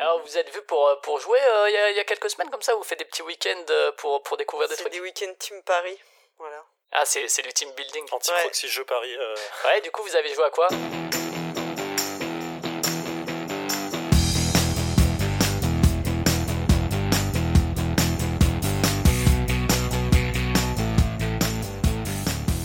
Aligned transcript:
Alors, 0.00 0.22
vous 0.22 0.38
êtes 0.38 0.48
vu 0.54 0.62
pour, 0.62 0.98
pour 1.02 1.20
jouer 1.20 1.38
il 1.68 1.72
y, 1.72 1.76
a, 1.76 1.90
y, 1.90 2.00
a, 2.00 2.04
quelques 2.04 2.30
semaines 2.30 2.48
comme 2.50 2.62
ça 2.62 2.74
Vous 2.74 2.82
faites 2.82 2.98
des 2.98 3.04
petits 3.04 3.22
week-ends 3.22 3.66
pour, 3.98 4.22
pour 4.22 4.38
découvrir 4.38 4.66
des 4.68 4.74
trucs? 4.74 4.86
C'est 4.86 4.98
des 4.98 5.00
week-ends 5.00 5.34
Team 5.38 5.62
Paris, 5.62 5.98
voilà. 6.38 6.64
Ah, 6.92 7.04
c'est 7.04 7.42
du 7.42 7.52
team 7.52 7.70
building. 7.72 8.06
Anti-proxy 8.10 8.66
ouais. 8.66 8.72
jeu 8.72 8.84
Paris. 8.84 9.14
Ouais, 9.66 9.80
du 9.82 9.90
coup, 9.90 10.02
vous 10.02 10.16
avez 10.16 10.32
joué 10.34 10.44
à 10.44 10.50
quoi? 10.50 10.68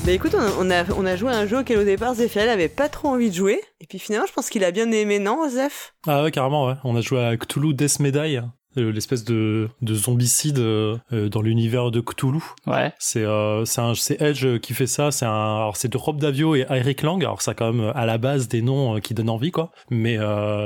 Bah 0.06 0.12
écoute, 0.12 0.36
on 0.36 0.70
a, 0.70 1.16
joué 1.16 1.32
à 1.32 1.38
un 1.38 1.48
jeu 1.48 1.58
auquel 1.58 1.80
au 1.80 1.84
départ 1.84 2.14
Zephyriel 2.14 2.52
avait 2.52 2.70
pas 2.70 2.90
trop 2.90 3.08
envie 3.08 3.32
de 3.32 3.36
jouer. 3.36 3.60
Et 3.82 3.88
puis 3.88 3.98
finalement, 3.98 4.28
je 4.28 4.34
pense 4.34 4.52
qu'il 4.52 4.64
a 4.64 4.70
bien 4.70 4.92
aimé, 4.92 5.18
non, 5.18 5.50
Zeph? 5.50 5.96
Ah 6.06 6.22
ouais, 6.22 6.30
carrément, 6.30 6.68
ouais. 6.68 6.76
On 6.84 6.96
a 6.96 7.02
joué 7.02 7.26
à 7.26 7.36
Cthulhu 7.36 7.74
Death 7.74 8.00
Medai. 8.00 8.40
Euh, 8.78 8.92
l'espèce 8.92 9.24
de, 9.24 9.70
de 9.82 9.94
zombicide 9.94 10.60
euh, 10.60 10.98
dans 11.12 11.42
l'univers 11.42 11.92
de 11.92 12.02
Cthulhu. 12.02 12.42
Ouais. 12.68 12.94
C'est 13.00 13.24
euh, 13.24 13.64
c'est 13.66 14.22
Edge 14.22 14.60
qui 14.60 14.74
fait 14.74 14.88
ça. 14.88 15.12
C'est 15.12 15.26
un 15.26 15.58
alors 15.58 15.78
c'est 15.78 15.88
de 15.88 15.98
Rob 15.98 16.20
Davio 16.20 16.56
et 16.56 16.66
Eric 16.70 17.02
Lang. 17.02 17.24
Alors 17.24 17.42
ça 17.42 17.52
a 17.52 17.54
quand 17.54 17.72
même 17.72 17.92
à 17.96 18.06
la 18.06 18.18
base 18.18 18.48
des 18.48 18.62
noms 18.62 19.00
qui 19.00 19.14
donnent 19.14 19.30
envie 19.30 19.52
quoi. 19.52 19.72
Mais 19.90 20.18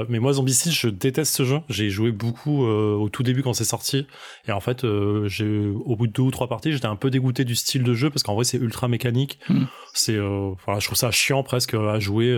mais 0.07 0.19
moi 0.19 0.33
Zombicide 0.33 0.71
je 0.71 0.89
déteste 0.89 1.35
ce 1.35 1.43
jeu. 1.43 1.59
J'ai 1.69 1.89
joué 1.89 2.11
beaucoup 2.11 2.63
au 2.65 3.09
tout 3.09 3.23
début 3.23 3.43
quand 3.43 3.53
c'est 3.53 3.63
sorti 3.63 4.07
et 4.47 4.51
en 4.51 4.59
fait 4.59 4.85
j'ai 5.25 5.67
au 5.67 5.95
bout 5.95 6.07
de 6.07 6.13
deux 6.13 6.23
ou 6.23 6.31
trois 6.31 6.47
parties 6.47 6.71
j'étais 6.71 6.87
un 6.87 6.95
peu 6.95 7.09
dégoûté 7.09 7.45
du 7.45 7.55
style 7.55 7.83
de 7.83 7.93
jeu 7.93 8.09
parce 8.09 8.23
qu'en 8.23 8.35
vrai 8.35 8.43
c'est 8.43 8.57
ultra 8.57 8.87
mécanique. 8.87 9.39
Hmm. 9.49 9.65
C'est 9.99 10.17
voilà 10.65 10.79
je 10.79 10.85
trouve 10.85 10.97
ça 10.97 11.11
chiant 11.11 11.43
presque 11.43 11.73
à 11.73 11.99
jouer. 11.99 12.37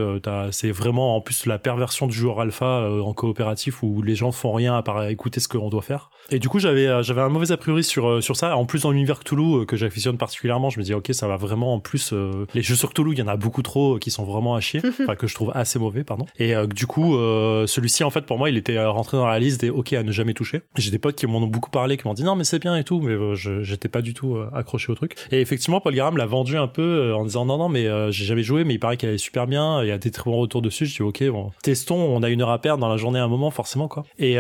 c'est 0.52 0.72
vraiment 0.72 1.16
en 1.16 1.22
plus 1.22 1.46
la 1.46 1.60
perversion 1.60 2.08
du 2.08 2.16
joueur 2.16 2.40
alpha 2.40 2.90
en 2.90 3.14
coopératif 3.14 3.84
où 3.84 4.02
les 4.02 4.16
gens 4.16 4.32
font 4.32 4.54
rien 4.54 4.76
à 4.76 4.82
part 4.82 5.08
écouter 5.08 5.40
ce 5.40 5.48
que 5.48 5.58
on 5.58 5.70
doit 5.70 5.82
faire. 5.82 6.10
Et 6.30 6.40
du 6.40 6.50
coup, 6.50 6.60
j'avais 6.60 6.88
euh, 6.88 7.04
j'avais 7.04 7.22
un 7.22 7.30
mauvais 7.30 7.52
a 7.52 7.58
priori 7.58 7.84
sur 7.84 8.08
euh, 8.08 8.22
sur 8.22 8.36
ça. 8.36 8.56
En 8.56 8.66
plus, 8.66 8.84
dans 8.84 8.92
l'univers 8.92 9.20
Cthulhu 9.20 9.62
euh, 9.62 9.66
que 9.66 9.76
j'affectionne 9.76 10.18
particulièrement, 10.18 10.70
je 10.70 10.80
me 10.80 10.84
dis 10.84 10.94
ok, 10.94 11.10
ça 11.12 11.28
va 11.28 11.36
vraiment. 11.36 11.74
En 11.74 11.80
plus, 11.80 12.14
les 12.54 12.62
jeux 12.62 12.76
sur 12.76 12.94
Cthulhu, 12.94 13.14
il 13.14 13.20
y 13.20 13.22
en 13.22 13.28
a 13.28 13.38
beaucoup 13.38 13.62
trop 13.62 13.98
qui 13.98 14.12
sont 14.12 14.24
vraiment 14.24 14.56
à 14.56 14.60
chier, 14.60 14.82
enfin 15.02 15.16
que 15.16 15.28
je 15.28 15.36
trouve 15.36 15.52
assez 15.54 15.80
mauvais, 15.80 16.04
pardon. 16.04 16.26
Et 16.38 16.54
du 16.68 16.88
coup, 16.88 17.14
celui-ci, 17.14 18.04
en 18.04 18.10
fait, 18.10 18.26
pour 18.26 18.38
moi, 18.38 18.50
il 18.50 18.58
était 18.58 18.84
rentré 18.86 19.18
dans 19.18 19.28
la 19.28 19.40
liste 19.40 19.62
des 19.62 19.70
ok 19.70 19.94
à 19.94 20.04
ne 20.04 20.12
jamais 20.12 20.34
toucher. 20.34 20.62
J'ai 20.78 20.92
des 20.92 21.00
potes 21.00 21.16
qui 21.16 21.28
m'en 21.28 21.40
ont 21.40 21.48
beaucoup 21.48 21.70
parlé, 21.70 21.98
qui 21.98 22.08
m'ont 22.08 22.14
dit 22.14 22.24
non 22.24 22.36
mais 22.36 22.44
c'est 22.44 22.60
bien 22.60 22.76
et 22.76 22.84
tout, 22.84 23.02
mais 23.02 23.16
j'étais 23.36 23.90
pas 23.90 24.02
du 24.02 24.14
tout 24.14 24.38
accroché 24.54 24.92
au 24.92 24.96
truc. 24.96 25.16
Et 25.32 25.42
effectivement, 25.42 25.82
Paul 25.82 25.94
Garam 25.94 26.18
l'a 26.18 26.26
vendu 26.26 26.58
un 26.58 26.68
peu 26.68 27.14
en 27.14 27.24
disant 27.24 27.46
non 27.52 27.58
non 27.58 27.70
mais 27.70 27.86
j'ai 28.12 28.26
jamais 28.26 28.44
joué, 28.44 28.64
mais 28.64 28.76
il 28.76 28.80
paraît 28.80 28.98
qu'elle 28.98 29.14
est 29.14 29.18
super 29.18 29.48
bien. 29.48 29.84
Il 29.84 29.88
y 29.88 29.92
a 29.92 29.98
des 29.98 30.12
très 30.12 30.30
bons 30.30 30.38
retours 30.38 30.62
dessus. 30.62 30.86
Je 30.86 30.96
dis 30.96 31.02
ok 31.02 31.24
bon, 31.30 31.52
testons. 31.64 31.96
On 31.96 32.24
a 32.24 32.30
une 32.30 32.42
heure 32.42 32.50
à 32.50 32.60
perdre 32.60 32.82
dans 32.82 32.90
la 32.90 32.98
journée 32.98 33.20
à 33.20 33.24
un 33.24 33.28
moment 33.28 33.52
forcément 33.52 33.88
quoi. 33.88 34.04
Et 34.18 34.38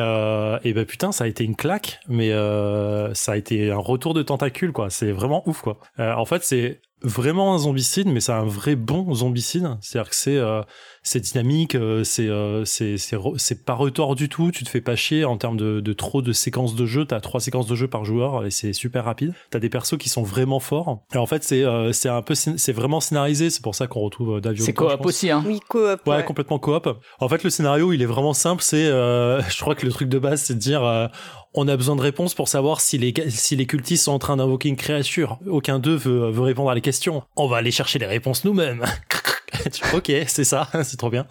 et 0.63 0.73
ben 0.73 0.85
putain, 0.85 1.11
ça 1.11 1.25
a 1.25 1.27
été 1.27 1.43
une 1.43 1.55
claque, 1.55 1.99
mais 2.07 2.31
euh, 2.31 3.13
ça 3.13 3.33
a 3.33 3.37
été 3.37 3.71
un 3.71 3.77
retour 3.77 4.13
de 4.13 4.23
tentacule, 4.23 4.71
quoi. 4.71 4.89
C'est 4.89 5.11
vraiment 5.11 5.47
ouf, 5.47 5.61
quoi. 5.61 5.77
Euh, 5.99 6.13
en 6.13 6.25
fait, 6.25 6.43
c'est 6.43 6.81
vraiment 7.01 7.53
un 7.53 7.57
zombicide, 7.57 8.07
mais 8.07 8.19
c'est 8.19 8.31
un 8.31 8.45
vrai 8.45 8.75
bon 8.75 9.13
zombicide. 9.13 9.77
C'est-à-dire 9.81 10.09
que 10.09 10.15
c'est 10.15 10.37
euh, 10.37 10.61
c'est 11.03 11.19
dynamique, 11.19 11.73
euh, 11.73 12.03
c'est 12.03 12.27
euh, 12.27 12.63
c'est 12.63 12.95
c'est 12.97 13.66
pas 13.66 13.73
retort 13.73 14.16
du 14.16 14.30
tout. 14.30 14.52
Tu 14.52 14.63
te 14.63 14.69
fais 14.69 14.81
pas 14.81 14.95
chier 14.95 15.25
en 15.25 15.35
termes 15.38 15.57
de, 15.57 15.80
de 15.80 15.94
trop 15.94 16.21
de 16.21 16.31
séquences 16.31 16.75
de 16.75 16.85
jeu. 16.85 17.05
T'as 17.05 17.19
trois 17.19 17.39
séquences 17.39 17.66
de 17.66 17.75
jeu 17.75 17.88
par 17.88 18.05
joueur 18.05 18.45
et 18.45 18.52
c'est 18.52 18.73
super 18.73 19.05
rapide. 19.05 19.33
T'as 19.49 19.59
des 19.59 19.69
persos 19.69 19.97
qui 19.97 20.09
sont 20.09 20.22
vraiment 20.22 20.59
forts. 20.59 21.03
Et 21.13 21.17
en 21.17 21.25
fait, 21.25 21.44
c'est 21.44 21.63
euh, 21.63 21.91
c'est 21.91 22.09
un 22.09 22.22
peu 22.22 22.35
c'est 22.35 22.72
vraiment 22.72 22.99
scénarisé. 22.99 23.49
C'est 23.49 23.63
pour 23.63 23.73
ça 23.73 23.88
qu'on 23.88 24.02
retrouve 24.02 24.41
Davio. 24.41 24.63
C'est 24.63 24.73
coop 24.73 25.03
aussi, 25.05 25.31
hein. 25.31 25.44
Oui, 25.45 25.59
coop. 25.67 26.05
Ouais, 26.05 26.23
complètement 26.23 26.59
coop. 26.59 26.88
En 27.19 27.29
fait, 27.29 27.44
le 27.44 27.49
scénario, 27.49 27.94
il 27.94 28.02
est 28.03 28.07
vraiment 28.07 28.33
simple. 28.33 28.61
C'est, 28.61 28.85
je 28.85 29.59
crois 29.59 29.73
que 29.73 29.85
le 29.85 29.91
truc 29.91 30.07
de 30.07 30.19
base, 30.19 30.44
c'est 30.44 30.53
de 30.53 30.59
dire 30.59 31.09
on 31.53 31.67
a 31.67 31.75
besoin 31.75 31.95
de 31.95 32.02
réponses 32.02 32.35
pour 32.35 32.47
savoir 32.47 32.79
si 32.79 32.97
les, 32.97 33.13
si 33.29 33.55
les 33.55 33.66
cultistes 33.66 34.05
sont 34.05 34.13
en 34.13 34.19
train 34.19 34.38
d'invoquer 34.38 34.69
une 34.69 34.77
créature. 34.77 35.39
Aucun 35.47 35.79
d'eux 35.79 35.95
veut, 35.95 36.29
veut 36.29 36.44
répondre 36.44 36.69
à 36.69 36.75
les 36.75 36.81
questions. 36.81 37.23
On 37.35 37.47
va 37.47 37.57
aller 37.57 37.72
chercher 37.72 38.00
les 38.00 38.06
réponses 38.06 38.45
nous-mêmes. 38.45 38.85
ok, 39.94 40.12
c'est 40.28 40.44
ça, 40.44 40.67
c'est 40.84 40.97
trop 40.97 41.09
bien. 41.09 41.25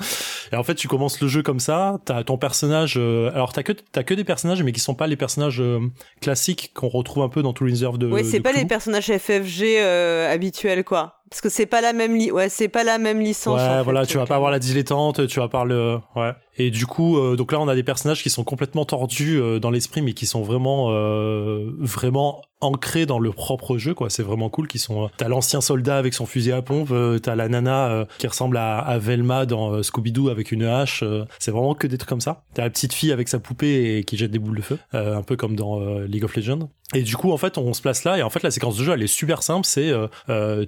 Et 0.52 0.56
en 0.56 0.62
fait, 0.62 0.74
tu 0.74 0.88
commences 0.88 1.20
le 1.20 1.28
jeu 1.28 1.42
comme 1.42 1.60
ça. 1.60 1.98
T'as 2.04 2.22
ton 2.24 2.38
personnage. 2.38 2.94
Euh, 2.96 3.30
alors 3.34 3.52
t'as 3.52 3.62
que 3.62 3.72
t'as 3.72 4.02
que 4.02 4.14
des 4.14 4.24
personnages, 4.24 4.62
mais 4.62 4.72
qui 4.72 4.80
sont 4.80 4.94
pas 4.94 5.06
les 5.06 5.16
personnages 5.16 5.60
euh, 5.60 5.80
classiques 6.20 6.72
qu'on 6.74 6.88
retrouve 6.88 7.22
un 7.22 7.28
peu 7.28 7.42
dans 7.42 7.52
tout 7.52 7.64
l'univers 7.64 7.92
de. 7.92 8.06
Oui, 8.06 8.24
c'est 8.24 8.40
pas 8.40 8.52
les 8.52 8.64
personnages 8.64 9.06
FFG 9.06 9.62
euh, 9.62 10.32
habituels, 10.32 10.84
quoi. 10.84 11.16
Parce 11.30 11.40
que 11.40 11.48
c'est 11.48 11.66
pas 11.66 11.80
la 11.80 11.92
même 11.92 12.16
li 12.16 12.32
ouais, 12.32 12.48
c'est 12.48 12.68
pas 12.68 12.82
la 12.82 12.98
même 12.98 13.20
licence. 13.20 13.60
Ouais, 13.60 13.82
voilà, 13.84 14.04
tu 14.04 14.18
vas 14.18 14.26
pas 14.26 14.34
avoir 14.34 14.50
la 14.50 14.58
dilettante, 14.58 15.28
tu 15.28 15.38
vas 15.38 15.48
pas 15.48 15.64
le, 15.64 15.98
ouais. 16.16 16.32
Et 16.58 16.70
du 16.70 16.86
coup, 16.86 17.16
euh, 17.16 17.36
donc 17.36 17.52
là, 17.52 17.60
on 17.60 17.68
a 17.68 17.74
des 17.74 17.82
personnages 17.82 18.22
qui 18.22 18.30
sont 18.30 18.44
complètement 18.44 18.84
tordus 18.84 19.40
euh, 19.40 19.58
dans 19.58 19.70
l'esprit, 19.70 20.02
mais 20.02 20.12
qui 20.12 20.26
sont 20.26 20.42
vraiment, 20.42 20.88
euh, 20.90 21.70
vraiment 21.78 22.42
ancrés 22.60 23.06
dans 23.06 23.18
le 23.18 23.30
propre 23.32 23.78
jeu, 23.78 23.94
quoi. 23.94 24.10
C'est 24.10 24.22
vraiment 24.22 24.50
cool. 24.50 24.68
Qui 24.68 24.78
sont, 24.78 25.08
t'as 25.16 25.28
l'ancien 25.28 25.62
soldat 25.62 25.96
avec 25.96 26.12
son 26.12 26.26
fusil 26.26 26.52
à 26.52 26.60
pompe, 26.60 26.92
t'as 27.22 27.34
la 27.34 27.48
nana 27.48 28.06
qui 28.18 28.26
ressemble 28.26 28.58
à, 28.58 28.78
à 28.78 28.98
Velma 28.98 29.46
dans 29.46 29.82
Scooby 29.82 30.12
Doo 30.12 30.28
avec 30.28 30.52
une 30.52 30.64
hache. 30.64 31.02
c'est 31.38 31.50
vraiment 31.50 31.74
que 31.74 31.86
des 31.86 31.96
trucs 31.96 32.10
comme 32.10 32.20
ça. 32.20 32.42
T'as 32.52 32.64
la 32.64 32.70
petite 32.70 32.92
fille 32.92 33.12
avec 33.12 33.28
sa 33.28 33.38
poupée 33.38 33.96
et 33.96 34.04
qui 34.04 34.18
jette 34.18 34.30
des 34.30 34.38
boules 34.38 34.58
de 34.58 34.62
feu, 34.62 34.78
un 34.92 35.22
peu 35.22 35.36
comme 35.36 35.56
dans 35.56 35.80
League 36.00 36.24
of 36.24 36.36
Legends. 36.36 36.68
Et 36.92 37.02
du 37.02 37.16
coup, 37.16 37.32
en 37.32 37.38
fait, 37.38 37.56
on 37.56 37.72
se 37.72 37.80
place 37.80 38.04
là 38.04 38.18
et 38.18 38.22
en 38.22 38.30
fait, 38.30 38.42
la 38.42 38.50
séquence 38.50 38.76
de 38.76 38.84
jeu, 38.84 38.92
elle 38.92 39.02
est 39.02 39.06
super 39.06 39.42
simple. 39.42 39.64
C'est 39.64 39.90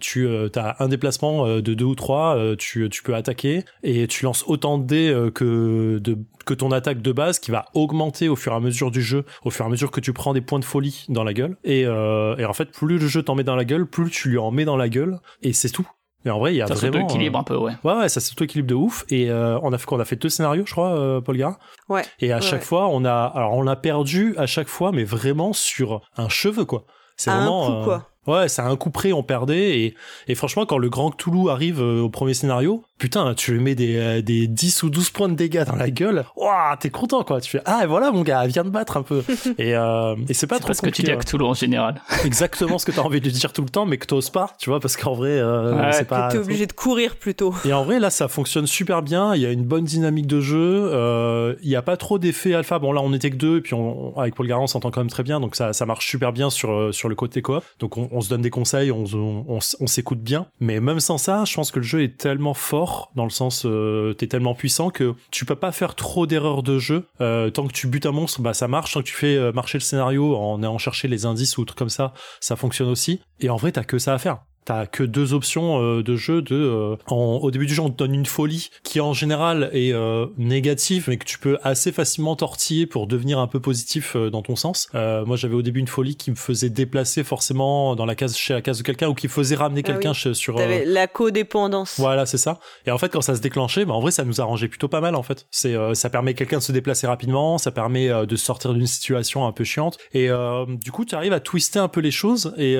tu 0.00 0.28
t'as 0.50 0.76
un 0.78 0.88
déplacement 0.88 1.46
de 1.46 1.74
deux 1.74 1.84
ou 1.84 1.94
trois, 1.94 2.38
tu 2.56 2.88
tu 2.88 3.02
peux 3.02 3.14
attaquer 3.14 3.66
et 3.82 4.06
tu 4.06 4.24
lances 4.24 4.44
autant 4.46 4.78
de 4.78 4.86
dés 4.86 5.30
que 5.34 5.71
de, 6.00 6.18
que 6.44 6.54
ton 6.54 6.72
attaque 6.72 7.02
de 7.02 7.12
base 7.12 7.38
qui 7.38 7.50
va 7.50 7.66
augmenter 7.74 8.28
au 8.28 8.36
fur 8.36 8.52
et 8.52 8.56
à 8.56 8.60
mesure 8.60 8.90
du 8.90 9.02
jeu, 9.02 9.24
au 9.44 9.50
fur 9.50 9.64
et 9.64 9.68
à 9.68 9.70
mesure 9.70 9.90
que 9.90 10.00
tu 10.00 10.12
prends 10.12 10.32
des 10.32 10.40
points 10.40 10.58
de 10.58 10.64
folie 10.64 11.06
dans 11.08 11.24
la 11.24 11.32
gueule. 11.32 11.56
Et, 11.64 11.84
euh, 11.86 12.36
et 12.36 12.44
en 12.44 12.52
fait, 12.52 12.70
plus 12.70 12.98
le 12.98 13.06
jeu 13.06 13.22
t'en 13.22 13.34
met 13.34 13.44
dans 13.44 13.56
la 13.56 13.64
gueule, 13.64 13.86
plus 13.86 14.10
tu 14.10 14.30
lui 14.30 14.38
en 14.38 14.50
mets 14.50 14.64
dans 14.64 14.76
la 14.76 14.88
gueule. 14.88 15.18
Et 15.42 15.52
c'est 15.52 15.70
tout. 15.70 15.88
Mais 16.24 16.30
en 16.30 16.38
vrai, 16.38 16.54
il 16.54 16.58
y 16.58 16.62
a 16.62 16.66
ça 16.66 16.74
vraiment. 16.74 17.08
Ça 17.08 17.14
équilibre 17.14 17.38
un 17.38 17.42
peu, 17.42 17.56
ouais. 17.56 17.72
Ouais, 17.82 17.94
ouais, 17.94 18.08
ça 18.08 18.20
s'auto-équilibre 18.20 18.68
de 18.68 18.74
ouf. 18.74 19.04
Et 19.08 19.30
euh, 19.30 19.58
on 19.62 19.72
a 19.72 19.78
fait 19.78 19.86
on 19.90 19.98
a 19.98 20.04
fait 20.04 20.16
deux 20.16 20.28
scénarios, 20.28 20.64
je 20.66 20.72
crois, 20.72 20.96
euh, 20.96 21.20
Paul 21.20 21.36
Gara. 21.36 21.58
Ouais. 21.88 22.02
Et 22.20 22.32
à 22.32 22.40
chaque 22.40 22.60
ouais. 22.60 22.66
fois, 22.66 22.88
on 22.88 23.04
a, 23.04 23.24
alors 23.34 23.54
on 23.54 23.66
a 23.66 23.76
perdu 23.76 24.34
à 24.36 24.46
chaque 24.46 24.68
fois, 24.68 24.92
mais 24.92 25.04
vraiment 25.04 25.52
sur 25.52 26.00
un 26.16 26.28
cheveu, 26.28 26.64
quoi. 26.64 26.84
C'est 27.16 27.30
vraiment. 27.30 27.66
Un 27.66 27.78
coup, 27.78 27.84
quoi. 27.84 28.08
Ouais, 28.28 28.48
c'est 28.48 28.62
un 28.62 28.76
coup 28.76 28.90
près, 28.90 29.12
on 29.12 29.24
perdait. 29.24 29.80
Et, 29.80 29.94
et 30.28 30.36
franchement, 30.36 30.64
quand 30.64 30.78
le 30.78 30.88
grand 30.88 31.10
Cthulhu 31.10 31.50
arrive 31.50 31.80
au 31.80 32.08
premier 32.08 32.34
scénario, 32.34 32.84
putain, 33.02 33.34
tu 33.34 33.52
lui 33.52 33.58
mets 33.58 33.74
des, 33.74 33.96
euh, 33.96 34.22
des 34.22 34.46
10 34.46 34.84
ou 34.84 34.88
12 34.88 35.10
points 35.10 35.28
de 35.28 35.34
dégâts 35.34 35.64
dans 35.64 35.74
la 35.74 35.90
gueule. 35.90 36.24
Waouh, 36.36 36.76
t'es 36.78 36.88
content, 36.88 37.24
quoi. 37.24 37.40
Tu 37.40 37.50
fais, 37.50 37.60
ah, 37.64 37.84
voilà, 37.88 38.12
mon 38.12 38.22
gars, 38.22 38.46
viens 38.46 38.62
de 38.62 38.68
battre 38.68 38.96
un 38.96 39.02
peu. 39.02 39.24
et, 39.58 39.74
euh, 39.74 40.14
et 40.28 40.34
c'est 40.34 40.46
pas 40.46 40.60
trop 40.60 40.72
ce 40.72 40.82
que 40.82 40.90
tu 40.90 41.02
dis 41.02 41.10
à 41.10 41.16
Cthulhu 41.16 41.42
en 41.42 41.52
général. 41.52 42.00
Exactement 42.24 42.78
ce 42.78 42.86
que 42.86 42.92
t'as 42.92 43.02
envie 43.02 43.20
de 43.20 43.28
dire 43.28 43.52
tout 43.52 43.62
le 43.62 43.70
temps, 43.70 43.86
mais 43.86 43.98
que 43.98 44.06
t'oses 44.06 44.30
pas, 44.30 44.54
tu 44.56 44.70
vois, 44.70 44.78
parce 44.78 44.96
qu'en 44.96 45.14
vrai, 45.14 45.30
euh, 45.30 45.74
ouais, 45.74 45.92
c'est 45.92 46.06
pas. 46.06 46.28
T'es 46.28 46.38
obligé 46.38 46.68
de 46.68 46.72
courir 46.72 47.16
plutôt. 47.16 47.52
Et 47.64 47.72
en 47.72 47.82
vrai, 47.82 47.98
là, 47.98 48.08
ça 48.08 48.28
fonctionne 48.28 48.68
super 48.68 49.02
bien. 49.02 49.34
Il 49.34 49.42
y 49.42 49.46
a 49.46 49.50
une 49.50 49.64
bonne 49.64 49.84
dynamique 49.84 50.28
de 50.28 50.40
jeu. 50.40 50.88
Euh, 50.92 51.56
il 51.64 51.70
y 51.70 51.74
a 51.74 51.82
pas 51.82 51.96
trop 51.96 52.20
d'effets 52.20 52.54
alpha. 52.54 52.78
Bon, 52.78 52.92
là, 52.92 53.00
on 53.02 53.12
était 53.12 53.30
que 53.30 53.36
deux, 53.36 53.56
et 53.58 53.60
puis 53.62 53.74
on, 53.74 54.16
avec 54.16 54.36
Paul 54.36 54.46
Garant, 54.46 54.62
on 54.62 54.68
s'entend 54.68 54.92
quand 54.92 55.00
même 55.00 55.10
très 55.10 55.24
bien, 55.24 55.40
donc 55.40 55.56
ça, 55.56 55.72
ça 55.72 55.86
marche 55.86 56.06
super 56.06 56.32
bien 56.32 56.50
sur, 56.50 56.94
sur 56.94 57.08
le 57.08 57.16
côté 57.16 57.42
coop. 57.42 57.64
Donc 57.80 57.98
on, 57.98 58.08
on 58.12 58.20
se 58.20 58.28
donne 58.28 58.42
des 58.42 58.50
conseils, 58.50 58.92
on, 58.92 59.06
on, 59.12 59.44
on, 59.48 59.58
on 59.80 59.86
s'écoute 59.88 60.20
bien. 60.20 60.46
Mais 60.60 60.78
même 60.78 61.00
sans 61.00 61.18
ça, 61.18 61.44
je 61.44 61.54
pense 61.56 61.72
que 61.72 61.80
le 61.80 61.84
jeu 61.84 62.04
est 62.04 62.16
tellement 62.16 62.54
fort, 62.54 62.91
dans 63.14 63.24
le 63.24 63.30
sens, 63.30 63.64
euh, 63.64 64.14
t'es 64.14 64.26
tellement 64.26 64.54
puissant 64.54 64.90
que 64.90 65.14
tu 65.30 65.44
peux 65.44 65.56
pas 65.56 65.72
faire 65.72 65.94
trop 65.94 66.26
d'erreurs 66.26 66.62
de 66.62 66.78
jeu. 66.78 67.06
Euh, 67.20 67.50
tant 67.50 67.66
que 67.66 67.72
tu 67.72 67.86
butes 67.86 68.06
un 68.06 68.12
monstre, 68.12 68.40
bah 68.40 68.54
ça 68.54 68.68
marche. 68.68 68.92
Tant 68.92 69.00
que 69.00 69.06
tu 69.06 69.14
fais 69.14 69.36
euh, 69.36 69.52
marcher 69.52 69.78
le 69.78 69.82
scénario 69.82 70.36
en 70.36 70.62
allant 70.62 70.78
chercher 70.78 71.08
les 71.08 71.26
indices 71.26 71.58
ou 71.58 71.64
trucs 71.64 71.78
comme 71.78 71.88
ça, 71.88 72.12
ça 72.40 72.56
fonctionne 72.56 72.88
aussi. 72.88 73.20
Et 73.40 73.50
en 73.50 73.56
vrai, 73.56 73.72
t'as 73.72 73.84
que 73.84 73.98
ça 73.98 74.14
à 74.14 74.18
faire. 74.18 74.38
T'as 74.64 74.86
que 74.86 75.02
deux 75.02 75.34
options 75.34 75.82
euh, 75.82 76.02
de 76.02 76.16
jeu. 76.16 76.40
De, 76.42 76.54
euh, 76.54 76.96
en, 77.08 77.40
au 77.42 77.50
début 77.50 77.66
du 77.66 77.74
jeu, 77.74 77.82
on 77.82 77.90
te 77.90 77.96
donne 77.96 78.14
une 78.14 78.26
folie 78.26 78.70
qui 78.84 79.00
en 79.00 79.12
général 79.12 79.70
est 79.72 79.92
euh, 79.92 80.26
négative, 80.38 81.06
mais 81.08 81.16
que 81.16 81.24
tu 81.24 81.38
peux 81.38 81.58
assez 81.62 81.90
facilement 81.90 82.36
tortiller 82.36 82.86
pour 82.86 83.06
devenir 83.06 83.38
un 83.38 83.46
peu 83.46 83.60
positif 83.60 84.14
euh, 84.14 84.30
dans 84.30 84.42
ton 84.42 84.54
sens. 84.54 84.88
Euh, 84.94 85.24
moi, 85.24 85.36
j'avais 85.36 85.54
au 85.54 85.62
début 85.62 85.80
une 85.80 85.88
folie 85.88 86.16
qui 86.16 86.30
me 86.30 86.36
faisait 86.36 86.70
déplacer 86.70 87.24
forcément 87.24 87.96
dans 87.96 88.06
la 88.06 88.14
case 88.14 88.36
chez 88.36 88.54
la 88.54 88.62
case 88.62 88.78
de 88.78 88.82
quelqu'un 88.84 89.08
ou 89.08 89.14
qui 89.14 89.28
faisait 89.28 89.56
ramener 89.56 89.82
quelqu'un 89.82 90.12
ah 90.14 90.28
oui. 90.28 90.34
sur. 90.34 90.54
T'avais 90.54 90.84
la 90.84 91.06
codépendance. 91.06 91.98
Voilà, 91.98 92.26
c'est 92.26 92.38
ça. 92.38 92.58
Et 92.86 92.90
en 92.90 92.98
fait, 92.98 93.08
quand 93.08 93.20
ça 93.20 93.34
se 93.34 93.40
déclenchait, 93.40 93.84
bah, 93.84 93.94
en 93.94 94.00
vrai, 94.00 94.12
ça 94.12 94.24
nous 94.24 94.40
arrangeait 94.40 94.68
plutôt 94.68 94.88
pas 94.88 95.00
mal. 95.00 95.16
En 95.16 95.22
fait, 95.22 95.46
c'est 95.50 95.74
ça 95.94 96.10
permet 96.10 96.34
quelqu'un 96.34 96.58
de 96.58 96.62
se 96.62 96.72
déplacer 96.72 97.06
rapidement, 97.06 97.58
ça 97.58 97.70
permet 97.70 98.08
de 98.26 98.36
sortir 98.36 98.74
d'une 98.74 98.86
situation 98.86 99.46
un 99.46 99.52
peu 99.52 99.64
chiante. 99.64 99.98
Et 100.12 100.28
du 100.68 100.92
coup, 100.92 101.04
tu 101.04 101.14
arrives 101.14 101.32
à 101.32 101.40
twister 101.40 101.78
un 101.78 101.88
peu 101.88 102.00
les 102.00 102.10
choses. 102.10 102.54
Et 102.58 102.76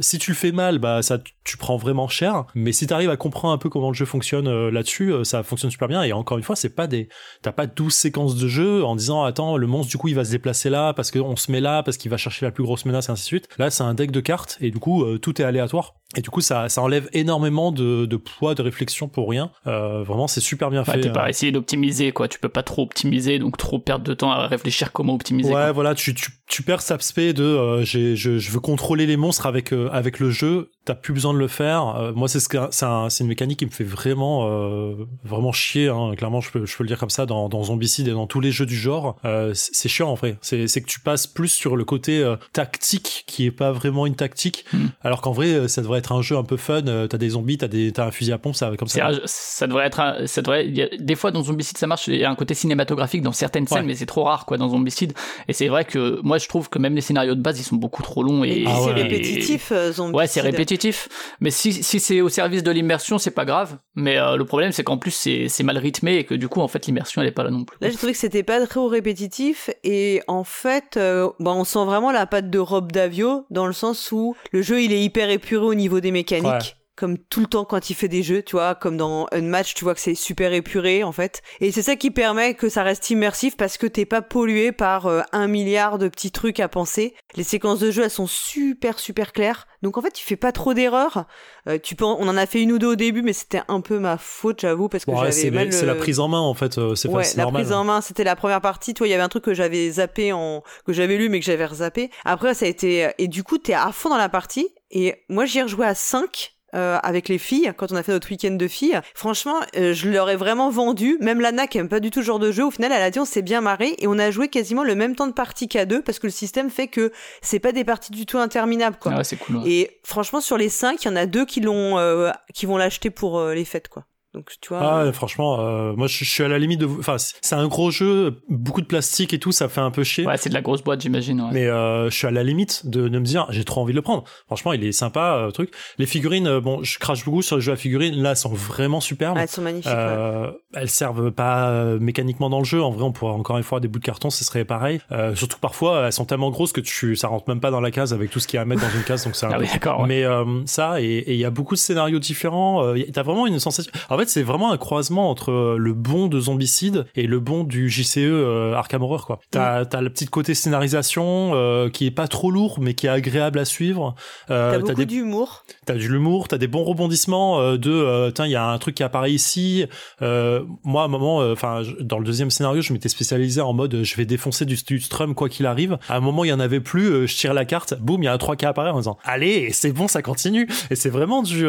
si 0.00 0.18
tu 0.18 0.30
le 0.30 0.36
fais 0.36 0.52
mal, 0.52 0.78
bah 0.78 0.99
ça, 1.02 1.16
ça, 1.16 1.22
tu 1.44 1.56
prends 1.56 1.76
vraiment 1.76 2.08
cher. 2.08 2.44
Mais 2.54 2.72
si 2.72 2.86
t'arrives 2.86 3.10
à 3.10 3.16
comprendre 3.16 3.52
un 3.54 3.58
peu 3.58 3.68
comment 3.68 3.88
le 3.88 3.94
jeu 3.94 4.04
fonctionne 4.06 4.48
euh, 4.48 4.70
là-dessus, 4.70 5.12
euh, 5.12 5.24
ça 5.24 5.42
fonctionne 5.42 5.70
super 5.70 5.88
bien. 5.88 6.02
Et 6.02 6.12
encore 6.12 6.38
une 6.38 6.44
fois, 6.44 6.56
c'est 6.56 6.74
pas 6.74 6.86
des, 6.86 7.08
t'as 7.42 7.52
pas 7.52 7.66
12 7.66 7.92
séquences 7.92 8.36
de 8.36 8.48
jeu 8.48 8.84
en 8.84 8.96
disant, 8.96 9.22
attends, 9.24 9.56
le 9.56 9.66
monstre, 9.66 9.90
du 9.90 9.98
coup, 9.98 10.08
il 10.08 10.14
va 10.14 10.24
se 10.24 10.30
déplacer 10.30 10.70
là 10.70 10.92
parce 10.94 11.10
qu'on 11.10 11.36
se 11.36 11.50
met 11.50 11.60
là, 11.60 11.82
parce 11.82 11.96
qu'il 11.96 12.10
va 12.10 12.16
chercher 12.16 12.46
la 12.46 12.52
plus 12.52 12.64
grosse 12.64 12.84
menace 12.84 13.08
et 13.08 13.12
ainsi 13.12 13.22
de 13.22 13.26
suite. 13.26 13.48
Là, 13.58 13.70
c'est 13.70 13.82
un 13.82 13.94
deck 13.94 14.10
de 14.10 14.20
cartes 14.20 14.56
et 14.60 14.70
du 14.70 14.78
coup, 14.78 15.04
euh, 15.04 15.18
tout 15.18 15.40
est 15.40 15.44
aléatoire. 15.44 15.94
Et 16.16 16.22
du 16.22 16.30
coup, 16.30 16.40
ça, 16.40 16.68
ça 16.68 16.82
enlève 16.82 17.08
énormément 17.12 17.70
de, 17.70 18.04
de 18.04 18.16
poids, 18.16 18.56
de 18.56 18.62
réflexion 18.62 19.06
pour 19.06 19.30
rien. 19.30 19.52
Vraiment, 19.64 20.26
c'est 20.26 20.40
super 20.40 20.68
bien 20.68 20.80
Ouais, 20.80 20.84
fait. 20.94 21.00
t'es 21.02 21.12
pas 21.12 21.28
essayer 21.28 21.52
d'optimiser, 21.52 22.10
quoi. 22.10 22.26
Tu 22.26 22.40
peux 22.40 22.48
pas 22.48 22.64
trop 22.64 22.82
optimiser, 22.82 23.38
donc 23.38 23.56
trop 23.56 23.78
perdre 23.78 24.04
de 24.04 24.14
temps 24.14 24.32
à 24.32 24.48
réfléchir 24.48 24.90
comment 24.90 25.14
optimiser. 25.14 25.50
Ouais, 25.50 25.54
quoi. 25.54 25.72
voilà, 25.72 25.94
tu, 25.94 26.12
tu, 26.14 26.32
tu 26.50 26.62
perds 26.62 26.82
cet 26.82 26.98
aspect 27.00 27.32
de 27.32 27.44
euh, 27.44 27.84
je, 27.84 28.14
je 28.16 28.50
veux 28.50 28.60
contrôler 28.60 29.06
les 29.06 29.16
monstres 29.16 29.46
avec 29.46 29.72
euh, 29.72 29.88
avec 29.92 30.18
le 30.20 30.30
jeu. 30.30 30.70
T'as 30.84 30.94
plus 30.94 31.12
besoin 31.14 31.32
de 31.32 31.38
le 31.38 31.46
faire. 31.46 31.94
Euh, 31.96 32.12
moi, 32.14 32.26
c'est 32.26 32.40
ce 32.40 32.48
c'est 32.72 32.84
un, 32.86 33.08
c'est 33.08 33.22
une 33.22 33.28
mécanique 33.28 33.58
qui 33.60 33.66
me 33.66 33.70
fait 33.70 33.84
vraiment 33.84 34.48
euh, 34.50 34.94
vraiment 35.24 35.52
chier. 35.52 35.88
Hein. 35.88 36.12
Clairement, 36.16 36.40
je 36.40 36.50
peux 36.50 36.66
je 36.66 36.76
peux 36.76 36.82
le 36.84 36.88
dire 36.88 36.98
comme 36.98 37.10
ça 37.10 37.24
dans 37.26 37.48
dans 37.48 37.62
Zombicide 37.64 38.08
et 38.08 38.12
dans 38.12 38.26
tous 38.26 38.40
les 38.40 38.50
jeux 38.50 38.66
du 38.66 38.76
genre. 38.76 39.16
Euh, 39.24 39.52
c'est 39.54 39.88
chiant 39.88 40.08
en 40.10 40.14
vrai. 40.14 40.36
C'est 40.42 40.66
c'est 40.66 40.80
que 40.82 40.86
tu 40.88 41.00
passes 41.00 41.26
plus 41.26 41.48
sur 41.48 41.76
le 41.76 41.84
côté 41.84 42.18
euh, 42.18 42.36
tactique 42.52 43.24
qui 43.26 43.46
est 43.46 43.50
pas 43.52 43.72
vraiment 43.72 44.06
une 44.06 44.16
tactique, 44.16 44.64
Hmm. 44.72 44.86
alors 45.02 45.20
qu'en 45.20 45.32
vrai, 45.32 45.68
ça 45.68 45.80
devrait 45.82 45.98
être 46.00 46.12
un 46.12 46.22
jeu 46.22 46.36
un 46.36 46.44
peu 46.44 46.56
fun. 46.56 46.82
T'as 46.82 47.18
des 47.18 47.30
zombies, 47.30 47.58
t'as 47.58 47.68
des 47.68 47.92
t'as 47.92 48.06
un 48.06 48.10
fusil 48.10 48.32
à 48.32 48.38
pompe, 48.38 48.54
ça 48.56 48.70
comme 48.76 48.88
ça. 48.88 49.06
un- 49.08 49.20
ça 49.24 49.66
devrait 49.66 49.86
être, 49.86 50.00
un- 50.00 50.26
ça 50.26 50.42
devrait. 50.42 50.68
y 50.68 50.82
a- 50.82 50.88
des 50.98 51.14
fois 51.14 51.30
dans 51.30 51.42
Zombicide 51.42 51.78
ça 51.78 51.86
marche. 51.86 52.08
Il 52.08 52.16
y 52.16 52.24
a 52.24 52.30
un 52.30 52.34
côté 52.34 52.54
cinématographique 52.54 53.22
dans 53.22 53.32
certaines 53.32 53.66
scènes, 53.66 53.78
Ouais. 53.80 53.84
mais 53.86 53.94
c'est 53.94 54.06
trop 54.06 54.24
rare 54.24 54.46
quoi 54.46 54.56
dans 54.58 54.68
Zombicide. 54.68 55.12
Et 55.48 55.52
c'est 55.52 55.68
vrai 55.68 55.84
que 55.84 56.20
moi 56.22 56.38
je 56.40 56.48
trouve 56.48 56.68
que 56.68 56.78
même 56.78 56.94
les 56.94 57.00
scénarios 57.00 57.34
de 57.34 57.40
base 57.40 57.60
ils 57.60 57.64
sont 57.64 57.76
beaucoup 57.76 58.02
trop 58.02 58.22
longs 58.22 58.42
et, 58.42 58.64
Ah 58.66 58.76
c'est 58.80 58.86
ouais. 58.86 59.02
répétitif, 59.02 59.70
euh, 59.72 59.92
zombie. 59.92 60.16
Ouais, 60.16 60.26
c'est 60.26 60.40
répétitif. 60.40 61.08
Mais 61.40 61.50
si, 61.50 61.72
si 61.72 62.00
c'est 62.00 62.20
au 62.20 62.28
service 62.28 62.62
de 62.62 62.70
l'immersion, 62.70 63.18
c'est 63.18 63.30
pas 63.30 63.44
grave. 63.44 63.78
Mais 63.94 64.18
euh, 64.18 64.36
le 64.36 64.44
problème, 64.44 64.72
c'est 64.72 64.82
qu'en 64.82 64.98
plus, 64.98 65.10
c'est 65.12 65.62
mal 65.62 65.78
rythmé 65.78 66.16
et 66.16 66.24
que 66.24 66.34
du 66.34 66.48
coup, 66.48 66.60
en 66.60 66.68
fait, 66.68 66.86
l'immersion, 66.86 67.22
elle 67.22 67.28
est 67.28 67.32
pas 67.32 67.44
là 67.44 67.50
non 67.50 67.64
plus. 67.64 67.76
Là, 67.80 67.90
j'ai 67.90 67.96
trouvé 67.96 68.12
que 68.12 68.18
c'était 68.18 68.42
pas 68.42 68.64
très 68.66 68.80
répétitif 68.80 69.70
et 69.84 70.22
en 70.26 70.44
fait, 70.44 70.96
euh, 70.96 71.28
bah, 71.38 71.52
on 71.54 71.64
sent 71.64 71.84
vraiment 71.84 72.10
la 72.12 72.26
patte 72.26 72.50
de 72.50 72.58
Rob 72.58 72.92
Davio 72.92 73.44
dans 73.50 73.66
le 73.66 73.72
sens 73.72 74.10
où 74.12 74.34
le 74.52 74.62
jeu 74.62 74.82
il 74.82 74.92
est 74.92 75.02
hyper 75.02 75.30
épuré 75.30 75.64
au 75.64 75.74
niveau 75.74 76.00
des 76.00 76.10
mécaniques. 76.10 76.46
Ouais. 76.50 76.58
Comme 77.00 77.16
tout 77.16 77.40
le 77.40 77.46
temps 77.46 77.64
quand 77.64 77.88
il 77.88 77.94
fait 77.94 78.08
des 78.08 78.22
jeux, 78.22 78.42
tu 78.42 78.56
vois, 78.56 78.74
comme 78.74 78.98
dans 78.98 79.26
Unmatch, 79.32 79.72
tu 79.72 79.84
vois 79.84 79.94
que 79.94 80.00
c'est 80.02 80.14
super 80.14 80.52
épuré 80.52 81.02
en 81.02 81.12
fait. 81.12 81.40
Et 81.62 81.72
c'est 81.72 81.80
ça 81.80 81.96
qui 81.96 82.10
permet 82.10 82.52
que 82.52 82.68
ça 82.68 82.82
reste 82.82 83.08
immersif 83.08 83.56
parce 83.56 83.78
que 83.78 83.86
t'es 83.86 84.04
pas 84.04 84.20
pollué 84.20 84.70
par 84.70 85.06
euh, 85.06 85.22
un 85.32 85.46
milliard 85.46 85.96
de 85.96 86.08
petits 86.08 86.30
trucs 86.30 86.60
à 86.60 86.68
penser. 86.68 87.14
Les 87.36 87.42
séquences 87.42 87.78
de 87.78 87.90
jeu 87.90 88.02
elles 88.04 88.10
sont 88.10 88.26
super 88.26 88.98
super 88.98 89.32
claires. 89.32 89.66
Donc 89.80 89.96
en 89.96 90.02
fait 90.02 90.10
tu 90.10 90.22
fais 90.26 90.36
pas 90.36 90.52
trop 90.52 90.74
d'erreurs. 90.74 91.24
Euh, 91.68 91.78
tu 91.82 91.96
peux, 91.96 92.04
on 92.04 92.28
en 92.28 92.36
a 92.36 92.44
fait 92.44 92.60
une 92.60 92.72
ou 92.72 92.78
deux 92.78 92.88
au 92.88 92.96
début, 92.96 93.22
mais 93.22 93.32
c'était 93.32 93.62
un 93.68 93.80
peu 93.80 93.98
ma 93.98 94.18
faute, 94.18 94.60
j'avoue, 94.60 94.90
parce 94.90 95.06
que 95.06 95.10
Ouais, 95.10 95.30
j'avais 95.32 95.70
c'est 95.70 95.86
la 95.86 95.92
euh, 95.92 95.98
prise 95.98 96.20
en 96.20 96.28
main 96.28 96.40
en 96.40 96.52
fait. 96.52 96.74
C'est 96.96 97.08
Ouais, 97.08 97.24
la 97.36 97.44
normal. 97.44 97.62
prise 97.62 97.72
en 97.72 97.84
main, 97.84 98.02
c'était 98.02 98.24
la 98.24 98.36
première 98.36 98.60
partie. 98.60 98.92
Toi, 98.92 99.06
il 99.08 99.10
y 99.10 99.14
avait 99.14 99.22
un 99.22 99.28
truc 99.30 99.44
que 99.44 99.54
j'avais 99.54 99.90
zappé 99.92 100.32
en, 100.34 100.62
que 100.84 100.92
j'avais 100.92 101.16
lu, 101.16 101.30
mais 101.30 101.40
que 101.40 101.46
j'avais 101.46 101.64
rezappé. 101.64 102.10
Après, 102.26 102.52
ça 102.52 102.66
a 102.66 102.68
été, 102.68 103.10
et 103.16 103.26
du 103.28 103.42
coup, 103.42 103.56
t'es 103.56 103.72
à 103.72 103.90
fond 103.92 104.10
dans 104.10 104.18
la 104.18 104.28
partie. 104.28 104.68
Et 104.90 105.14
moi, 105.28 105.46
j'y 105.46 105.58
ai 105.60 105.62
rejoué 105.62 105.86
à 105.86 105.94
5. 105.94 106.52
Euh, 106.74 106.98
avec 107.02 107.28
les 107.28 107.38
filles, 107.38 107.72
quand 107.76 107.92
on 107.92 107.96
a 107.96 108.02
fait 108.02 108.12
notre 108.12 108.30
week-end 108.30 108.52
de 108.52 108.68
filles, 108.68 109.00
franchement, 109.14 109.56
euh, 109.76 109.92
je 109.92 110.08
leur 110.08 110.30
ai 110.30 110.36
vraiment 110.36 110.70
vendu. 110.70 111.16
Même 111.20 111.40
Lana, 111.40 111.66
qui 111.66 111.78
aime 111.78 111.88
pas 111.88 112.00
du 112.00 112.10
tout 112.10 112.20
ce 112.20 112.26
genre 112.26 112.38
de 112.38 112.52
jeu, 112.52 112.64
au 112.64 112.70
final, 112.70 112.92
elle 112.92 113.02
a 113.02 113.10
dit 113.10 113.18
on 113.18 113.24
s'est 113.24 113.42
bien 113.42 113.60
marré 113.60 113.94
et 113.98 114.06
on 114.06 114.18
a 114.18 114.30
joué 114.30 114.48
quasiment 114.48 114.84
le 114.84 114.94
même 114.94 115.16
temps 115.16 115.26
de 115.26 115.32
partie 115.32 115.68
qu'à 115.68 115.84
deux 115.86 116.02
parce 116.02 116.18
que 116.18 116.26
le 116.26 116.32
système 116.32 116.70
fait 116.70 116.88
que 116.88 117.12
c'est 117.42 117.58
pas 117.58 117.72
des 117.72 117.84
parties 117.84 118.12
du 118.12 118.26
tout 118.26 118.38
interminables, 118.38 118.96
quoi. 119.00 119.12
Ah 119.14 119.18
ouais, 119.18 119.24
c'est 119.24 119.36
cool. 119.36 119.56
ouais. 119.56 119.68
Et 119.70 120.00
franchement, 120.04 120.40
sur 120.40 120.56
les 120.56 120.68
cinq, 120.68 121.04
il 121.04 121.08
y 121.08 121.10
en 121.10 121.16
a 121.16 121.26
deux 121.26 121.44
qui 121.44 121.60
l'ont, 121.60 121.98
euh, 121.98 122.30
qui 122.54 122.66
vont 122.66 122.76
l'acheter 122.76 123.10
pour 123.10 123.38
euh, 123.38 123.54
les 123.54 123.64
fêtes, 123.64 123.88
quoi. 123.88 124.04
Donc, 124.32 124.52
tu 124.60 124.68
vois. 124.68 124.78
Ah, 124.80 125.04
ouais, 125.04 125.12
franchement, 125.12 125.58
euh, 125.60 125.92
moi 125.94 126.06
je 126.06 126.24
je 126.24 126.30
suis 126.30 126.44
à 126.44 126.48
la 126.48 126.58
limite 126.58 126.78
de. 126.80 126.86
Enfin, 126.86 127.18
c'est 127.18 127.34
c'est 127.40 127.54
un 127.56 127.66
gros 127.66 127.90
jeu, 127.90 128.40
beaucoup 128.48 128.80
de 128.80 128.86
plastique 128.86 129.34
et 129.34 129.38
tout, 129.40 129.50
ça 129.50 129.68
fait 129.68 129.80
un 129.80 129.90
peu 129.90 130.04
chier. 130.04 130.24
Ouais, 130.24 130.36
c'est 130.36 130.48
de 130.50 130.54
la 130.54 130.60
grosse 130.60 130.82
boîte, 130.84 131.00
j'imagine. 131.00 131.40
Ouais. 131.40 131.48
Mais 131.52 131.66
euh, 131.66 132.08
je 132.10 132.14
suis 132.16 132.26
à 132.28 132.30
la 132.30 132.44
limite 132.44 132.86
de, 132.86 133.08
de 133.08 133.18
me 133.18 133.24
dire, 133.24 133.46
j'ai 133.50 133.64
trop 133.64 133.80
envie 133.80 133.92
de 133.92 133.96
le 133.96 134.02
prendre. 134.02 134.22
Franchement, 134.46 134.72
il 134.72 134.84
est 134.84 134.92
sympa, 134.92 135.34
euh, 135.36 135.50
truc. 135.50 135.72
Les 135.98 136.06
figurines, 136.06 136.46
euh, 136.46 136.60
bon, 136.60 136.82
je 136.84 136.98
crache 137.00 137.24
beaucoup 137.24 137.42
sur 137.42 137.56
les 137.56 137.62
jeux 137.62 137.72
à 137.72 137.76
figurines. 137.76 138.14
Là, 138.22 138.30
elles 138.30 138.36
sont 138.36 138.52
vraiment 138.52 139.00
superbes. 139.00 139.36
Ah, 139.36 139.42
elles 139.42 139.48
sont 139.48 139.62
magnifiques. 139.62 139.90
ouais. 139.90 139.96
Euh, 139.98 140.50
elles 140.74 140.90
servent 140.90 141.32
pas 141.32 141.68
euh, 141.70 141.98
mécaniquement 141.98 142.50
dans 142.50 142.58
le 142.60 142.64
jeu. 142.64 142.80
En 142.82 142.90
vrai, 142.92 143.02
on 143.02 143.12
pourrait 143.12 143.32
encore 143.32 143.56
une 143.56 143.64
fois 143.64 143.80
des 143.80 143.88
bouts 143.88 143.98
de 143.98 144.04
carton, 144.04 144.30
ce 144.30 144.44
serait 144.44 144.64
pareil. 144.64 145.00
Euh, 145.10 145.34
surtout 145.34 145.58
parfois, 145.58 146.06
elles 146.06 146.12
sont 146.12 146.24
tellement 146.24 146.50
grosses 146.50 146.72
que 146.72 146.80
tu, 146.80 147.16
ça 147.16 147.26
rentre 147.26 147.48
même 147.48 147.60
pas 147.60 147.72
dans 147.72 147.80
la 147.80 147.90
case 147.90 148.12
avec 148.12 148.30
tout 148.30 148.38
ce 148.38 148.46
qu'il 148.46 148.56
y 148.56 148.58
a 148.58 148.62
à 148.62 148.64
mettre 148.64 148.82
dans 148.82 148.96
une 148.96 149.02
case. 149.02 149.24
Donc 149.24 149.34
c'est 149.34 149.46
un 149.46 149.50
Ah 149.52 149.56
peu 149.56 149.62
oui, 149.64 149.68
d'accord. 149.72 150.02
ouais. 150.02 150.06
mais 150.06 150.24
euh, 150.24 150.44
ça, 150.66 151.00
et 151.00 151.06
et 151.06 151.32
il 151.34 151.40
y 151.40 151.44
a 151.44 151.50
beaucoup 151.50 151.74
de 151.74 151.80
scénarios 151.80 152.18
différents. 152.20 152.84
euh, 152.84 152.98
T'as 153.12 153.22
vraiment 153.24 153.46
une 153.48 153.58
sensation. 153.58 153.90
En 154.08 154.16
fait, 154.20 154.28
c'est 154.28 154.42
vraiment 154.42 154.72
un 154.72 154.76
croisement 154.76 155.30
entre 155.30 155.50
euh, 155.50 155.76
le 155.78 155.92
bon 155.92 156.28
de 156.28 156.40
Zombicide 156.40 157.06
et 157.16 157.26
le 157.26 157.40
bon 157.40 157.64
du 157.64 157.88
JCE 157.88 158.18
euh, 158.18 158.74
Arkham 158.74 159.02
Horror. 159.02 159.26
Quoi. 159.26 159.40
T'as 159.50 159.84
t'as 159.84 160.00
le 160.00 160.10
petit 160.10 160.26
côté 160.26 160.54
scénarisation 160.54 161.52
euh, 161.54 161.88
qui 161.88 162.06
est 162.06 162.10
pas 162.10 162.28
trop 162.28 162.50
lourd, 162.50 162.78
mais 162.80 162.94
qui 162.94 163.06
est 163.06 163.10
agréable 163.10 163.58
à 163.58 163.64
suivre. 163.64 164.14
Euh, 164.50 164.72
T'as 164.72 164.78
beaucoup 164.78 164.94
des 164.94 165.06
d'humour. 165.06 165.64
T'as 165.86 165.94
de 165.94 166.00
l'humour, 166.00 166.48
t'as 166.48 166.58
des 166.58 166.66
bons 166.66 166.84
rebondissements 166.84 167.76
de 167.76 168.30
tiens 168.30 168.46
il 168.46 168.52
y 168.52 168.56
a 168.56 168.66
un 168.66 168.78
truc 168.78 168.94
qui 168.94 169.02
apparaît 169.02 169.32
ici. 169.32 169.86
Moi 170.20 171.02
à 171.02 171.04
un 171.04 171.08
moment, 171.08 171.38
enfin 171.38 171.82
dans 172.00 172.18
le 172.18 172.24
deuxième 172.24 172.50
scénario, 172.50 172.82
je 172.82 172.92
m'étais 172.92 173.08
spécialisé 173.08 173.60
en 173.60 173.72
mode 173.72 174.02
je 174.02 174.16
vais 174.16 174.26
défoncer 174.26 174.64
du, 174.64 174.76
du 174.76 175.00
strum 175.00 175.34
quoi 175.34 175.48
qu'il 175.48 175.66
arrive. 175.66 175.98
À 176.08 176.16
un 176.16 176.20
moment 176.20 176.44
il 176.44 176.48
y 176.48 176.52
en 176.52 176.60
avait 176.60 176.80
plus, 176.80 177.26
je 177.26 177.36
tire 177.36 177.54
la 177.54 177.64
carte, 177.64 177.94
boum 178.00 178.22
il 178.22 178.26
y 178.26 178.28
a 178.28 178.32
un 178.32 178.38
3 178.38 178.56
qui 178.56 178.66
apparaît 178.66 178.90
en 178.90 178.98
disant 178.98 179.18
allez 179.24 179.72
c'est 179.72 179.92
bon 179.92 180.08
ça 180.08 180.22
continue 180.22 180.68
et 180.90 180.94
c'est 180.94 181.10
vraiment 181.10 181.42
du 181.42 181.66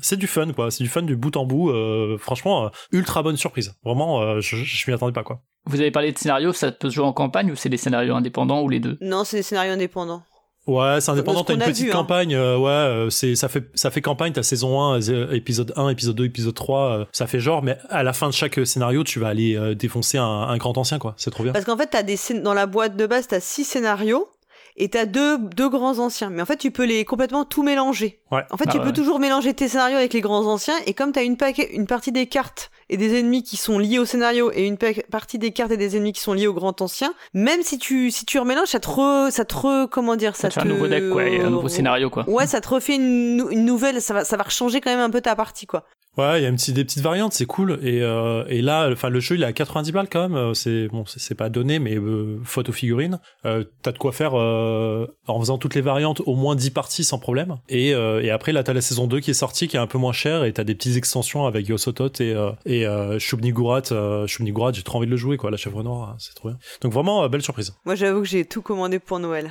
c'est 0.00 0.16
du 0.16 0.26
fun 0.26 0.52
quoi, 0.52 0.70
c'est 0.70 0.84
du 0.84 0.90
fun 0.90 1.02
du 1.02 1.16
bout 1.16 1.36
en 1.36 1.44
bout. 1.44 1.71
Euh, 1.72 2.18
franchement 2.18 2.66
euh, 2.66 2.68
ultra 2.92 3.22
bonne 3.22 3.36
surprise. 3.36 3.74
Vraiment 3.84 4.20
euh, 4.22 4.40
je, 4.40 4.56
je 4.56 4.90
m'y 4.90 4.94
attendais 4.94 5.12
pas 5.12 5.22
quoi. 5.24 5.40
Vous 5.66 5.80
avez 5.80 5.90
parlé 5.90 6.12
de 6.12 6.18
scénarios, 6.18 6.52
ça 6.52 6.72
peut 6.72 6.90
se 6.90 6.94
jouer 6.96 7.04
en 7.04 7.12
campagne 7.12 7.50
ou 7.52 7.56
c'est 7.56 7.68
des 7.68 7.76
scénarios 7.76 8.14
indépendants 8.14 8.62
ou 8.62 8.68
les 8.68 8.80
deux? 8.80 8.98
Non, 9.00 9.24
c'est 9.24 9.36
des 9.38 9.42
scénarios 9.42 9.72
indépendants. 9.72 10.22
Ouais, 10.66 11.00
c'est 11.00 11.10
indépendant. 11.10 11.42
T'as 11.42 11.54
une 11.54 11.60
petite 11.60 11.84
vu, 11.86 11.90
hein. 11.90 11.92
campagne. 11.92 12.34
euh, 12.36 12.56
ouais, 12.56 12.68
euh, 12.70 13.10
c'est 13.10 13.34
ça 13.34 13.48
fait 13.48 13.68
ça 13.74 13.90
fait 13.90 14.00
campagne. 14.00 14.32
T'as 14.32 14.44
saison 14.44 14.80
1, 14.80 15.02
euh, 15.10 15.32
épisode 15.32 15.72
1, 15.76 15.88
épisode 15.88 16.14
2, 16.14 16.24
épisode 16.26 16.54
3. 16.54 16.80
euh, 17.00 17.04
ça 17.10 17.26
fait 17.26 17.40
genre, 17.40 17.62
mais 17.64 17.78
à 17.90 18.04
la 18.04 18.12
fin 18.12 18.28
de 18.28 18.32
chaque 18.32 18.64
scénario, 18.64 19.02
tu 19.02 19.18
vas 19.18 19.26
aller 19.28 19.56
euh, 19.56 19.74
défoncer 19.74 20.18
un, 20.18 20.24
un 20.24 20.56
grand 20.58 20.78
ancien, 20.78 21.00
quoi. 21.00 21.14
C'est 21.16 21.32
trop 21.32 21.42
bien. 21.42 21.52
Parce 21.52 21.64
qu'en 21.64 21.76
fait, 21.76 21.88
t'as 21.88 22.04
des 22.04 22.14
scén- 22.16 22.42
dans 22.42 22.54
la 22.54 22.66
boîte 22.66 22.96
de 22.96 23.06
base, 23.06 23.26
t'as 23.26 23.40
six 23.40 23.64
scénarios 23.64 24.28
et 24.76 24.88
t'as 24.88 25.04
deux, 25.06 25.38
deux 25.38 25.68
grands 25.68 25.98
anciens. 25.98 26.30
Mais 26.30 26.42
en 26.42 26.46
fait, 26.46 26.56
tu 26.56 26.70
peux 26.70 26.84
les 26.84 27.04
complètement 27.04 27.44
tout 27.44 27.62
mélanger. 27.62 28.20
Ouais. 28.30 28.42
En 28.50 28.56
fait, 28.56 28.64
Ah 28.68 28.72
tu 28.72 28.78
ouais. 28.78 28.84
peux 28.84 28.92
toujours 28.92 29.18
mélanger 29.18 29.52
tes 29.54 29.68
scénarios 29.68 29.96
avec 29.96 30.12
les 30.14 30.20
grands 30.20 30.46
anciens. 30.46 30.74
Et 30.86 30.94
comme 30.94 31.12
t'as 31.12 31.24
une, 31.24 31.36
paquet- 31.36 31.70
une 31.74 31.86
partie 31.86 32.12
des 32.12 32.26
cartes 32.26 32.70
et 32.88 32.96
des 32.96 33.18
ennemis 33.18 33.42
qui 33.42 33.56
sont 33.56 33.78
liés 33.78 33.98
au 33.98 34.04
scénario 34.04 34.50
et 34.54 34.66
une 34.66 34.76
pa- 34.78 34.88
partie 35.10 35.38
des 35.38 35.50
cartes 35.52 35.72
et 35.72 35.76
des 35.76 35.96
ennemis 35.96 36.12
qui 36.12 36.20
sont 36.20 36.32
liés 36.32 36.46
au 36.46 36.54
grand 36.54 36.80
ancien, 36.82 37.12
même 37.34 37.62
si 37.62 37.78
tu, 37.78 38.10
si 38.10 38.24
tu 38.26 38.38
remélanges, 38.38 38.68
ça 38.68 38.80
te 38.80 38.88
re, 38.88 39.30
ça 39.30 39.44
te 39.44 39.54
re- 39.54 39.88
comment 39.88 40.16
dire, 40.16 40.36
ça 40.36 40.50
Ça 40.50 40.60
te 40.62 40.66
un 40.66 40.70
nouveau 40.70 40.88
deck, 40.88 41.10
quoi, 41.10 41.24
et 41.26 41.40
un 41.40 41.50
nouveau 41.50 41.68
scénario, 41.68 42.10
quoi. 42.10 42.28
Ouais, 42.28 42.46
ça 42.46 42.60
te 42.60 42.68
refait 42.68 42.96
une, 42.96 43.46
une 43.50 43.64
nouvelle, 43.64 44.00
ça 44.02 44.14
va, 44.14 44.24
ça 44.24 44.36
va 44.36 44.48
changer 44.48 44.80
quand 44.80 44.90
même 44.90 45.00
un 45.00 45.10
peu 45.10 45.20
ta 45.20 45.36
partie, 45.36 45.66
quoi. 45.66 45.84
Ouais, 46.18 46.40
il 46.40 46.42
y 46.42 46.46
a 46.46 46.50
un 46.50 46.54
petit, 46.54 46.74
des 46.74 46.84
petites 46.84 47.02
variantes, 47.02 47.32
c'est 47.32 47.46
cool. 47.46 47.78
Et, 47.82 48.02
euh, 48.02 48.44
et 48.48 48.60
là, 48.60 48.90
enfin, 48.92 49.08
le 49.08 49.18
jeu, 49.18 49.36
il 49.36 49.42
est 49.42 49.46
à 49.46 49.52
90 49.54 49.92
balles 49.92 50.08
quand 50.10 50.28
même. 50.28 50.36
euh, 50.36 50.52
C'est 50.52 50.88
bon, 50.88 51.04
c'est 51.06 51.34
pas 51.34 51.48
donné, 51.48 51.78
mais 51.78 51.96
euh, 51.96 52.38
faute 52.44 52.68
aux 52.68 52.72
figurines, 52.72 53.18
euh, 53.46 53.64
t'as 53.80 53.92
de 53.92 53.98
quoi 53.98 54.12
faire 54.12 54.32
euh, 54.38 55.06
en 55.26 55.40
faisant 55.40 55.56
toutes 55.56 55.74
les 55.74 55.80
variantes, 55.80 56.20
au 56.26 56.34
moins 56.34 56.54
10 56.54 56.70
parties 56.70 57.02
sans 57.04 57.18
problème. 57.18 57.56
Et, 57.70 57.94
euh, 57.94 58.20
et 58.22 58.30
après, 58.30 58.52
là, 58.52 58.62
t'as 58.62 58.74
la 58.74 58.82
saison 58.82 59.06
2 59.06 59.20
qui 59.20 59.30
est 59.30 59.34
sortie, 59.34 59.68
qui 59.68 59.76
est 59.76 59.80
un 59.80 59.86
peu 59.86 59.96
moins 59.96 60.12
chère, 60.12 60.44
et 60.44 60.52
t'as 60.52 60.64
des 60.64 60.74
petites 60.74 60.98
extensions 60.98 61.46
avec 61.46 61.66
Yosotot 61.66 62.08
et 62.20 62.34
euh, 62.34 62.50
et 62.66 62.86
euh, 62.86 63.18
Shubnigurat. 63.18 63.82
Euh, 63.92 64.26
Shubnigurat, 64.26 64.72
j'ai 64.72 64.82
trop 64.82 64.98
envie 64.98 65.06
de 65.06 65.12
le 65.12 65.16
jouer, 65.16 65.38
quoi. 65.38 65.50
La 65.50 65.56
chèvre 65.56 65.82
noire, 65.82 66.10
hein, 66.10 66.16
c'est 66.18 66.34
trop 66.34 66.48
bien. 66.48 66.58
Donc 66.82 66.92
vraiment, 66.92 67.26
belle 67.30 67.40
surprise. 67.42 67.72
Moi, 67.86 67.94
j'avoue 67.94 68.20
que 68.20 68.28
j'ai 68.28 68.44
tout 68.44 68.60
commandé 68.60 68.98
pour 68.98 69.18
Noël. 69.18 69.50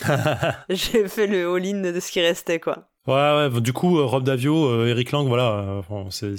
j'ai 0.68 1.06
fait 1.08 1.26
le 1.26 1.54
all-in 1.54 1.82
de 1.92 2.00
ce 2.00 2.10
qui 2.10 2.20
restait, 2.20 2.58
quoi. 2.58 2.88
Ouais, 3.10 3.48
ouais, 3.52 3.60
du 3.60 3.72
coup, 3.72 3.98
euh, 3.98 4.04
Rob 4.04 4.22
Davio, 4.22 4.66
euh, 4.68 4.86
Eric 4.86 5.10
Lang, 5.10 5.26
voilà, 5.26 5.82
euh, 5.90 6.04
c'est- 6.10 6.36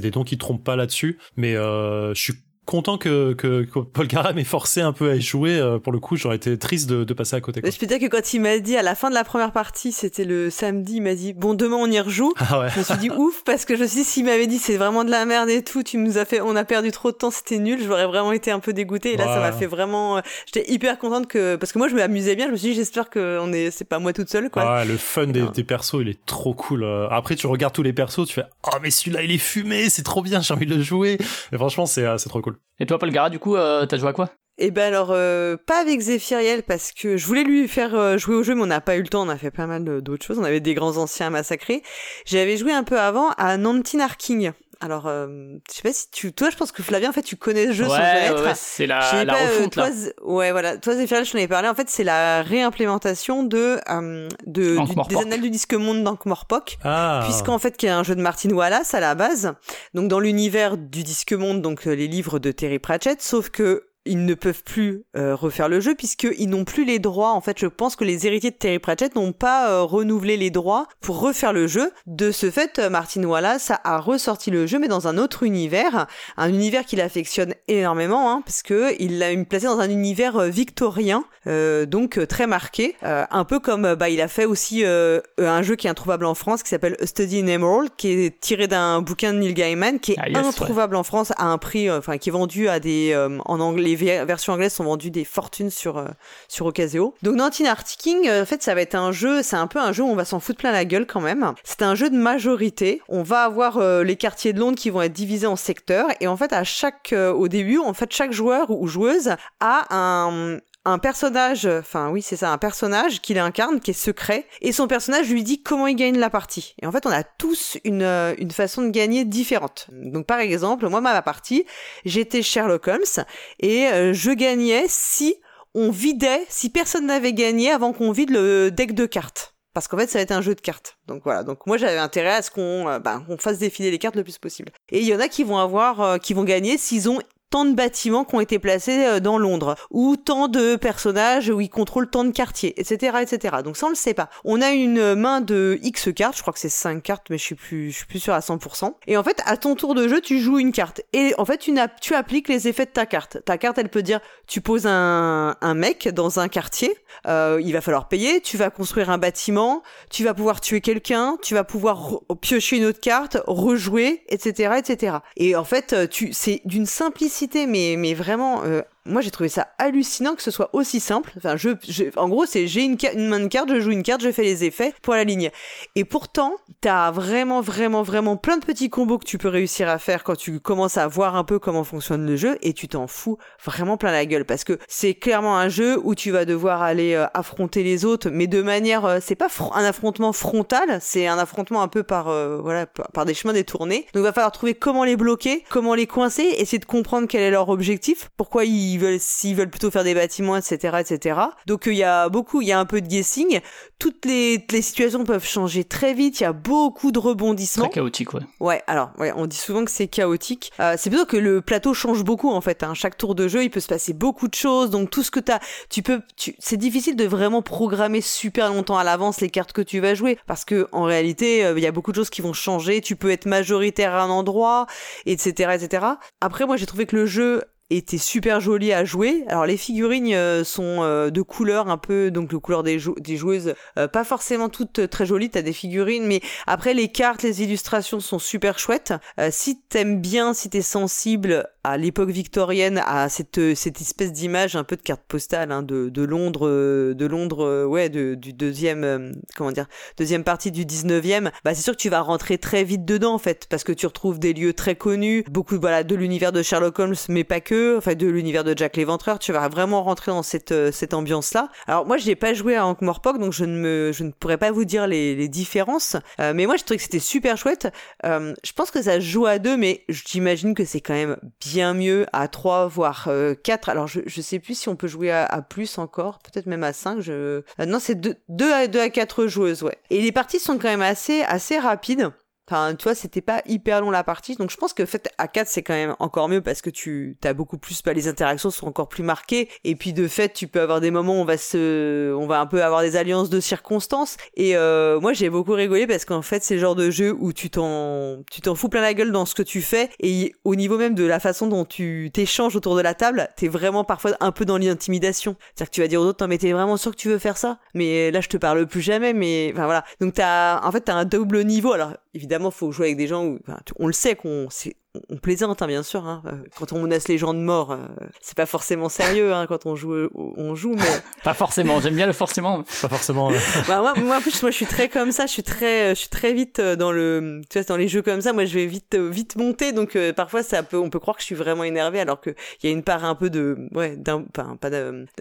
des 0.00 0.10
dons 0.12 0.22
qui 0.22 0.38
trompent 0.38 0.62
pas 0.62 0.76
là-dessus, 0.76 1.18
mais 1.36 1.56
euh, 1.56 2.14
je 2.14 2.20
suis 2.20 2.34
content 2.64 2.96
que, 2.96 3.32
que, 3.32 3.62
que 3.64 3.80
Paul 3.80 4.06
Karam 4.08 4.38
ait 4.38 4.44
forcé 4.44 4.80
un 4.80 4.92
peu 4.92 5.10
à 5.10 5.16
y 5.16 5.20
jouer. 5.20 5.58
euh, 5.58 5.78
pour 5.78 5.92
le 5.92 5.98
coup, 5.98 6.16
j'aurais 6.16 6.36
été 6.36 6.56
triste 6.58 6.88
de, 6.88 7.04
de 7.04 7.14
passer 7.14 7.36
à 7.36 7.40
côté. 7.40 7.60
quoi. 7.60 7.70
Je 7.70 7.76
peux 7.78 7.86
dire 7.86 7.98
que 7.98 8.06
quand 8.06 8.32
il 8.34 8.40
m'a 8.40 8.58
dit 8.58 8.76
à 8.76 8.82
la 8.82 8.94
fin 8.94 9.08
de 9.10 9.14
la 9.14 9.24
première 9.24 9.52
partie, 9.52 9.92
c'était 9.92 10.24
le 10.24 10.48
samedi, 10.50 10.96
il 10.96 11.02
m'a 11.02 11.14
dit 11.14 11.32
bon 11.32 11.54
demain 11.54 11.76
on 11.76 11.90
y 11.90 12.00
rejoue. 12.00 12.32
Ah 12.38 12.60
ouais. 12.60 12.68
Je 12.74 12.78
me 12.78 12.84
suis 12.84 12.96
dit 12.98 13.10
ouf 13.10 13.42
parce 13.44 13.64
que 13.64 13.74
je 13.76 13.82
me 13.82 13.86
suis 13.86 13.98
dit 14.00 14.04
s'il 14.04 14.24
m'avait 14.24 14.46
dit 14.46 14.58
c'est 14.58 14.76
vraiment 14.76 15.04
de 15.04 15.10
la 15.10 15.24
merde 15.24 15.48
et 15.48 15.62
tout, 15.62 15.82
tu 15.82 15.98
nous 15.98 16.18
as 16.18 16.24
fait, 16.24 16.40
on 16.40 16.54
a 16.56 16.64
perdu 16.64 16.90
trop 16.92 17.10
de 17.10 17.16
temps, 17.16 17.30
c'était 17.30 17.58
nul, 17.58 17.80
j'aurais 17.84 18.06
vraiment 18.06 18.32
été 18.32 18.50
un 18.50 18.60
peu 18.60 18.72
dégoûtée. 18.72 19.14
Et 19.14 19.16
là 19.16 19.24
ça 19.24 19.40
m'a 19.40 19.52
fait 19.52 19.66
vraiment, 19.66 20.18
euh, 20.18 20.20
j'étais 20.46 20.70
hyper 20.72 20.98
contente 20.98 21.26
que 21.26 21.56
parce 21.56 21.72
que 21.72 21.78
moi 21.78 21.88
je 21.88 21.94
m'amusais 21.96 22.36
bien, 22.36 22.46
je 22.46 22.52
me 22.52 22.56
suis 22.56 22.68
dit 22.70 22.74
j'espère 22.74 23.10
que 23.10 23.38
on 23.40 23.52
est, 23.52 23.70
c'est 23.70 23.84
pas 23.84 23.98
moi 23.98 24.12
toute 24.12 24.28
seule 24.30 24.50
quoi. 24.50 24.78
Ouais, 24.78 24.84
le 24.84 24.96
fun 24.96 25.26
des 25.26 25.64
persos, 25.64 25.96
il 26.00 26.08
est 26.08 26.24
trop 26.26 26.54
cool. 26.54 26.84
Euh, 26.84 27.08
Après, 27.10 27.34
tu 27.36 27.46
regardes 27.46 27.74
tous 27.74 27.82
les 27.82 27.92
persos, 27.92 28.26
tu 28.26 28.34
fais 28.34 28.44
Oh, 28.66 28.76
mais 28.82 28.90
celui-là, 28.90 29.22
il 29.22 29.32
est 29.32 29.38
fumé, 29.38 29.88
c'est 29.90 30.02
trop 30.02 30.22
bien, 30.22 30.40
j'ai 30.40 30.54
envie 30.54 30.66
de 30.66 30.74
le 30.74 30.82
jouer. 30.82 31.18
Et 31.52 31.56
franchement, 31.56 31.86
c'est 31.86 32.04
euh, 32.04 32.18
c'est 32.18 32.28
trop 32.28 32.40
cool. 32.40 32.51
Et 32.78 32.86
toi, 32.86 32.98
Paul 32.98 33.10
Gara, 33.10 33.30
du 33.30 33.38
coup, 33.38 33.56
euh, 33.56 33.86
t'as 33.86 33.96
joué 33.96 34.08
à 34.08 34.12
quoi? 34.12 34.30
Et 34.64 34.70
ben 34.70 34.84
alors, 34.94 35.08
euh, 35.10 35.56
pas 35.56 35.80
avec 35.80 35.98
Zéphiriel 36.00 36.62
parce 36.62 36.92
que 36.92 37.16
je 37.16 37.26
voulais 37.26 37.42
lui 37.42 37.66
faire 37.66 37.96
euh, 37.96 38.16
jouer 38.16 38.36
au 38.36 38.44
jeu, 38.44 38.54
mais 38.54 38.62
on 38.62 38.66
n'a 38.66 38.80
pas 38.80 38.94
eu 38.96 39.02
le 39.02 39.08
temps. 39.08 39.22
On 39.26 39.28
a 39.28 39.36
fait 39.36 39.50
pas 39.50 39.66
mal 39.66 39.82
d'autres 40.00 40.24
choses. 40.24 40.38
On 40.38 40.44
avait 40.44 40.60
des 40.60 40.74
grands 40.74 40.98
anciens 40.98 41.26
à 41.26 41.30
massacrer. 41.30 41.82
J'avais 42.26 42.56
joué 42.56 42.70
un 42.72 42.84
peu 42.84 42.96
avant 43.00 43.30
à 43.38 43.56
Nantin 43.56 43.98
Arking. 43.98 44.52
Alors, 44.80 45.06
euh, 45.08 45.26
je 45.68 45.74
sais 45.76 45.82
pas 45.82 45.92
si 45.92 46.10
tu, 46.12 46.32
toi, 46.32 46.50
je 46.50 46.56
pense 46.56 46.70
que 46.70 46.82
Flavien, 46.82 47.10
en 47.10 47.12
fait, 47.12 47.22
tu 47.22 47.34
connais 47.36 47.66
le 47.66 47.72
jeu 47.72 47.84
sans 47.84 47.90
connaître. 47.96 48.44
Ouais, 48.44 48.52
c'est 48.54 48.86
la, 48.86 49.24
la 49.24 49.32
pas, 49.32 49.40
euh, 49.40 49.46
refonte 49.56 49.72
toi, 49.72 49.88
là. 49.88 49.90
Z- 49.94 50.12
ouais, 50.22 50.50
voilà. 50.52 50.76
Toi, 50.76 50.94
Zéphiriel, 50.94 51.24
je 51.24 51.32
t'en 51.32 51.38
avais 51.38 51.48
parlé. 51.48 51.68
En 51.68 51.74
fait, 51.74 51.88
c'est 51.88 52.02
la 52.04 52.42
réimplémentation 52.42 53.42
de, 53.44 53.78
euh, 53.88 54.28
de 54.46 54.76
du- 54.78 55.08
des 55.08 55.16
annales 55.22 55.40
du 55.40 55.50
disque 55.50 55.74
monde 55.74 56.02
d'Ankh-Morpork. 56.04 56.78
Ah. 56.84 57.20
Puisqu'en 57.24 57.58
fait, 57.58 57.76
qui 57.76 57.86
est 57.86 57.90
un 57.90 58.02
jeu 58.02 58.14
de 58.16 58.22
Martin 58.22 58.50
Wallace 58.50 58.94
à 58.94 59.00
la 59.00 59.14
base, 59.14 59.54
donc 59.94 60.08
dans 60.08 60.18
l'univers 60.20 60.76
du 60.76 61.02
disque 61.04 61.32
monde, 61.32 61.62
donc 61.62 61.86
euh, 61.86 61.94
les 61.94 62.08
livres 62.08 62.38
de 62.40 62.50
Terry 62.52 62.78
Pratchett, 62.80 63.22
sauf 63.22 63.50
que 63.50 63.84
ils 64.04 64.24
ne 64.24 64.34
peuvent 64.34 64.62
plus 64.64 65.04
euh, 65.16 65.34
refaire 65.34 65.68
le 65.68 65.80
jeu 65.80 65.94
puisqu'ils 65.94 66.48
n'ont 66.48 66.64
plus 66.64 66.84
les 66.84 66.98
droits. 66.98 67.32
En 67.32 67.40
fait, 67.40 67.58
je 67.58 67.66
pense 67.66 67.96
que 67.96 68.04
les 68.04 68.26
héritiers 68.26 68.50
de 68.50 68.56
Terry 68.56 68.78
Pratchett 68.78 69.14
n'ont 69.14 69.32
pas 69.32 69.68
euh, 69.68 69.82
renouvelé 69.82 70.36
les 70.36 70.50
droits 70.50 70.88
pour 71.00 71.20
refaire 71.20 71.52
le 71.52 71.66
jeu. 71.66 71.92
De 72.06 72.32
ce 72.32 72.50
fait, 72.50 72.78
euh, 72.78 72.90
Martin 72.90 73.22
Wallace 73.24 73.70
a, 73.84 73.98
ressorti 73.98 74.50
le 74.50 74.66
jeu, 74.66 74.78
mais 74.78 74.88
dans 74.88 75.06
un 75.06 75.18
autre 75.18 75.44
univers, 75.44 76.06
un 76.36 76.48
univers 76.48 76.84
qu'il 76.84 77.00
affectionne 77.00 77.54
énormément, 77.68 78.30
hein, 78.32 78.42
parce 78.44 78.62
que 78.62 78.94
il 78.98 79.18
l'a 79.18 79.28
placé 79.44 79.66
dans 79.66 79.78
un 79.78 79.90
univers 79.90 80.40
victorien, 80.42 81.24
euh, 81.46 81.86
donc 81.86 82.18
très 82.26 82.46
marqué, 82.46 82.96
un 83.02 83.44
peu 83.44 83.60
comme 83.60 83.94
bah 83.94 84.08
il 84.08 84.20
a 84.20 84.28
fait 84.28 84.44
aussi 84.44 84.84
un 84.84 85.62
jeu 85.62 85.76
qui 85.76 85.86
est 85.86 85.90
introuvable 85.90 86.24
en 86.24 86.34
France 86.34 86.62
qui 86.62 86.70
s'appelle 86.70 86.96
A 87.00 87.06
Study 87.06 87.40
in 87.40 87.46
Emerald, 87.46 87.90
qui 87.96 88.08
est 88.08 88.40
tiré 88.40 88.66
d'un 88.66 89.02
bouquin 89.02 89.32
de 89.32 89.38
Neil 89.38 89.54
Gaiman, 89.54 90.00
qui 90.00 90.12
est 90.12 90.16
Ah, 90.18 90.28
yes, 90.28 90.38
ouais. 90.38 90.46
introuvable 90.46 90.96
en 90.96 91.02
France 91.02 91.32
à 91.36 91.46
un 91.46 91.58
prix, 91.58 91.90
enfin 91.90 92.18
qui 92.18 92.30
est 92.30 92.32
vendu 92.32 92.68
à 92.68 92.80
des, 92.80 93.14
en 93.44 93.60
anglais, 93.60 93.91
les 93.92 93.96
ver- 93.96 94.26
versions 94.26 94.52
anglaises 94.52 94.72
sont 94.72 94.84
vendues 94.84 95.10
des 95.10 95.24
fortunes 95.24 95.70
sur 95.70 95.98
euh, 95.98 96.08
sur 96.48 96.66
Ocasio. 96.66 97.14
Donc 97.22 97.36
Nantin 97.36 97.66
Arctic, 97.66 98.26
euh, 98.26 98.42
en 98.42 98.46
fait, 98.46 98.62
ça 98.62 98.74
va 98.74 98.80
être 98.80 98.94
un 98.94 99.12
jeu, 99.12 99.42
c'est 99.42 99.56
un 99.56 99.66
peu 99.66 99.78
un 99.78 99.92
jeu 99.92 100.02
où 100.02 100.08
on 100.08 100.14
va 100.14 100.24
s'en 100.24 100.40
foutre 100.40 100.58
plein 100.58 100.72
la 100.72 100.84
gueule 100.84 101.06
quand 101.06 101.20
même. 101.20 101.52
C'est 101.64 101.82
un 101.82 101.94
jeu 101.94 102.10
de 102.10 102.16
majorité. 102.16 103.02
On 103.08 103.22
va 103.22 103.44
avoir 103.44 103.78
euh, 103.78 104.02
les 104.02 104.16
quartiers 104.16 104.52
de 104.52 104.60
Londres 104.60 104.78
qui 104.78 104.90
vont 104.90 105.02
être 105.02 105.12
divisés 105.12 105.46
en 105.46 105.56
secteurs 105.56 106.08
et 106.20 106.26
en 106.26 106.36
fait 106.36 106.52
à 106.52 106.64
chaque 106.64 107.14
au 107.14 107.48
début, 107.48 107.78
en 107.78 107.92
fait 107.94 108.12
chaque 108.12 108.32
joueur 108.32 108.70
ou 108.70 108.86
joueuse 108.86 109.34
a 109.60 109.86
un 109.94 110.58
un 110.84 110.98
personnage, 110.98 111.66
enfin 111.66 112.10
oui 112.10 112.22
c'est 112.22 112.36
ça, 112.36 112.50
un 112.50 112.58
personnage 112.58 113.20
qu'il 113.20 113.38
incarne 113.38 113.80
qui 113.80 113.92
est 113.92 113.94
secret 113.94 114.46
et 114.60 114.72
son 114.72 114.88
personnage 114.88 115.30
lui 115.30 115.42
dit 115.42 115.62
comment 115.62 115.86
il 115.86 115.94
gagne 115.94 116.18
la 116.18 116.30
partie. 116.30 116.74
Et 116.82 116.86
en 116.86 116.92
fait 116.92 117.06
on 117.06 117.10
a 117.10 117.22
tous 117.22 117.78
une, 117.84 118.02
euh, 118.02 118.34
une 118.38 118.50
façon 118.50 118.82
de 118.82 118.90
gagner 118.90 119.24
différente. 119.24 119.86
Donc 119.90 120.26
par 120.26 120.40
exemple 120.40 120.88
moi 120.88 121.00
ma 121.00 121.22
partie 121.22 121.64
j'étais 122.04 122.42
Sherlock 122.42 122.88
Holmes 122.88 123.24
et 123.60 123.86
euh, 123.86 124.12
je 124.12 124.32
gagnais 124.32 124.84
si 124.88 125.36
on 125.74 125.90
vidait, 125.90 126.44
si 126.48 126.70
personne 126.70 127.06
n'avait 127.06 127.32
gagné 127.32 127.70
avant 127.70 127.92
qu'on 127.92 128.12
vide 128.12 128.30
le 128.30 128.70
deck 128.70 128.94
de 128.94 129.06
cartes. 129.06 129.52
Parce 129.74 129.88
qu'en 129.88 129.96
fait, 129.96 130.06
ça 130.06 130.18
va 130.18 130.22
être 130.22 130.32
un 130.32 130.42
jeu 130.42 130.54
de 130.54 130.60
cartes. 130.60 130.98
Donc 131.06 131.22
voilà. 131.24 131.44
Donc 131.44 131.66
moi, 131.66 131.78
j'avais 131.78 131.96
intérêt 131.96 132.34
à 132.34 132.42
ce 132.42 132.50
qu'on 132.50 132.88
euh, 132.88 132.98
bah, 132.98 133.22
fasse 133.38 133.58
défiler 133.58 133.90
les 133.90 133.98
cartes 133.98 134.16
le 134.16 134.24
plus 134.24 134.38
possible. 134.38 134.70
Et 134.90 135.00
il 135.00 135.06
y 135.06 135.14
en 135.14 135.20
a 135.20 135.28
qui 135.28 135.44
vont 135.44 135.56
avoir, 135.56 136.00
euh, 136.02 136.18
qui 136.18 136.34
vont 136.34 136.44
gagner 136.44 136.76
s'ils 136.76 137.08
ont 137.08 137.20
tant 137.52 137.66
de 137.66 137.74
bâtiments 137.74 138.24
qui 138.24 138.34
ont 138.34 138.40
été 138.40 138.58
placés 138.58 139.04
euh, 139.04 139.20
dans 139.20 139.36
Londres, 139.36 139.76
ou 139.90 140.16
tant 140.16 140.48
de 140.48 140.76
personnages 140.76 141.50
où 141.50 141.60
ils 141.60 141.68
contrôlent 141.68 142.08
tant 142.08 142.24
de 142.24 142.30
quartiers, 142.30 142.80
etc., 142.80 143.18
etc. 143.20 143.58
Donc 143.62 143.76
ça, 143.76 143.86
on 143.86 143.90
le 143.90 143.94
sait 143.94 144.14
pas. 144.14 144.30
On 144.44 144.62
a 144.62 144.70
une 144.70 145.14
main 145.14 145.42
de 145.42 145.78
X 145.82 146.08
cartes, 146.16 146.36
je 146.36 146.40
crois 146.40 146.54
que 146.54 146.58
c'est 146.58 146.70
5 146.70 147.02
cartes, 147.02 147.26
mais 147.28 147.36
je 147.36 147.42
suis 147.42 147.54
plus, 147.54 147.90
je 147.90 147.96
suis 147.98 148.06
plus 148.06 148.20
sûr 148.20 148.32
à 148.32 148.40
100%. 148.40 148.94
Et 149.06 149.18
en 149.18 149.22
fait, 149.22 149.42
à 149.44 149.58
ton 149.58 149.74
tour 149.74 149.94
de 149.94 150.08
jeu, 150.08 150.22
tu 150.22 150.40
joues 150.40 150.58
une 150.58 150.72
carte. 150.72 151.02
Et 151.12 151.34
en 151.36 151.44
fait, 151.44 151.58
tu, 151.58 151.74
tu 152.00 152.14
appliques 152.14 152.48
les 152.48 152.68
effets 152.68 152.86
de 152.86 152.90
ta 152.90 153.04
carte. 153.04 153.38
Ta 153.44 153.58
carte, 153.58 153.76
elle 153.76 153.90
peut 153.90 154.02
dire, 154.02 154.20
tu 154.46 154.62
poses 154.62 154.86
un, 154.86 155.56
un 155.60 155.74
mec 155.74 156.08
dans 156.08 156.40
un 156.40 156.48
quartier, 156.48 156.96
euh, 157.26 157.60
il 157.62 157.72
va 157.72 157.82
falloir 157.82 158.08
payer, 158.08 158.40
tu 158.40 158.56
vas 158.56 158.70
construire 158.70 159.10
un 159.10 159.18
bâtiment, 159.18 159.82
tu 160.10 160.24
vas 160.24 160.32
pouvoir 160.32 160.60
tuer 160.62 160.80
quelqu'un, 160.80 161.36
tu 161.42 161.54
vas 161.54 161.64
pouvoir 161.64 162.20
piocher 162.40 162.78
une 162.78 162.86
autre 162.86 163.00
carte, 163.00 163.36
rejouer, 163.46 164.22
etc., 164.28 164.74
etc. 164.78 165.18
Et 165.36 165.54
en 165.54 165.64
fait, 165.64 165.92
euh, 165.92 166.06
tu, 166.06 166.32
c'est 166.32 166.62
d'une 166.64 166.86
simplicité, 166.86 167.41
mais, 167.66 167.96
mais 167.98 168.14
vraiment, 168.14 168.62
euh, 168.64 168.82
moi 169.04 169.20
j'ai 169.20 169.30
trouvé 169.30 169.48
ça 169.48 169.68
hallucinant 169.78 170.34
que 170.34 170.42
ce 170.42 170.50
soit 170.50 170.70
aussi 170.72 171.00
simple. 171.00 171.32
Enfin, 171.36 171.56
je, 171.56 171.70
en 172.16 172.28
gros, 172.28 172.46
c'est 172.46 172.66
j'ai 172.66 172.82
une, 172.82 172.96
main 173.28 173.40
de 173.40 173.48
carte, 173.48 173.68
je 173.68 173.80
joue 173.80 173.90
une 173.90 174.02
carte, 174.02 174.22
je 174.22 174.30
fais 174.30 174.42
les 174.42 174.64
effets 174.64 174.94
pour 175.02 175.14
la 175.14 175.24
ligne. 175.24 175.50
Et 175.96 176.04
pourtant, 176.04 176.54
t'as 176.80 177.10
vraiment, 177.10 177.60
vraiment, 177.60 178.02
vraiment 178.02 178.36
plein 178.36 178.56
de 178.58 178.64
petits 178.64 178.90
combos 178.90 179.18
que 179.18 179.24
tu 179.24 179.38
peux 179.38 179.48
réussir 179.48 179.88
à 179.88 179.98
faire 179.98 180.24
quand 180.24 180.36
tu 180.36 180.60
commences 180.60 180.96
à 180.96 181.08
voir 181.08 181.36
un 181.36 181.44
peu 181.44 181.58
comment 181.58 181.84
fonctionne 181.84 182.26
le 182.26 182.36
jeu 182.36 182.58
et 182.62 182.72
tu 182.72 182.88
t'en 182.88 183.06
fous 183.06 183.38
vraiment 183.64 183.96
plein 183.96 184.12
la 184.12 184.26
gueule 184.26 184.44
parce 184.44 184.64
que 184.64 184.78
c'est 184.88 185.14
clairement 185.14 185.56
un 185.56 185.68
jeu 185.68 185.98
où 186.02 186.14
tu 186.14 186.30
vas 186.30 186.44
devoir 186.44 186.82
aller 186.82 187.14
euh, 187.14 187.26
affronter 187.34 187.82
les 187.82 188.04
autres, 188.04 188.30
mais 188.30 188.46
de 188.46 188.62
manière, 188.62 189.04
euh, 189.04 189.18
c'est 189.20 189.34
pas 189.34 189.48
un 189.74 189.84
affrontement 189.84 190.32
frontal, 190.32 190.98
c'est 191.00 191.26
un 191.26 191.38
affrontement 191.38 191.82
un 191.82 191.88
peu 191.88 192.02
par, 192.02 192.28
euh, 192.28 192.58
voilà, 192.62 192.86
par 192.86 193.24
des 193.24 193.34
chemins 193.34 193.52
détournés. 193.52 194.06
Donc 194.12 194.20
il 194.20 194.22
va 194.22 194.32
falloir 194.32 194.52
trouver 194.52 194.74
comment 194.74 195.04
les 195.04 195.16
bloquer, 195.16 195.64
comment 195.70 195.94
les 195.94 196.06
coincer, 196.06 196.42
essayer 196.42 196.78
de 196.78 196.84
comprendre 196.84 197.26
quel 197.28 197.42
est 197.42 197.50
leur 197.50 197.68
objectif, 197.68 198.30
pourquoi 198.36 198.64
ils 198.64 198.91
veulent, 198.98 199.20
s'ils 199.20 199.56
veulent 199.56 199.70
plutôt 199.70 199.90
faire 199.90 200.04
des 200.04 200.14
bâtiments, 200.14 200.56
etc., 200.56 200.98
etc. 201.00 201.40
Donc 201.66 201.86
euh, 201.86 201.92
il 201.92 201.98
y 201.98 202.04
a 202.04 202.28
beaucoup, 202.28 202.60
il 202.60 202.68
y 202.68 202.72
a 202.72 202.78
un 202.78 202.84
peu 202.84 203.00
de 203.00 203.06
guessing. 203.06 203.60
Toutes 203.98 204.24
les, 204.24 204.64
les 204.70 204.82
situations 204.82 205.24
peuvent 205.24 205.46
changer 205.46 205.84
très 205.84 206.14
vite. 206.14 206.40
Il 206.40 206.44
y 206.44 206.46
a 206.46 206.52
beaucoup 206.52 207.12
de 207.12 207.18
rebondissements. 207.18 207.84
Très 207.84 207.94
chaotique, 207.94 208.34
ouais. 208.34 208.42
Ouais, 208.60 208.82
alors, 208.86 209.10
ouais, 209.18 209.32
on 209.36 209.46
dit 209.46 209.56
souvent 209.56 209.84
que 209.84 209.90
c'est 209.90 210.08
chaotique. 210.08 210.72
Euh, 210.80 210.94
c'est 210.96 211.10
plutôt 211.10 211.26
que 211.26 211.36
le 211.36 211.60
plateau 211.60 211.94
change 211.94 212.24
beaucoup 212.24 212.50
en 212.50 212.60
fait. 212.60 212.82
Hein. 212.82 212.94
Chaque 212.94 213.16
tour 213.16 213.34
de 213.34 213.48
jeu, 213.48 213.64
il 213.64 213.70
peut 213.70 213.80
se 213.80 213.88
passer 213.88 214.12
beaucoup 214.12 214.48
de 214.48 214.54
choses. 214.54 214.90
Donc 214.90 215.10
tout 215.10 215.22
ce 215.22 215.30
que 215.30 215.40
t'as, 215.40 215.60
tu 215.88 216.02
peux, 216.02 216.20
tu, 216.36 216.54
c'est 216.58 216.76
difficile 216.76 217.16
de 217.16 217.24
vraiment 217.24 217.62
programmer 217.62 218.20
super 218.20 218.68
longtemps 218.68 218.98
à 218.98 219.04
l'avance 219.04 219.40
les 219.40 219.50
cartes 219.50 219.72
que 219.72 219.82
tu 219.82 220.00
vas 220.00 220.14
jouer 220.14 220.38
parce 220.46 220.64
que 220.64 220.88
en 220.92 221.04
réalité, 221.04 221.64
euh, 221.64 221.74
il 221.76 221.82
y 221.82 221.86
a 221.86 221.92
beaucoup 221.92 222.10
de 222.12 222.16
choses 222.16 222.30
qui 222.30 222.42
vont 222.42 222.52
changer. 222.52 223.00
Tu 223.00 223.16
peux 223.16 223.30
être 223.30 223.46
majoritaire 223.46 224.14
à 224.14 224.22
un 224.22 224.30
endroit, 224.30 224.86
etc., 225.26 225.72
etc. 225.74 226.06
Après, 226.40 226.66
moi, 226.66 226.76
j'ai 226.76 226.86
trouvé 226.86 227.06
que 227.06 227.16
le 227.16 227.26
jeu 227.26 227.62
était 227.96 228.18
super 228.18 228.60
joli 228.60 228.92
à 228.92 229.04
jouer. 229.04 229.44
Alors 229.48 229.66
les 229.66 229.76
figurines 229.76 230.32
euh, 230.32 230.64
sont 230.64 231.02
euh, 231.02 231.30
de 231.30 231.42
couleurs 231.42 231.88
un 231.88 231.98
peu 231.98 232.30
donc 232.30 232.48
de 232.50 232.56
couleur 232.56 232.82
des, 232.82 232.98
jou- 232.98 233.16
des 233.18 233.36
joueuses 233.36 233.74
euh, 233.98 234.08
pas 234.08 234.24
forcément 234.24 234.68
toutes 234.68 235.08
très 235.10 235.26
jolies, 235.26 235.50
t'as 235.50 235.62
des 235.62 235.72
figurines 235.72 236.26
mais 236.26 236.40
après 236.66 236.94
les 236.94 237.08
cartes, 237.08 237.42
les 237.42 237.62
illustrations 237.62 238.20
sont 238.20 238.38
super 238.38 238.78
chouettes. 238.78 239.14
Si 239.50 239.80
t'aimes 239.80 240.20
bien, 240.20 240.54
si 240.54 240.70
t'es 240.70 240.82
sensible 240.82 241.66
à 241.84 241.96
l'époque 241.96 242.30
victorienne, 242.30 243.02
à 243.04 243.28
cette 243.28 243.74
cette 243.74 244.00
espèce 244.00 244.32
d'image 244.32 244.76
un 244.76 244.84
peu 244.84 244.96
de 244.96 245.02
carte 245.02 245.22
postale 245.26 245.72
hein, 245.72 245.82
de 245.82 246.22
Londres 246.22 246.68
euh, 246.68 247.14
de 247.14 247.26
Londres 247.26 247.66
euh, 247.66 247.84
ouais 247.84 248.08
du 248.08 248.36
deuxième 248.36 249.04
euh, 249.04 249.32
comment 249.56 249.72
dire 249.72 249.86
deuxième 250.16 250.44
partie 250.44 250.70
du 250.70 250.84
19e, 250.84 251.50
bah 251.64 251.74
c'est 251.74 251.82
sûr 251.82 251.94
que 251.94 252.00
tu 252.00 252.08
vas 252.08 252.20
rentrer 252.20 252.58
très 252.58 252.84
vite 252.84 253.04
dedans 253.04 253.34
en 253.34 253.38
fait 253.38 253.66
parce 253.68 253.82
que 253.82 253.92
tu 253.92 254.06
retrouves 254.06 254.38
des 254.38 254.52
lieux 254.52 254.74
très 254.74 254.94
connus, 254.94 255.44
beaucoup 255.50 255.78
voilà 255.80 256.04
de 256.04 256.14
l'univers 256.14 256.52
de 256.52 256.62
Sherlock 256.62 256.98
Holmes 256.98 257.16
mais 257.28 257.42
pas 257.42 257.60
que, 257.60 257.98
enfin 257.98 258.14
de 258.14 258.28
l'univers 258.28 258.62
de 258.62 258.76
Jack 258.76 258.96
l'Éventreur, 258.96 259.38
tu 259.40 259.52
vas 259.52 259.68
vraiment 259.68 260.04
rentrer 260.04 260.30
dans 260.30 260.42
cette 260.42 260.92
cette 260.92 261.14
ambiance 261.14 261.52
là. 261.52 261.68
Alors 261.88 262.06
moi 262.06 262.16
je 262.16 262.26
n'ai 262.26 262.36
pas 262.36 262.54
joué 262.54 262.76
à 262.76 262.86
Ankh-Morpork 262.86 263.38
donc 263.38 263.52
je 263.52 263.64
ne 263.64 263.76
me 263.76 264.12
je 264.12 264.22
ne 264.22 264.30
pourrais 264.30 264.58
pas 264.58 264.70
vous 264.70 264.84
dire 264.84 265.06
les, 265.06 265.32
différences, 265.48 266.16
mais 266.38 266.66
moi 266.66 266.76
je 266.76 266.84
trouvais 266.84 266.96
que 266.96 267.02
c'était 267.02 267.18
super 267.18 267.56
chouette. 267.56 267.88
Je 268.22 268.72
pense 268.74 268.90
que 268.90 269.02
ça 269.02 269.18
joue 269.18 269.46
à 269.46 269.58
deux 269.58 269.76
mais 269.76 270.04
j'imagine 270.08 270.74
que 270.74 270.84
c'est 270.84 271.00
quand 271.00 271.14
même 271.14 271.36
bien 271.60 271.71
mieux 271.94 272.26
à 272.32 272.48
trois 272.48 272.86
voire 272.86 273.24
euh, 273.28 273.54
quatre. 273.54 273.88
Alors 273.88 274.06
je 274.06 274.20
je 274.26 274.40
sais 274.40 274.58
plus 274.58 274.78
si 274.78 274.88
on 274.88 274.96
peut 274.96 275.08
jouer 275.08 275.30
à, 275.30 275.44
à 275.44 275.62
plus 275.62 275.98
encore, 275.98 276.38
peut-être 276.40 276.66
même 276.66 276.84
à 276.84 276.92
cinq. 276.92 277.20
Je 277.20 277.32
euh, 277.32 277.62
non 277.86 277.98
c'est 277.98 278.14
deux, 278.14 278.36
deux 278.48 278.72
à 278.72 278.86
deux 278.86 279.00
à 279.00 279.10
quatre 279.10 279.46
joueuses 279.46 279.82
ouais. 279.82 279.96
Et 280.10 280.20
les 280.20 280.32
parties 280.32 280.60
sont 280.60 280.78
quand 280.78 280.88
même 280.88 281.02
assez 281.02 281.42
assez 281.42 281.78
rapides. 281.78 282.30
Enfin, 282.70 282.94
tu 282.94 283.04
vois, 283.04 283.16
c'était 283.16 283.40
pas 283.40 283.60
hyper 283.66 284.00
long 284.00 284.10
la 284.10 284.22
partie, 284.22 284.54
donc 284.54 284.70
je 284.70 284.76
pense 284.76 284.92
que 284.92 285.04
fait 285.04 285.28
à 285.36 285.48
4 285.48 285.66
c'est 285.66 285.82
quand 285.82 285.94
même 285.94 286.14
encore 286.20 286.48
mieux 286.48 286.60
parce 286.60 286.80
que 286.80 286.90
tu 286.90 287.36
as 287.42 287.54
beaucoup 287.54 287.76
plus, 287.76 288.02
bah, 288.04 288.12
les 288.12 288.28
interactions 288.28 288.70
sont 288.70 288.86
encore 288.86 289.08
plus 289.08 289.24
marquées, 289.24 289.68
et 289.82 289.96
puis 289.96 290.12
de 290.12 290.28
fait 290.28 290.52
tu 290.52 290.68
peux 290.68 290.80
avoir 290.80 291.00
des 291.00 291.10
moments 291.10 291.32
où 291.34 291.40
on 291.42 291.44
va 291.44 291.56
se, 291.56 292.32
on 292.34 292.46
va 292.46 292.60
un 292.60 292.66
peu 292.66 292.84
avoir 292.84 293.02
des 293.02 293.16
alliances 293.16 293.50
de 293.50 293.58
circonstances, 293.58 294.36
et 294.54 294.76
euh, 294.76 295.18
moi 295.18 295.32
j'ai 295.32 295.50
beaucoup 295.50 295.72
rigolé 295.72 296.06
parce 296.06 296.24
qu'en 296.24 296.40
fait 296.40 296.62
c'est 296.62 296.74
le 296.74 296.80
genre 296.80 296.94
de 296.94 297.10
jeu 297.10 297.34
où 297.36 297.52
tu 297.52 297.68
t'en, 297.68 298.38
tu 298.48 298.60
t'en 298.60 298.76
fous 298.76 298.88
plein 298.88 299.02
la 299.02 299.12
gueule 299.12 299.32
dans 299.32 299.44
ce 299.44 299.56
que 299.56 299.62
tu 299.62 299.82
fais, 299.82 300.08
et 300.20 300.54
au 300.62 300.76
niveau 300.76 300.98
même 300.98 301.16
de 301.16 301.24
la 301.24 301.40
façon 301.40 301.66
dont 301.66 301.84
tu 301.84 302.30
t'échanges 302.32 302.76
autour 302.76 302.94
de 302.94 303.00
la 303.00 303.14
table, 303.14 303.48
t'es 303.56 303.66
vraiment 303.66 304.04
parfois 304.04 304.36
un 304.38 304.52
peu 304.52 304.64
dans 304.64 304.78
l'intimidation, 304.78 305.56
c'est-à-dire 305.74 305.90
que 305.90 305.94
tu 305.96 306.00
vas 306.00 306.08
dire 306.08 306.20
aux 306.20 306.26
autres, 306.26 306.44
non 306.44 306.48
mais 306.48 306.58
t'es 306.58 306.70
vraiment 306.70 306.96
sûr 306.96 307.10
que 307.10 307.16
tu 307.16 307.28
veux 307.28 307.38
faire 307.38 307.56
ça, 307.56 307.80
mais 307.92 308.30
là 308.30 308.40
je 308.40 308.48
te 308.48 308.56
parle 308.56 308.86
plus 308.86 309.00
jamais, 309.02 309.32
mais 309.32 309.72
enfin 309.74 309.86
voilà, 309.86 310.04
donc 310.20 310.34
t'as, 310.34 310.80
en 310.86 310.92
fait 310.92 311.00
t'as 311.00 311.14
un 311.14 311.24
double 311.24 311.64
niveau, 311.64 311.92
alors 311.92 312.12
évidemment 312.34 312.70
faut 312.70 312.92
jouer 312.92 313.06
avec 313.06 313.16
des 313.16 313.26
gens 313.26 313.46
où 313.46 313.58
on 313.98 314.06
le 314.06 314.12
sait 314.12 314.34
qu'on 314.34 314.68
c'est 314.70 314.96
on 315.28 315.36
plaisante, 315.36 315.82
hein, 315.82 315.86
bien 315.86 316.02
sûr. 316.02 316.26
Hein. 316.26 316.42
Euh, 316.46 316.52
quand 316.78 316.92
on 316.92 317.00
menace 317.00 317.28
les 317.28 317.36
gens 317.36 317.52
de 317.52 317.58
mort, 317.58 317.92
euh, 317.92 317.98
c'est 318.40 318.56
pas 318.56 318.64
forcément 318.64 319.10
sérieux 319.10 319.52
hein, 319.52 319.66
quand 319.66 319.84
on 319.84 319.94
joue, 319.94 320.28
on 320.34 320.74
joue, 320.74 320.94
mais 320.94 321.04
pas 321.44 321.52
forcément. 321.52 322.00
J'aime 322.00 322.14
bien 322.14 322.26
le 322.26 322.32
forcément. 322.32 322.82
Pas 322.82 323.08
forcément. 323.08 323.50
bah, 323.88 324.00
moi, 324.00 324.14
moi, 324.16 324.36
en 324.38 324.40
plus, 324.40 324.62
moi, 324.62 324.70
je 324.70 324.76
suis 324.76 324.86
très 324.86 325.08
comme 325.08 325.30
ça. 325.30 325.44
Je 325.44 325.52
suis 325.52 325.62
très, 325.62 326.10
je 326.10 326.20
suis 326.20 326.28
très 326.28 326.54
vite 326.54 326.80
dans 326.80 327.12
le, 327.12 327.60
tu 327.68 327.78
vois, 327.78 327.84
dans 327.84 327.96
les 327.96 328.08
jeux 328.08 328.22
comme 328.22 328.40
ça. 328.40 328.54
Moi, 328.54 328.64
je 328.64 328.74
vais 328.74 328.86
vite, 328.86 329.14
vite 329.14 329.56
monter. 329.56 329.92
Donc 329.92 330.16
parfois, 330.34 330.62
ça 330.62 330.82
peut, 330.82 330.96
on 330.96 331.10
peut 331.10 331.18
croire 331.18 331.36
que 331.36 331.42
je 331.42 331.46
suis 331.46 331.54
vraiment 331.54 331.84
énervé, 331.84 332.18
alors 332.18 332.40
que 332.40 332.50
il 332.82 332.88
y 332.88 332.92
a 332.92 332.92
une 332.92 333.02
part 333.02 333.24
un 333.24 333.34
peu 333.34 333.50
de, 333.50 333.76
ouais, 333.92 334.16
d'un, 334.16 334.44
enfin, 334.56 334.76
pas 334.80 334.88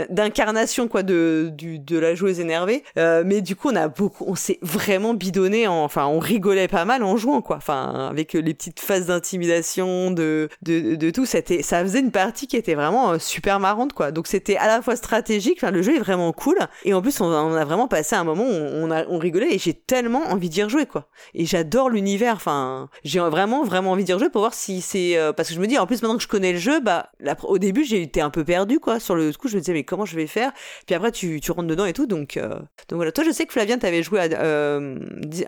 d'incarnation 0.09 0.87
quoi, 0.87 1.03
de, 1.03 1.49
du, 1.53 1.79
de 1.79 1.97
la 1.97 2.13
joueuse 2.13 2.39
énervée. 2.41 2.83
mais 2.97 3.41
du 3.41 3.55
coup, 3.55 3.69
on 3.69 3.75
a 3.75 3.87
beaucoup, 3.87 4.25
on 4.27 4.35
s'est 4.35 4.59
vraiment 4.61 5.13
bidonné. 5.13 5.67
En, 5.67 5.83
enfin, 5.83 6.07
on 6.07 6.19
rigolait 6.19 6.67
pas 6.67 6.83
mal 6.83 7.03
en 7.03 7.15
jouant, 7.15 7.41
quoi. 7.41 7.55
Enfin, 7.55 8.09
avec 8.09 8.33
les 8.33 8.53
petites 8.53 8.81
phases 8.81 9.05
d'intimidation 9.05 9.60
de, 9.61 10.49
de, 10.61 11.09
tout. 11.09 11.25
Ça 11.25 11.41
faisait 11.83 11.99
une 11.99 12.11
partie 12.11 12.47
qui 12.47 12.57
était 12.57 12.75
vraiment 12.75 13.11
euh, 13.11 13.19
super 13.19 13.59
marrante, 13.59 13.93
quoi. 13.93 14.11
Donc 14.11 14.27
c'était 14.27 14.57
à 14.57 14.67
la 14.67 14.81
fois 14.81 14.95
stratégique, 14.95 15.61
le 15.61 15.81
jeu 15.81 15.95
est 15.95 15.99
vraiment 15.99 16.31
cool. 16.33 16.57
Et 16.83 16.93
en 16.93 17.01
plus, 17.01 17.19
on, 17.21 17.31
a 17.31 17.65
vraiment 17.65 17.87
passé 17.87 18.15
un 18.15 18.23
moment 18.23 18.43
où 18.43 18.47
on, 18.47 19.17
rigolait 19.17 19.53
et 19.53 19.57
j'ai 19.57 19.73
tellement 19.73 20.23
envie 20.29 20.49
d'y 20.49 20.63
rejouer, 20.63 20.85
quoi. 20.85 21.07
Et 21.33 21.45
j'adore 21.45 21.89
l'univers. 21.89 22.35
Enfin, 22.35 22.89
j'ai 23.03 23.19
vraiment, 23.19 23.63
vraiment 23.63 23.91
envie 23.91 24.03
d'y 24.03 24.13
rejouer 24.13 24.29
pour 24.29 24.41
voir 24.41 24.53
si 24.53 24.81
c'est, 24.81 25.17
euh, 25.17 25.33
parce 25.33 25.49
que 25.49 25.55
je 25.55 25.59
me 25.59 25.67
dis, 25.67 25.77
en 25.77 25.85
plus, 25.85 26.01
maintenant 26.01 26.17
que 26.17 26.23
je 26.23 26.27
connais 26.27 26.53
le 26.53 26.59
jeu, 26.59 26.79
bah, 26.79 27.11
au 27.43 27.57
début, 27.57 27.83
j'ai 27.83 28.01
été 28.01 28.21
un 28.21 28.29
peu 28.29 28.43
perdu, 28.43 28.79
quoi. 28.79 28.99
Sur 28.99 29.15
le 29.15 29.31
coup, 29.33 29.47
je 29.47 29.55
me 29.55 29.61
disais, 29.61 29.73
mais 29.73 29.83
comment 29.83 30.05
je 30.05 30.15
vais 30.15 30.27
faire? 30.27 30.51
Puis 30.85 30.95
après, 30.95 31.11
tu, 31.11 31.39
rentres 31.49 31.67
dedans 31.67 31.85
et 31.85 31.93
tout. 31.93 32.07
Donc, 32.07 32.37
euh, 32.37 32.49
donc 32.89 32.97
voilà. 32.97 33.11
Toi, 33.11 33.23
je 33.23 33.31
sais 33.31 33.45
que 33.45 33.53
Flavien, 33.53 33.77
t'avais 33.77 34.03
joué 34.03 34.19
à, 34.19 34.23
euh, 34.23 34.97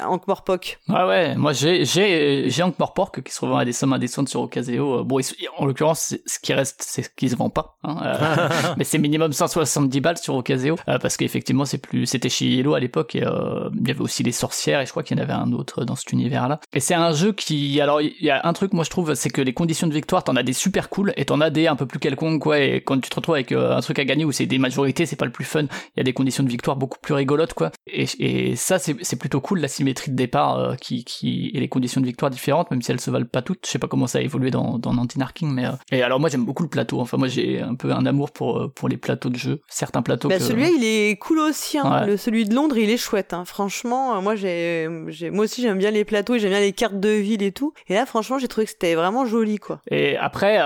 Ankh-Morpork. 0.02 0.80
Ouais, 0.90 1.04
ouais. 1.04 1.36
Moi, 1.36 1.54
j'ai, 1.54 1.86
j'ai, 1.86 2.64
Ankh-Morpork 2.64 3.22
qui 3.22 3.34
se 3.34 3.42
revend 3.42 3.58
à 3.58 3.66
des 3.66 3.74
sommes 3.74 3.94
descendre 4.04 4.30
sur 4.30 4.42
Ocaseo. 4.42 5.00
Euh, 5.00 5.04
bon, 5.04 5.20
en 5.58 5.66
l'occurrence, 5.66 6.16
ce 6.26 6.40
qui 6.40 6.54
reste, 6.54 6.84
c'est 6.86 7.04
ce 7.04 7.10
qui 7.10 7.30
se 7.30 7.36
vend 7.36 7.50
pas. 7.50 7.78
Hein, 7.84 7.98
euh, 8.04 8.50
mais 8.78 8.84
c'est 8.84 8.98
minimum 8.98 9.34
170 9.34 10.02
balles 10.02 10.18
sur 10.18 10.36
Ocaseo 10.36 10.76
euh, 10.88 11.00
parce 11.00 11.18
qu'effectivement, 11.18 11.66
c'est 11.66 11.78
plus, 11.78 12.06
c'était 12.06 12.30
chez 12.30 12.46
Yellow 12.46 12.74
à 12.74 12.80
l'époque 12.80 13.16
et 13.16 13.24
il 13.24 13.88
y 13.88 13.92
avait 13.92 14.02
aussi 14.02 14.24
les 14.24 14.32
sorcières 14.32 14.82
et 14.82 14.86
je 14.86 14.92
crois 14.92 15.04
qu'il 15.04 15.18
y 15.18 15.20
en 15.20 15.24
avait 15.24 15.34
un 15.34 15.52
autre 15.54 15.86
dans 15.86 15.96
cet 15.96 16.12
univers-là. 16.12 16.60
Et 16.74 16.80
c'est 16.80 16.94
un 16.94 17.12
jeu 17.14 17.34
qui, 17.34 17.80
alors 17.82 18.02
il 18.02 18.14
y 18.22 18.30
a 18.30 18.42
un 18.44 18.54
truc 18.54 18.74
moi 18.74 18.84
je 18.84 18.90
trouve, 18.90 19.14
c'est 19.14 19.30
que 19.30 19.42
les 19.42 19.54
conditions 19.54 19.88
de 19.88 19.94
victoire, 19.94 20.24
t'en 20.24 20.36
as 20.36 20.44
des 20.44 20.54
super 20.54 20.90
cool 20.90 21.14
et 21.16 21.26
t'en 21.26 21.42
as 21.42 21.50
des 21.50 21.68
un 21.68 21.76
peu 21.76 21.86
plus 21.86 22.00
quelconques 22.00 22.42
quoi. 22.42 22.60
Et 22.60 22.82
quand 22.82 23.00
tu 23.00 23.10
te 23.10 23.16
retrouves 23.16 23.36
avec 23.36 23.52
un 23.52 23.80
truc 23.82 24.00
à 24.00 24.06
gagner 24.06 24.26
où 24.26 24.32
c'est 24.32 24.46
des 24.46 24.58
majorités, 24.58 25.06
c'est 25.06 25.16
pas 25.16 25.26
le 25.26 25.32
plus 25.32 25.46
fun. 25.46 25.64
Il 25.64 25.98
y 25.98 26.02
a 26.02 26.04
des 26.04 26.14
conditions 26.14 26.44
de 26.44 26.50
victoire 26.50 26.78
beaucoup 26.78 27.00
plus 27.02 27.14
rigolotes 27.14 27.54
quoi. 27.54 27.72
Et, 27.88 28.06
et 28.20 28.56
ça 28.56 28.80
c'est 28.80 29.16
plutôt 29.16 29.42
cool 29.42 29.60
la 29.60 29.68
symétrie 29.68 30.12
de 30.12 30.16
départ 30.16 30.78
qui, 30.78 31.04
qui 31.04 31.52
et 31.54 31.60
les 31.60 31.70
conditions 31.70 32.02
de 32.02 32.06
victoire 32.06 32.32
différentes, 32.32 32.72
même 32.72 32.82
si 32.82 32.92
elles 32.92 33.00
se 33.00 33.12
valent 33.12 33.26
pas 33.26 33.42
toutes. 33.42 33.66
Je 33.66 33.72
sais 33.72 33.80
pas 33.80 33.88
comment 33.94 34.08
ça 34.08 34.18
a 34.18 34.22
évolué 34.22 34.50
dans, 34.50 34.80
dans 34.80 34.92
Nantinarking, 34.92 35.54
mais 35.54 35.68
euh, 35.68 35.74
et 35.92 36.02
alors 36.02 36.20
moi 36.20 36.28
j'aime 36.28 36.46
beaucoup 36.46 36.64
le 36.64 36.70
plateau. 36.70 37.00
Enfin 37.00 37.18
moi 37.18 37.28
j'ai 37.28 37.62
un 37.62 37.76
peu 37.76 37.92
un 37.92 38.08
amour 38.08 38.32
pour 38.32 38.58
euh, 38.58 38.68
pour 38.68 38.90
les 38.90 38.98
plateaux 38.98 39.30
de 39.30 39.36
jeu, 39.36 39.62
certains 39.70 40.02
plateaux. 40.02 40.30
Bah, 40.30 40.40
Celui-là 40.40 40.70
il 40.76 40.84
est 40.84 41.16
cool 41.20 41.38
aussi. 41.38 41.78
Hein. 41.78 42.08
Le, 42.08 42.18
celui 42.18 42.46
de 42.46 42.56
Londres 42.56 42.76
il 42.76 42.90
est 42.90 42.98
chouette. 42.98 43.36
Hein. 43.36 43.46
Franchement, 43.46 44.18
euh, 44.18 44.22
moi 44.22 44.36
j'ai 44.36 44.90
moi 45.30 45.44
aussi 45.44 45.62
j'aime 45.62 45.78
bien 45.78 45.92
les 45.92 46.06
plateaux 46.06 46.34
et 46.34 46.40
j'aime 46.40 46.50
bien 46.50 46.60
les 46.60 46.74
cartes 46.74 47.00
de 47.00 47.10
ville 47.10 47.44
et 47.44 47.52
tout. 47.52 47.76
Et 47.88 47.94
là 47.94 48.08
franchement 48.08 48.40
j'ai 48.40 48.48
trouvé 48.48 48.66
que 48.66 48.72
c'était 48.72 48.96
vraiment 48.96 49.28
joli 49.28 49.60
quoi. 49.60 49.80
Et 49.92 50.18
après 50.18 50.58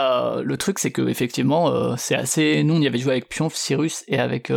le 0.42 0.56
truc 0.56 0.80
c'est 0.80 0.92
que 0.92 1.02
effectivement 1.10 1.98
c'est 1.98 2.16
assez. 2.16 2.64
Nous 2.64 2.76
on 2.76 2.82
y 2.82 2.88
avait 2.88 2.98
joué 2.98 3.12
avec 3.12 3.28
Pionf, 3.28 3.54
Cyrus 3.56 4.06
et 4.08 4.20
avec 4.20 4.54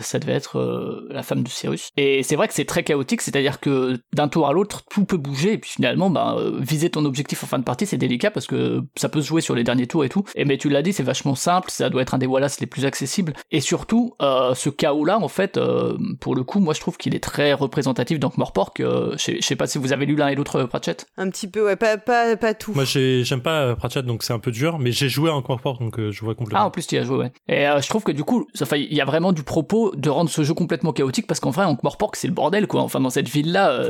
ça 0.00 0.18
devait 0.18 0.32
être 0.32 1.06
la 1.10 1.22
femme 1.22 1.42
de 1.42 1.50
Cyrus. 1.50 1.90
Et 1.98 2.22
c'est 2.22 2.36
vrai 2.36 2.48
que 2.48 2.54
c'est 2.54 2.64
très 2.64 2.82
chaotique, 2.82 3.20
c'est-à-dire 3.20 3.60
que 3.60 3.98
d'un 4.14 4.28
tour 4.28 4.48
à 4.48 4.54
l'autre 4.54 4.84
tout 4.90 5.04
peut 5.04 5.18
bouger 5.18 5.52
et 5.52 5.58
puis 5.58 5.72
finalement 5.72 6.08
bah, 6.08 6.38
viser 6.60 6.88
ton 6.88 7.04
objectif 7.04 7.44
en 7.44 7.46
fin 7.46 7.58
de 7.58 7.64
partie 7.64 7.84
c'est 7.84 7.98
délicat 8.06 8.30
parce 8.30 8.46
que 8.46 8.82
ça 8.96 9.08
peut 9.08 9.20
se 9.20 9.26
jouer 9.26 9.40
sur 9.40 9.54
les 9.54 9.64
derniers 9.64 9.86
tours 9.86 10.04
et 10.04 10.08
tout. 10.08 10.24
Et 10.34 10.44
mais 10.44 10.58
tu 10.58 10.68
l'as 10.68 10.82
dit, 10.82 10.92
c'est 10.92 11.02
vachement 11.02 11.34
simple, 11.34 11.70
ça 11.70 11.90
doit 11.90 12.02
être 12.02 12.14
un 12.14 12.18
des 12.18 12.26
Wallace 12.26 12.60
les 12.60 12.66
plus 12.66 12.84
accessibles. 12.84 13.32
Et 13.50 13.60
surtout, 13.60 14.14
euh, 14.22 14.54
ce 14.54 14.70
chaos-là, 14.70 15.18
en 15.18 15.28
fait, 15.28 15.56
euh, 15.56 15.96
pour 16.20 16.34
le 16.34 16.44
coup, 16.44 16.60
moi 16.60 16.74
je 16.74 16.80
trouve 16.80 16.96
qu'il 16.96 17.14
est 17.14 17.22
très 17.22 17.52
représentatif 17.52 18.18
dans 18.18 18.32
Morpork. 18.36 18.80
Euh, 18.80 19.16
je 19.18 19.40
sais 19.40 19.56
pas 19.56 19.66
si 19.66 19.78
vous 19.78 19.92
avez 19.92 20.06
lu 20.06 20.16
l'un 20.16 20.28
et 20.28 20.34
l'autre 20.34 20.64
Pratchett. 20.64 21.06
Un 21.16 21.30
petit 21.30 21.48
peu, 21.48 21.64
ouais, 21.64 21.76
pas, 21.76 21.96
pas, 21.98 22.36
pas 22.36 22.54
tout. 22.54 22.72
Moi 22.74 22.84
j'aime 22.84 23.42
pas 23.42 23.76
Pratchett, 23.76 24.04
donc 24.04 24.22
c'est 24.22 24.32
un 24.32 24.38
peu 24.38 24.50
dur, 24.50 24.78
mais 24.78 24.92
j'ai 24.92 25.08
joué 25.08 25.30
à 25.30 25.34
Morpork, 25.34 25.80
donc 25.80 25.98
je 25.98 26.20
vois 26.24 26.34
complètement. 26.34 26.60
Ah, 26.60 26.66
en 26.66 26.70
plus 26.70 26.86
tu 26.86 26.94
y 26.94 26.98
as 26.98 27.04
joué, 27.04 27.18
ouais. 27.18 27.32
Et 27.48 27.66
je 27.80 27.88
trouve 27.88 28.02
que 28.02 28.12
du 28.12 28.24
coup, 28.24 28.46
il 28.72 28.94
y 28.94 29.00
a 29.00 29.04
vraiment 29.04 29.32
du 29.32 29.42
propos 29.42 29.94
de 29.94 30.10
rendre 30.10 30.30
ce 30.30 30.42
jeu 30.42 30.54
complètement 30.54 30.92
chaotique 30.92 31.26
parce 31.26 31.40
qu'en 31.40 31.50
vrai, 31.50 31.66
Morpork 31.82 32.16
c'est 32.16 32.28
le 32.28 32.34
bordel, 32.34 32.66
quoi. 32.66 32.82
Enfin, 32.82 33.00
dans 33.00 33.10
cette 33.10 33.28
ville-là, 33.28 33.86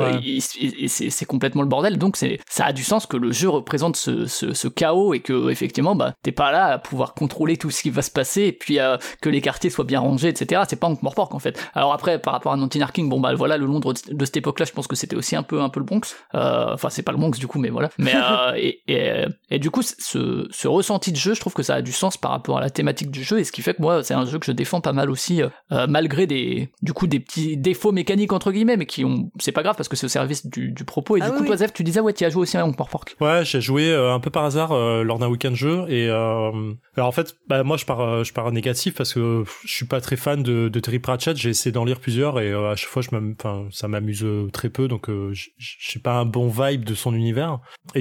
c'est 0.89 1.27
complètement 1.27 1.63
le 1.63 1.69
bordel, 1.69 1.99
donc 1.99 2.17
ça 2.17 2.65
a 2.65 2.73
du 2.73 2.83
sens 2.83 3.07
que 3.07 3.17
le 3.17 3.33
jeu 3.33 3.49
représente 3.49 3.97
ce, 4.07 4.27
ce, 4.27 4.55
ce 4.55 4.69
chaos 4.69 5.15
et 5.15 5.21
que 5.21 5.51
effectivement 5.51 5.97
bah 5.97 6.15
t'es 6.23 6.33
pas 6.33 6.53
là 6.53 6.67
à 6.67 6.79
pouvoir 6.79 7.15
contrôler 7.15 7.57
tout 7.57 7.71
ce 7.71 7.83
qui 7.83 7.91
va 7.91 8.03
se 8.03 8.11
passer 8.11 8.43
et 8.43 8.53
puis 8.53 8.79
euh, 8.79 8.97
que 9.21 9.29
les 9.29 9.41
quartiers 9.41 9.71
soient 9.71 9.85
bien 9.85 10.01
rangés 10.01 10.29
etc 10.29 10.63
c'est 10.69 10.79
pas 10.79 10.89
Ankh-Morpork 10.89 11.35
en 11.35 11.39
fait. 11.39 11.59
Alors 11.75 11.93
après 11.93 12.21
par 12.21 12.33
rapport 12.33 12.53
à 12.53 12.57
Nantinarking 12.57 13.09
bon 13.09 13.21
bah 13.21 13.35
voilà 13.35 13.57
le 13.57 13.67
Londres 13.67 13.95
de 14.09 14.25
cette 14.25 14.37
époque 14.37 14.61
là 14.61 14.67
je 14.67 14.73
pense 14.73 14.87
que 14.87 14.97
c'était 14.97 15.17
aussi 15.17 15.35
un 15.35 15.43
peu 15.43 15.61
un 15.61 15.69
peu 15.69 15.81
le 15.81 15.87
Bronx. 15.87 16.15
Euh, 16.35 16.75
enfin 16.75 16.89
c'est 16.91 17.03
pas 17.03 17.13
le 17.13 17.19
Bronx 17.19 17.39
du 17.39 17.47
coup 17.47 17.59
mais 17.59 17.71
voilà. 17.71 17.91
Mais 17.99 18.15
euh, 18.17 18.53
et, 18.57 18.83
et, 18.87 19.25
et, 19.51 19.59
du 19.59 19.71
coup 19.71 19.83
ce, 19.83 20.47
ce 20.51 20.69
ressenti 20.69 21.11
de 21.11 21.17
jeu 21.17 21.35
je 21.35 21.41
trouve 21.41 21.55
que 21.55 21.63
ça 21.63 21.75
a 21.75 21.83
du 21.83 21.93
sens 21.93 22.17
par 22.17 22.31
rapport 22.31 22.59
à 22.59 22.61
la 22.61 22.71
thématique 22.71 23.11
du 23.11 23.25
jeu 23.25 23.41
et 23.41 23.45
ce 23.45 23.53
qui 23.53 23.63
fait 23.63 23.75
que 23.75 23.83
moi 23.83 24.05
c'est 24.05 24.15
un 24.15 24.27
jeu 24.27 24.39
que 24.39 24.47
je 24.47 24.53
défends 24.53 24.81
pas 24.81 24.93
mal 24.93 25.11
aussi 25.11 25.43
malgré 25.89 26.27
des 26.27 26.71
du 26.83 26.93
coup 26.93 27.07
des 27.07 27.21
petits 27.21 27.57
défauts 27.57 27.93
mécaniques 27.93 28.33
entre 28.33 28.53
guillemets 28.53 28.77
mais 28.77 28.87
qui 28.87 29.05
ont 29.05 29.31
c'est 29.41 29.53
pas 29.53 29.63
grave 29.63 29.77
parce 29.77 29.89
que 29.89 29.97
c'est 29.97 30.07
au 30.07 30.11
service 30.11 30.47
du, 30.47 30.71
du 30.71 30.85
propos. 30.85 31.17
Et 31.17 31.23
ah 31.23 31.31
du 31.31 31.37
coup 31.37 31.45
toi 31.45 31.57
Zef 31.57 31.73
tu 31.73 31.83
disais 31.83 32.01
ouais 32.01 32.13
tu 32.13 32.25
as 32.25 32.31
joué 32.31 32.43
aussi 32.43 32.57
à 32.57 32.65
Ankh-Morpork 32.65 33.17
ouais 33.21 33.45
j'ai 33.45 33.61
joué 33.61 33.96
un 33.97 34.21
peu 34.21 34.31
par 34.31 34.45
hasard 34.45 34.75
lors 35.05 35.19
d'un 35.19 35.29
week-end 35.29 35.55
jeu 35.55 35.87
et 35.89 36.09
euh, 36.09 36.73
alors 36.97 37.09
en 37.09 37.13
fait, 37.13 37.37
bah, 37.49 37.63
moi 37.63 37.77
je 37.77 37.85
pars, 37.85 38.01
euh, 38.01 38.25
je 38.25 38.33
pars 38.33 38.51
négatif 38.53 38.95
parce 38.95 39.13
que 39.13 39.45
je 39.65 39.73
suis 39.73 39.87
pas 39.87 40.01
très 40.01 40.17
fan 40.17 40.43
de, 40.43 40.69
Terry 40.81 40.99
Pratchett. 40.99 41.37
J'ai 41.37 41.51
essayé 41.51 41.73
d'en 41.73 41.85
lire 41.85 42.01
plusieurs 42.01 42.41
et 42.41 42.53
euh, 42.53 42.73
à 42.73 42.77
chaque 42.77 42.91
fois, 42.91 43.03
je 43.03 43.09
enfin, 43.15 43.67
ça 43.71 43.89
m'amuse 43.89 44.27
très 44.53 44.69
peu, 44.69 44.89
donc 44.89 45.09
je 45.09 45.49
j'ai 45.59 46.01
pas 46.01 46.15
un 46.15 46.25
bon 46.25 46.49
vibe 46.49 46.85
de 46.85 46.95
son 46.95 47.15
univers. 47.15 47.59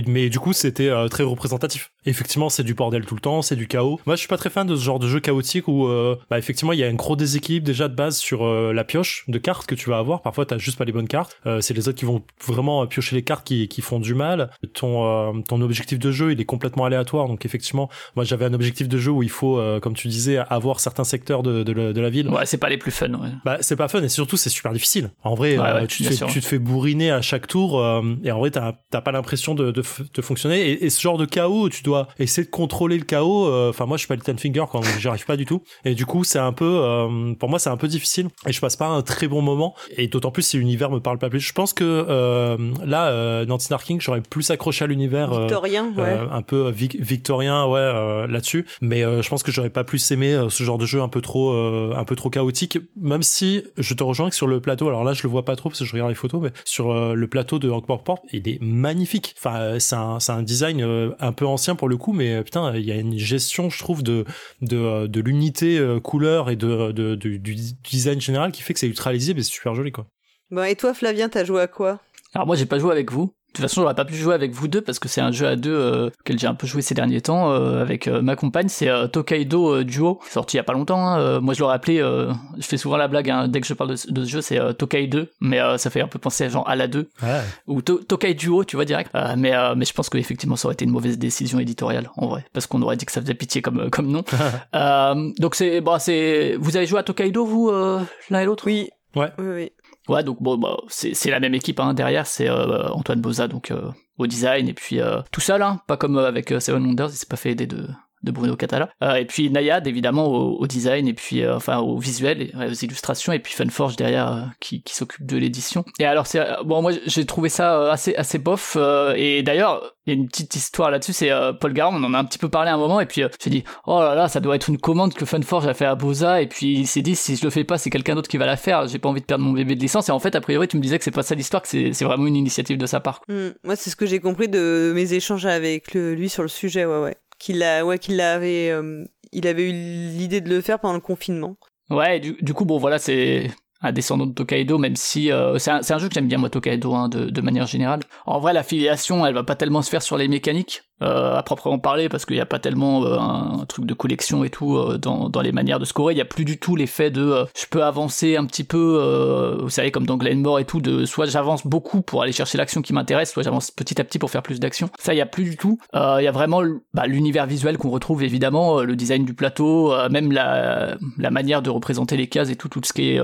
Mais 0.08 0.30
du 0.30 0.40
coup, 0.40 0.54
c'était 0.54 0.92
très 1.10 1.24
représentatif. 1.24 1.92
Effectivement, 2.06 2.50
c'est 2.50 2.64
du 2.64 2.74
bordel 2.74 3.06
tout 3.06 3.16
le 3.16 3.22
temps, 3.22 3.42
c'est 3.42 3.56
du 3.56 3.68
chaos. 3.68 4.00
Moi, 4.06 4.16
je 4.16 4.20
suis 4.20 4.28
pas 4.28 4.38
très 4.38 4.50
fan 4.50 4.68
de 4.68 4.76
ce 4.76 4.84
genre 4.84 5.00
de 5.00 5.08
jeu 5.08 5.20
chaotique 5.20 5.68
où, 5.68 5.88
bah, 6.30 6.38
effectivement, 6.38 6.74
il 6.74 6.80
y 6.80 6.84
a 6.84 6.88
un 6.88 6.94
gros 6.94 7.16
déséquilibre 7.16 7.66
déjà 7.66 7.88
de 7.88 7.96
base 7.96 8.18
sur 8.18 8.46
la 8.46 8.84
pioche 8.84 9.26
de 9.28 9.38
cartes 9.38 9.66
que 9.66 9.76
tu 9.76 9.90
vas 9.90 9.98
avoir. 9.98 10.22
Parfois, 10.22 10.46
t'as 10.46 10.58
juste 10.58 10.78
pas 10.78 10.86
les 10.86 10.92
bonnes 10.92 11.08
cartes. 11.08 11.38
c'est 11.62 11.74
les 11.74 11.88
autres 11.88 11.98
qui 11.98 12.06
vont 12.06 12.24
vraiment 12.46 12.86
piocher 12.88 13.16
les 13.16 13.24
cartes 13.24 13.46
qui, 13.46 13.68
qui 13.68 13.82
font 13.82 14.00
du 14.00 14.14
mal. 14.14 14.52
Ton, 14.74 15.42
ton 15.44 15.62
objectif 15.62 15.85
de 15.94 16.12
jeu, 16.12 16.32
il 16.32 16.42
est 16.42 16.46
complètement 16.46 16.86
aléatoire, 16.86 17.28
donc 17.28 17.46
effectivement, 17.46 17.90
moi 18.16 18.26
j'avais 18.26 18.46
un 18.46 18.54
objectif 18.54 18.88
de 18.88 18.98
jeu 18.98 19.12
où 19.12 19.24
il 19.24 19.30
faut, 19.30 19.60
euh, 19.60 19.80
comme 19.80 19.94
tu 19.94 20.08
disais, 20.08 20.38
avoir 20.50 20.80
certains 20.80 21.04
secteurs 21.04 21.44
de, 21.44 21.64
de, 21.64 21.92
de 21.92 22.02
la 22.02 22.10
ville. 22.10 22.30
Ouais, 22.30 22.46
c'est 22.46 22.58
pas 22.58 22.70
les 22.70 22.78
plus 22.78 22.92
fun. 22.92 23.14
Ouais. 23.14 23.30
Bah 23.44 23.58
c'est 23.62 23.76
pas 23.76 23.88
fun 23.88 24.02
et 24.02 24.10
surtout 24.10 24.38
c'est 24.38 24.50
super 24.50 24.74
difficile. 24.74 25.12
En 25.24 25.36
vrai, 25.36 25.58
euh, 25.60 25.86
tu, 25.86 26.04
te 26.04 26.10
fais, 26.10 26.26
tu, 26.26 26.42
te 26.42 26.46
fais, 26.46 26.60
bourriner 26.60 27.12
à 27.12 27.22
chaque 27.22 27.48
tour 27.48 27.80
euh, 27.80 28.02
et 28.24 28.32
en 28.32 28.40
vrai 28.40 28.52
t'as 28.52 29.02
pas 29.02 29.12
l'impression 29.12 29.56
de, 29.56 29.72
de, 29.72 29.84
de, 30.14 30.22
fonctionner 30.22 30.72
et, 30.72 30.86
et, 30.86 30.90
ce 30.90 31.02
genre 31.02 31.18
de 31.18 31.26
chaos 31.26 31.66
où 31.66 31.70
tu 31.70 31.84
dois 31.84 32.08
essayer 32.20 32.46
de 32.46 32.52
contrôler 32.52 32.98
le 32.98 33.04
chaos. 33.04 33.52
Enfin 33.70 33.86
moi 33.86 33.98
je 33.98 34.00
suis 34.00 34.08
pas 34.08 34.16
le 34.16 34.22
ten 34.22 34.38
finger 34.38 34.66
quand 34.72 34.82
j'y 35.00 35.08
arrive 35.08 35.26
pas 35.26 35.38
du 35.38 35.46
tout 35.46 35.62
et 35.84 35.96
du 35.96 36.06
coup 36.06 36.24
c'est 36.24 36.40
un 36.40 36.54
peu, 36.54 37.06
pour 37.40 37.50
moi 37.50 37.60
c'est 37.60 37.70
un 37.70 37.78
peu 37.78 37.88
difficile 37.88 38.30
et 38.48 38.54
je 38.54 38.60
passe 38.60 38.76
pas 38.76 38.88
un 38.88 39.02
très 39.02 39.28
bon 39.28 39.42
moment 39.42 39.76
et 39.98 40.08
d'autant 40.08 40.32
plus 40.32 40.44
si 40.44 40.58
l'univers 40.58 40.90
me 40.90 41.00
parle 41.00 41.18
pas 41.18 41.30
plus. 41.30 41.40
Je 41.40 41.54
pense 41.54 41.74
que 41.74 42.58
là 42.86 43.46
Nancy 43.46 43.72
Narking 43.72 44.02
j'aurais 44.02 44.22
plus 44.22 44.50
accroché 44.52 44.86
à 44.86 44.88
l'univers 44.88 45.48
victorien, 45.66 45.94
ouais. 45.98 46.28
un 46.32 46.42
peu 46.42 46.70
victorien 46.70 47.66
ouais 47.68 47.80
euh, 47.80 48.28
là-dessus. 48.28 48.66
Mais 48.82 49.04
euh, 49.04 49.22
je 49.22 49.30
pense 49.30 49.44
que 49.44 49.52
j'aurais 49.52 49.70
pas 49.70 49.84
plus 49.84 50.12
aimé 50.12 50.34
euh, 50.34 50.50
ce 50.50 50.64
genre 50.64 50.78
de 50.78 50.86
jeu 50.86 51.02
un 51.02 51.10
peu 51.10 51.22
trop 51.22 51.52
un 51.94 52.04
peu 52.04 52.16
trop 52.16 52.30
chaotique. 52.30 52.80
Même 52.96 53.24
si 53.24 53.64
je 53.78 53.94
te 53.94 54.04
rejoins 54.04 54.30
que 54.30 54.36
sur 54.36 54.48
le 54.48 54.60
plateau 54.60 54.88
alors 54.88 55.04
là 55.04 55.14
je 55.14 55.24
le 55.24 55.30
vois 55.30 55.46
pas 55.46 55.56
trop 55.56 55.70
parce 55.70 55.80
que 55.80 55.86
je 55.86 55.92
regarde 55.92 56.10
les 56.10 56.16
photos 56.16 56.42
mais 56.42 56.52
sur 56.64 56.94
le 56.94 57.28
plateau 57.28 57.60
de 57.60 57.70
Ankh 57.70 57.86
Port 57.86 58.22
il 58.32 58.48
est 58.48 58.62
magnifique. 58.62 59.36
Enfin 59.38 59.80
c'est 59.80 59.96
un 59.96 60.20
c'est 60.20 60.32
un 60.32 60.44
design 60.44 61.14
un 61.20 61.32
peu 61.32 61.46
ancien 61.46 61.76
pour 61.76 61.90
le 61.90 61.98
coup 61.98 62.14
mais 62.14 62.44
putain 62.44 62.76
il 62.76 62.86
y 62.86 62.92
a 62.92 62.96
une 62.96 63.18
gestion 63.18 63.70
je 63.70 63.80
trouve 63.80 64.04
de 64.04 64.26
de, 64.62 65.08
de 65.08 65.22
l'unité 65.22 65.80
couleur 66.04 66.50
et 66.50 66.56
de, 66.56 66.92
de, 66.92 67.16
du 67.16 67.56
design 67.90 68.22
général 68.22 68.52
qui 68.52 68.62
fait 68.62 68.74
que 68.74 68.80
c'est 68.80 68.88
ultra 68.88 69.12
lisible 69.14 69.40
et 69.40 69.44
c'est 69.44 69.52
super 69.52 69.76
joli 69.76 69.92
quoi. 69.92 70.08
Bon, 70.52 70.64
et 70.64 70.76
toi, 70.76 70.94
Flavien, 70.94 71.28
t'as 71.28 71.44
joué 71.44 71.62
à 71.62 71.68
quoi? 71.68 72.00
Alors 72.34 72.46
moi, 72.46 72.56
j'ai 72.56 72.66
pas 72.66 72.78
joué 72.78 72.92
avec 72.92 73.12
vous. 73.12 73.34
De 73.56 73.62
toute 73.62 73.70
façon, 73.70 73.84
j'aurais 73.84 73.96
pas 73.96 74.04
pu 74.04 74.16
jouer 74.16 74.36
avec 74.36 74.52
vous 74.52 74.68
deux 74.68 74.82
parce 74.82 75.00
que 75.00 75.08
c'est 75.08 75.22
un 75.22 75.32
jeu 75.32 75.48
à 75.48 75.56
deux 75.56 75.74
euh, 75.74 76.10
auquel 76.20 76.38
j'ai 76.38 76.46
un 76.46 76.56
peu 76.56 76.68
joué 76.68 76.82
ces 76.82 76.94
derniers 76.94 77.22
temps 77.22 77.54
euh, 77.54 77.82
avec 77.82 78.06
euh, 78.10 78.22
ma 78.22 78.36
compagne. 78.36 78.68
C'est 78.68 78.90
euh, 78.90 79.08
Tokaido 79.08 79.82
Duo, 79.84 80.20
sorti 80.30 80.56
il 80.56 80.58
y 80.58 80.60
a 80.60 80.64
pas 80.64 80.74
longtemps. 80.74 81.08
Hein. 81.08 81.40
moi, 81.40 81.54
je 81.54 81.62
l'aurais 81.62 81.76
appelé. 81.76 82.00
je 82.00 82.68
fais 82.68 82.76
souvent 82.76 82.98
la 82.98 83.08
blague 83.08 83.30
hein, 83.30 83.48
dès 83.48 83.62
que 83.62 83.68
je 83.68 83.74
parle 83.74 83.92
de, 83.92 84.12
de 84.12 84.26
ce 84.26 84.30
jeu, 84.30 84.42
c'est 84.42 84.60
Tokai 84.78 85.08
2, 85.08 85.32
mais 85.40 85.60
ça 85.78 85.90
fait 85.90 86.02
un 86.02 86.10
peu 86.10 86.20
penser 86.20 86.44
à 86.44 86.50
genre 86.50 86.68
à 86.68 86.76
la 86.76 86.90
2 86.90 87.08
ouais. 87.24 87.30
ou 87.68 87.82
to 87.82 88.00
Tokai 88.00 88.34
Duo, 88.34 88.66
tu 88.66 88.76
vois 88.76 88.84
direct. 88.84 89.10
mais 89.38 89.54
mais 89.78 89.86
je 89.86 89.94
pense 89.94 90.10
qu'effectivement, 90.10 90.58
ça 90.58 90.68
aurait 90.68 90.74
été 90.74 90.84
une 90.84 90.92
mauvaise 90.92 91.18
décision 91.18 91.58
éditoriale 91.58 92.12
en 92.18 92.28
vrai, 92.28 92.46
parce 92.52 92.68
qu'on 92.68 92.82
aurait 92.82 92.98
dit 92.98 93.06
que 93.06 93.14
ça 93.14 93.22
faisait 93.22 93.36
pitié 93.36 93.62
comme 93.62 93.90
comme 93.90 94.12
nom. 94.12 94.26
donc 95.40 95.56
c'est 95.56 95.80
bon, 95.80 95.98
c'est 95.98 96.58
vous 96.60 96.76
avez 96.76 96.88
joué 96.88 97.00
à 97.00 97.04
Tokaido 97.04 97.46
vous 97.46 97.72
l'un 97.72 98.40
et 98.42 98.46
l'autre? 98.46 98.66
Oui. 98.68 98.90
Ouais. 99.16 99.32
Oui, 99.38 99.46
oui. 99.48 99.72
Ouais, 100.08 100.24
donc 100.24 100.42
bon, 100.42 100.58
bah, 100.58 100.78
c'est 100.88 101.30
la 101.32 101.40
même 101.40 101.56
équipe 101.56 101.80
hein, 101.80 101.94
derrière, 101.94 102.28
c'est 102.28 102.50
euh, 102.50 102.88
Antoine 102.90 103.22
Boza, 103.22 103.48
donc 103.48 103.72
euh, 103.72 103.90
au 104.18 104.28
design 104.28 104.68
et 104.68 104.74
puis 104.74 105.00
tout 105.32 105.42
seul, 105.42 105.62
hein, 105.62 105.82
pas 105.88 105.98
comme 105.98 106.18
avec 106.18 106.54
Seven 106.60 106.86
Wonders, 106.86 107.10
il 107.10 107.16
s'est 107.16 107.26
pas 107.26 107.38
fait 107.38 107.52
aider 107.52 107.68
de 107.68 107.88
de 108.26 108.32
Bruno 108.32 108.58
Catala. 108.58 108.90
Euh, 109.02 109.16
et 109.16 109.26
puis 109.26 109.50
Nayad, 109.50 109.88
évidemment, 109.88 110.28
au, 110.28 110.68
design, 110.68 111.08
et 111.08 111.14
puis 111.14 111.42
euh, 111.42 111.56
enfin 111.56 111.78
au 111.78 111.98
visuel, 111.98 112.42
et 112.42 112.52
aux 112.56 112.74
illustrations, 112.74 113.32
et 113.32 113.40
puis 113.40 113.54
Funforge 113.54 113.96
derrière 113.96 114.32
euh, 114.34 114.42
qui, 114.60 114.82
qui 114.82 114.96
s'occupe 114.96 115.26
de 115.26 115.38
l'édition. 115.38 115.86
Et 116.00 116.06
alors, 116.06 116.28
c'est 116.28 116.44
bon, 116.66 116.82
moi 116.82 116.92
j'ai 117.06 117.26
trouvé 117.26 117.50
ça 117.50 117.92
assez 117.92 118.16
assez 118.16 118.40
bof. 118.40 118.78
et 119.16 119.44
d'ailleurs, 119.44 119.94
il 120.08 120.14
y 120.14 120.18
a 120.18 120.20
une 120.20 120.28
petite 120.28 120.56
histoire 120.56 120.92
là-dessus, 120.92 121.14
c'est 121.14 121.32
Paul 121.60 121.74
Garand, 121.74 121.96
on 121.96 122.04
en 122.04 122.14
a 122.14 122.20
un 122.20 122.26
petit 122.26 122.38
peu 122.38 122.50
parlé 122.50 122.70
à 122.70 122.74
un 122.74 122.78
moment, 122.78 123.00
et 123.00 123.06
puis 123.06 123.24
j'ai 123.44 123.50
dit, 123.50 123.64
oh 123.86 124.00
là 124.00 124.16
là, 124.16 124.28
ça 124.28 124.40
doit 124.40 124.56
être 124.56 124.70
une 124.70 124.78
commande 124.78 125.14
que 125.14 125.26
Funforge 125.26 125.68
a 125.68 125.74
fait 125.74 125.86
à 125.86 125.96
Boza, 125.96 126.42
et 126.42 126.48
puis 126.48 126.74
il 126.74 126.88
s'est 126.88 127.02
dit, 127.02 127.16
si 127.16 127.36
je 127.36 127.44
le 127.44 127.50
fais 127.50 127.64
pas, 127.64 127.78
c'est 127.78 127.90
quelqu'un 127.90 128.16
d'autre 128.16 128.30
qui 128.30 128.38
va 128.38 128.46
la 128.46 128.58
faire, 128.58 128.88
j'ai 128.88 129.00
pas 129.00 129.10
envie 129.10 129.22
de 129.22 129.26
perdre 129.26 129.44
mon 129.44 129.54
bébé 129.54 129.76
de 129.76 129.80
licence, 129.80 130.10
et 130.10 130.12
en 130.12 130.20
fait, 130.20 130.36
a 130.36 130.42
priori, 130.42 130.68
tu 130.68 130.78
me 130.78 130.82
disais 130.82 130.98
que 130.98 131.04
c'est 131.04 131.12
pas 131.12 131.24
ça 131.24 131.36
l'histoire, 131.36 131.62
que 131.64 131.68
c'est 131.68 132.04
vraiment 132.04 132.28
une 132.28 132.36
initiative 132.36 132.78
de 132.78 132.86
sa 132.86 133.00
part. 133.00 133.22
Mmh. 133.28 133.48
moi, 133.64 133.76
c'est 133.76 133.90
ce 133.90 133.96
que 133.96 134.06
j'ai 134.06 134.20
compris 134.20 134.48
de 134.48 134.92
mes 134.94 135.14
échanges 135.14 135.46
avec 135.46 135.94
lui 135.94 136.30
sur 136.30 136.44
le 136.44 136.50
sujet, 136.50 136.86
ouais, 136.86 137.00
ouais 137.00 137.18
qu'il 137.40 137.64
a, 137.64 137.86
ouais, 137.86 138.00
euh, 138.10 139.06
avait 139.44 139.70
eu 139.70 139.74
l'idée 139.74 140.42
de 140.42 140.50
le 140.50 140.62
faire 140.62 140.80
pendant 140.80 140.96
le 140.96 141.02
confinement. 141.02 141.58
Ouais, 141.90 142.20
du, 142.20 142.54
coup, 142.54 142.66
bon, 142.66 142.78
voilà, 142.78 142.98
c'est 142.98 143.52
un 143.82 143.92
descendant 143.92 144.26
de 144.26 144.34
Tokaido, 144.34 144.78
même 144.78 144.96
si 144.96 145.32
euh, 145.32 145.60
c'est 145.60 145.72
un, 145.72 145.98
jeu 146.00 146.08
que 146.08 146.14
j'aime 146.14 146.28
bien 146.28 146.40
moi 146.40 146.50
Tokaido 146.50 146.94
hein, 146.96 147.10
de, 147.10 147.30
de, 147.30 147.42
manière 147.42 147.68
générale. 147.68 148.00
En 148.26 148.40
vrai, 148.40 148.54
l'affiliation, 148.54 149.26
elle 149.26 149.36
va 149.36 149.44
pas 149.44 149.56
tellement 149.56 149.82
se 149.82 149.90
faire 149.90 150.02
sur 150.02 150.18
les 150.18 150.28
mécaniques, 150.28 150.84
euh, 151.02 151.36
à 151.36 151.44
proprement 151.44 151.78
parler 151.78 152.08
parce 152.08 152.26
qu'il 152.26 152.38
n'y 152.38 152.42
a 152.42 152.46
pas 152.46 152.58
tellement 152.58 153.04
euh, 153.04 153.18
un, 153.20 153.66
truc 153.68 153.86
de 153.86 153.94
collection 153.94 154.46
et 154.46 154.50
tout 154.50 154.78
euh, 154.78 154.98
dans, 154.98 155.28
dans, 155.28 155.42
les 155.42 155.52
manières 155.52 155.78
de 155.78 155.84
scorer. 155.84 156.14
Il 156.14 156.16
n'y 156.16 156.22
a 156.22 156.26
plus 156.26 156.46
du 156.46 156.58
tout 156.58 156.78
l'effet 156.78 157.12
de 157.12 157.46
je 157.54 157.66
peux 157.70 157.84
avancer 157.84 158.38
un 158.38 158.46
petit 158.46 158.64
peu, 158.64 159.60
vous 159.62 159.70
savez, 159.70 159.92
comme 159.92 160.06
dans 160.06 160.16
Glenmore 160.16 160.60
et 160.60 160.64
tout, 160.64 160.80
de 160.80 161.04
soit 161.04 161.26
j'avance 161.26 161.68
beaucoup 161.68 162.02
pour 162.02 162.22
aller 162.22 162.32
chercher 162.32 162.58
l'action 162.58 162.82
qui 162.82 162.94
m'intéresse, 162.94 163.34
soit 163.34 163.44
j'avance 163.44 163.72
petit 163.72 164.00
à 164.00 164.06
petit 164.06 164.20
pour 164.20 164.32
faire 164.32 164.42
plus 164.42 164.62
d'action. 164.62 164.90
Ça, 164.98 165.12
il 165.12 165.18
n'y 165.18 165.22
a 165.22 165.26
plus 165.26 165.44
du 165.44 165.58
tout. 165.58 165.80
Il 165.94 166.24
y 166.24 166.28
a 166.28 166.32
vraiment 166.32 166.62
bah, 166.94 167.08
l'univers 167.08 167.46
visuel 167.46 167.78
qu'on 167.78 167.90
retrouve 167.90 168.24
évidemment, 168.24 168.82
le 168.82 168.96
design 168.96 169.26
du 169.26 169.34
plateau, 169.34 169.94
même 170.10 170.32
la, 170.32 170.96
la 171.18 171.32
manière 171.32 171.62
de 171.62 171.70
représenter 171.70 172.16
les 172.16 172.28
cases 172.28 172.50
et 172.50 172.56
tout, 172.56 172.70
tout 172.70 172.80
ce 172.86 172.94
qui 172.94 173.10
est 173.10 173.22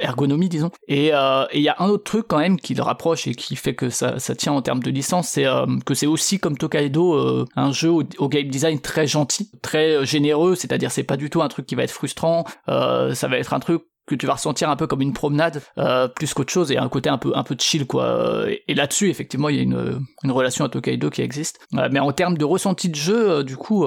ergonomie, 0.00 0.48
disons. 0.48 0.70
Et 0.88 1.12
il 1.54 1.62
y 1.62 1.68
a 1.68 1.76
un 1.78 1.88
autre 1.88 2.04
truc 2.04 2.26
quand 2.28 2.38
même 2.38 2.58
qui 2.58 2.74
le 2.74 2.82
rapproche 2.82 3.28
et 3.28 3.34
qui 3.36 3.54
fait 3.54 3.74
que 3.74 3.90
ça, 3.90 4.18
ça 4.18 4.34
tient 4.34 4.52
en 4.52 4.62
termes 4.62 4.82
de 4.82 4.90
licence, 4.90 5.28
c'est 5.28 5.46
que 5.86 5.94
c'est 5.94 6.06
aussi 6.06 6.40
comme 6.40 6.56
Tokaido 6.56 7.11
euh, 7.14 7.44
un 7.56 7.72
jeu 7.72 7.90
au, 7.90 8.28
game 8.28 8.48
design 8.48 8.80
très 8.80 9.06
gentil, 9.06 9.50
très 9.62 9.96
euh, 9.96 10.04
généreux, 10.04 10.54
c'est-à-dire 10.54 10.90
c'est 10.90 11.02
pas 11.02 11.16
du 11.16 11.30
tout 11.30 11.42
un 11.42 11.48
truc 11.48 11.66
qui 11.66 11.74
va 11.74 11.84
être 11.84 11.90
frustrant, 11.90 12.44
euh, 12.68 13.14
ça 13.14 13.28
va 13.28 13.38
être 13.38 13.54
un 13.54 13.60
truc 13.60 13.82
que 14.06 14.14
tu 14.14 14.26
vas 14.26 14.34
ressentir 14.34 14.68
un 14.68 14.76
peu 14.76 14.88
comme 14.88 15.00
une 15.00 15.12
promenade 15.12 15.62
plus 16.16 16.34
qu'autre 16.34 16.52
chose 16.52 16.72
et 16.72 16.76
un 16.76 16.88
côté 16.88 17.08
un 17.08 17.18
peu 17.18 17.32
un 17.36 17.44
peu 17.44 17.54
chill 17.56 17.86
quoi. 17.86 18.46
Et, 18.66 18.74
là-dessus 18.74 19.08
effectivement 19.08 19.48
il 19.48 19.56
y 19.56 19.58
a 19.60 19.62
une, 19.62 20.04
une 20.24 20.30
relation 20.32 20.64
à 20.64 20.68
Tokaido 20.68 21.08
qui 21.08 21.22
existe. 21.22 21.60
Mais 21.70 22.00
en 22.00 22.10
termes 22.10 22.36
de 22.36 22.44
ressenti 22.44 22.88
de 22.88 22.96
jeu 22.96 23.44
du 23.44 23.56
coup 23.56 23.86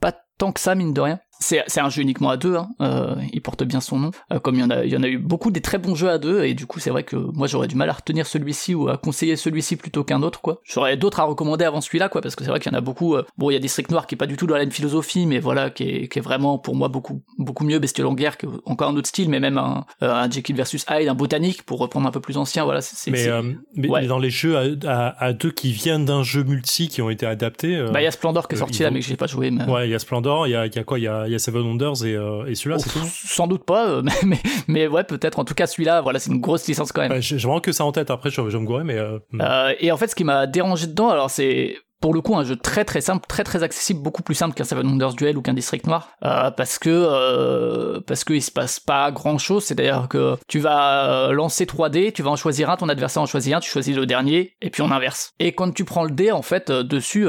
pas 0.00 0.14
tant 0.38 0.52
que 0.52 0.60
ça 0.60 0.76
mine 0.76 0.94
de 0.94 1.00
rien 1.00 1.18
c'est 1.40 1.80
un 1.80 1.88
jeu 1.88 2.02
uniquement 2.02 2.30
à 2.30 2.36
deux, 2.36 2.56
hein. 2.56 2.70
euh, 2.80 3.14
il 3.32 3.40
porte 3.40 3.62
bien 3.64 3.80
son 3.80 3.98
nom. 3.98 4.10
Euh, 4.32 4.38
comme 4.38 4.56
il 4.56 4.60
y 4.60 4.64
en 4.64 4.70
a, 4.70 4.84
il 4.84 4.92
y 4.92 4.96
en 4.96 5.02
a 5.02 5.08
eu 5.08 5.18
beaucoup 5.18 5.50
des 5.50 5.60
très 5.60 5.78
bons 5.78 5.94
jeux 5.94 6.10
à 6.10 6.18
deux, 6.18 6.44
et 6.44 6.54
du 6.54 6.66
coup 6.66 6.80
c'est 6.80 6.90
vrai 6.90 7.04
que 7.04 7.16
moi 7.16 7.46
j'aurais 7.46 7.68
du 7.68 7.76
mal 7.76 7.88
à 7.90 7.92
retenir 7.92 8.26
celui-ci 8.26 8.74
ou 8.74 8.88
à 8.88 8.96
conseiller 8.96 9.36
celui-ci 9.36 9.76
plutôt 9.76 10.04
qu'un 10.04 10.22
autre, 10.22 10.40
quoi. 10.40 10.60
J'aurais 10.64 10.96
d'autres 10.96 11.20
à 11.20 11.24
recommander 11.24 11.64
avant 11.64 11.80
celui-là, 11.80 12.08
quoi, 12.08 12.20
parce 12.20 12.34
que 12.34 12.44
c'est 12.44 12.50
vrai 12.50 12.60
qu'il 12.60 12.72
y 12.72 12.74
en 12.74 12.78
a 12.78 12.80
beaucoup. 12.80 13.14
Euh, 13.14 13.24
bon, 13.36 13.50
il 13.50 13.54
y 13.54 13.56
a 13.56 13.60
District 13.60 13.90
Noir 13.90 14.06
qui 14.06 14.14
est 14.14 14.18
pas 14.18 14.26
du 14.26 14.36
tout 14.36 14.46
dans 14.46 14.54
la 14.54 14.60
même 14.60 14.70
philosophie, 14.70 15.26
mais 15.26 15.38
voilà, 15.38 15.70
qui 15.70 15.84
est, 15.84 16.08
qui 16.08 16.18
est 16.18 16.22
vraiment 16.22 16.58
pour 16.58 16.74
moi 16.74 16.88
beaucoup 16.88 17.22
beaucoup 17.38 17.64
mieux. 17.64 17.78
Bestiole 17.78 18.08
en 18.08 18.14
guerre, 18.14 18.36
qui 18.36 18.46
est 18.46 18.50
encore 18.64 18.88
un 18.88 18.96
autre 18.96 19.08
style, 19.08 19.28
mais 19.28 19.40
même 19.40 19.58
un, 19.58 19.84
un 20.00 20.30
Jekyll 20.30 20.56
versus 20.56 20.84
Hyde, 20.90 21.08
un 21.08 21.14
botanique 21.14 21.62
pour 21.62 21.78
reprendre 21.78 22.08
un 22.08 22.10
peu 22.10 22.20
plus 22.20 22.36
ancien. 22.36 22.64
Voilà, 22.64 22.80
c'est. 22.80 23.10
Mais, 23.10 23.28
mais, 23.76 24.06
dans 24.06 24.18
les 24.18 24.30
jeux 24.30 24.56
à, 24.86 25.08
à, 25.18 25.32
deux 25.32 25.50
qui 25.50 25.72
viennent 25.72 26.04
d'un 26.04 26.22
jeu 26.22 26.42
multi 26.42 26.88
qui 26.88 27.02
ont 27.02 27.10
été 27.10 27.26
adaptés. 27.26 27.80
bah 27.92 28.00
il 28.00 28.04
y 28.04 28.08
a 28.08 28.10
Splendor 28.10 28.48
qui 28.48 28.56
est 28.56 28.58
sorti 28.58 28.82
là, 28.82 28.90
mais 28.90 29.00
que 29.00 29.06
j'ai 29.06 29.16
pas 29.16 29.26
joué. 29.26 29.50
Mais... 29.50 29.64
Ouais, 29.64 29.88
il 29.88 29.90
y 29.90 29.94
a 29.94 29.98
Splendor, 29.98 30.46
il 30.46 30.50
y 30.50 30.56
a, 30.56 30.66
y 30.66 30.78
a 30.78 30.84
quoi 30.84 30.98
Il 30.98 31.04
y 31.04 31.08
a, 31.08 31.27
y 31.32 31.34
a 31.34 31.38
Seven 31.38 31.62
Wonders 31.62 32.02
euh, 32.04 32.46
et, 32.46 32.54
celui-là, 32.54 32.78
c'est 32.78 32.90
tout 32.90 33.06
Sans 33.06 33.46
doute 33.46 33.64
pas, 33.64 33.88
euh, 33.88 34.02
mais, 34.24 34.38
mais, 34.66 34.86
ouais, 34.86 35.04
peut-être. 35.04 35.38
En 35.38 35.44
tout 35.44 35.54
cas, 35.54 35.66
celui-là, 35.66 36.00
voilà, 36.00 36.18
c'est 36.18 36.30
une 36.30 36.40
grosse 36.40 36.66
licence 36.66 36.92
quand 36.92 37.06
même. 37.06 37.20
J'ai 37.20 37.36
vraiment 37.36 37.60
que 37.60 37.72
ça 37.72 37.84
en 37.84 37.92
tête. 37.92 38.10
Après, 38.10 38.30
je, 38.30 38.40
vais 38.40 38.58
me 38.58 38.66
gourer, 38.66 38.84
mais. 38.84 38.98
Euh, 38.98 39.18
hmm. 39.32 39.42
et 39.80 39.92
en 39.92 39.96
fait, 39.96 40.08
ce 40.08 40.14
qui 40.14 40.24
m'a 40.24 40.46
dérangé 40.46 40.86
dedans, 40.86 41.10
alors 41.10 41.30
c'est 41.30 41.76
pour 42.00 42.14
le 42.14 42.20
coup 42.20 42.36
un 42.36 42.44
jeu 42.44 42.54
très 42.54 42.84
très 42.84 43.00
simple, 43.00 43.26
très 43.26 43.42
très 43.42 43.64
accessible, 43.64 44.00
beaucoup 44.00 44.22
plus 44.22 44.36
simple 44.36 44.54
qu'un 44.54 44.62
Seven 44.62 44.86
Wonders 44.86 45.14
Duel 45.14 45.36
ou 45.36 45.42
qu'un 45.42 45.54
District 45.54 45.84
Noir, 45.86 46.10
parce 46.20 46.78
que 46.78 46.88
euh, 46.88 48.00
parce 48.06 48.22
qu'il 48.22 48.42
se 48.42 48.52
passe 48.52 48.78
pas 48.78 49.10
grand 49.10 49.38
chose. 49.38 49.64
C'est-à-dire 49.64 50.06
que 50.08 50.36
tu 50.46 50.60
vas 50.60 51.32
lancer 51.32 51.66
3 51.66 51.88
dés, 51.88 52.12
tu 52.12 52.22
vas 52.22 52.30
en 52.30 52.36
choisir 52.36 52.70
un, 52.70 52.76
ton 52.76 52.88
adversaire 52.88 53.22
en 53.22 53.26
choisit 53.26 53.52
un, 53.54 53.60
tu 53.60 53.70
choisis 53.70 53.96
le 53.96 54.06
dernier, 54.06 54.54
et 54.62 54.70
puis 54.70 54.82
on 54.82 54.90
inverse. 54.92 55.32
Et 55.40 55.52
quand 55.52 55.72
tu 55.72 55.84
prends 55.84 56.04
le 56.04 56.12
dé, 56.12 56.30
en 56.30 56.42
fait, 56.42 56.70
dessus, 56.70 57.26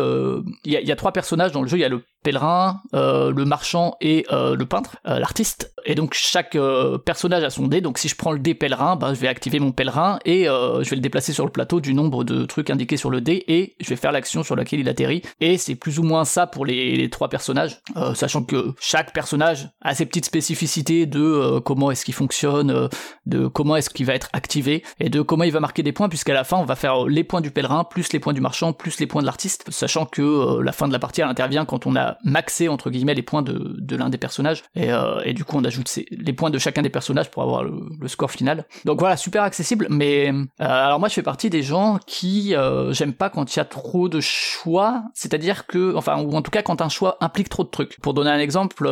il 0.65 0.71
y, 0.71 0.77
a, 0.77 0.81
y, 0.81 0.91
a 0.91 0.95
trois 0.95 1.13
personnages 1.13 1.51
dans 1.51 1.63
le 1.63 1.67
jeu. 1.67 1.77
Il 1.77 1.81
y 1.81 1.85
a 1.85 1.89
le 1.89 2.03
pèlerin, 2.23 2.81
euh, 2.93 3.31
le 3.31 3.45
marchand 3.45 3.95
et 4.01 4.25
euh, 4.31 4.55
le 4.55 4.65
peintre, 4.65 4.97
euh, 5.07 5.19
l'artiste. 5.19 5.73
Et 5.85 5.95
donc 5.95 6.13
chaque 6.13 6.57
personnage 7.05 7.43
a 7.43 7.49
son 7.49 7.67
dé. 7.67 7.79
Donc 7.79 7.97
si 7.97 8.09
je 8.09 8.15
prends 8.15 8.33
le 8.33 8.39
dé 8.39 8.53
pèlerin, 8.53 8.97
ben, 8.97 9.13
je 9.13 9.19
vais 9.19 9.29
activer 9.29 9.59
mon 9.59 9.71
pèlerin 9.71 10.19
et 10.25 10.43
je 10.43 10.89
vais 10.89 10.97
le 10.97 11.01
déplacer 11.01 11.31
sur 11.31 11.45
le 11.45 11.51
plateau 11.51 11.79
du 11.79 11.93
nombre 11.93 12.25
de 12.25 12.45
trucs 12.45 12.69
indiqués 12.69 12.97
sur 12.97 13.09
le 13.09 13.21
dé 13.21 13.45
et 13.47 13.75
je 13.79 13.87
vais 13.87 13.95
faire 13.95 14.11
l'action 14.11 14.43
sur 14.43 14.57
laquelle 14.57 14.81
il 14.81 14.89
atterrit. 14.89 15.21
Et 15.39 15.57
c'est 15.57 15.75
plus 15.75 15.97
ou 15.97 16.03
moins 16.03 16.25
ça 16.25 16.47
pour 16.47 16.65
les, 16.65 17.09
trois 17.09 17.29
personnages, 17.29 17.79
sachant 18.13 18.43
que 18.43 18.73
chaque 18.79 19.13
personnage 19.13 19.69
a 19.81 19.95
ses 19.95 20.05
petites 20.05 20.25
spécificités 20.25 21.05
de 21.05 21.59
comment 21.59 21.91
est-ce 21.91 22.03
qu'il 22.03 22.13
fonctionne, 22.13 22.89
de 23.25 23.47
comment 23.47 23.77
est-ce 23.77 23.89
qu'il 23.89 24.05
va 24.05 24.13
être 24.13 24.27
activé 24.33 24.83
et 24.99 25.09
de 25.09 25.21
comment 25.21 25.45
il 25.45 25.53
va 25.53 25.61
marquer 25.61 25.81
des 25.81 25.93
points, 25.93 26.09
puisqu'à 26.09 26.33
la 26.33 26.43
fin 26.43 26.57
on 26.57 26.65
va 26.65 26.75
faire 26.75 27.05
les 27.05 27.23
points 27.23 27.41
du 27.41 27.51
pèlerin 27.51 27.85
plus 27.85 28.11
les 28.11 28.19
points 28.19 28.33
du 28.33 28.41
marchand 28.41 28.73
plus 28.73 28.99
les 28.99 29.07
points 29.07 29.21
de 29.21 29.25
l'artiste, 29.25 29.71
sachant 29.71 30.05
que 30.05 30.59
la 30.61 30.73
fin 30.73 30.89
de 30.89 30.93
la 30.93 30.99
partie 30.99 31.21
elle 31.21 31.29
intervient 31.29 31.65
quand 31.65 31.87
on 31.87 31.95
a 31.95 32.08
maxer 32.23 32.67
entre 32.67 32.89
guillemets 32.89 33.13
les 33.13 33.21
points 33.21 33.41
de, 33.41 33.95
l'un 33.95 34.09
des 34.09 34.17
personnages 34.17 34.63
et, 34.75 34.91
euh, 34.91 35.21
et, 35.23 35.33
du 35.33 35.43
coup 35.43 35.57
on 35.57 35.63
ajoute 35.63 35.89
les 36.11 36.33
points 36.33 36.49
de 36.49 36.57
chacun 36.57 36.81
des 36.81 36.89
personnages 36.89 37.29
pour 37.29 37.43
avoir 37.43 37.63
le, 37.63 38.07
score 38.07 38.31
final. 38.31 38.65
Donc 38.85 38.99
voilà, 38.99 39.17
super 39.17 39.43
accessible. 39.43 39.87
Mais 39.89 40.29
euh, 40.29 40.43
alors 40.57 40.99
moi 40.99 41.09
je 41.09 41.13
fais 41.13 41.21
partie 41.21 41.49
des 41.49 41.61
gens 41.61 41.99
qui 42.07 42.55
euh, 42.55 42.91
j'aime 42.91 43.13
pas 43.13 43.29
quand 43.29 43.55
il 43.55 43.57
y 43.57 43.61
a 43.61 43.65
trop 43.65 44.09
de 44.09 44.19
choix, 44.19 45.03
c'est-à-dire 45.13 45.67
que 45.67 45.95
enfin 45.95 46.19
ou 46.21 46.33
en 46.33 46.41
tout 46.41 46.51
cas 46.51 46.63
quand 46.63 46.81
un 46.81 46.89
choix 46.89 47.17
implique 47.21 47.49
trop 47.49 47.63
de 47.63 47.69
trucs. 47.69 47.99
Pour 48.01 48.13
donner 48.13 48.31
un 48.31 48.39
exemple, 48.39 48.89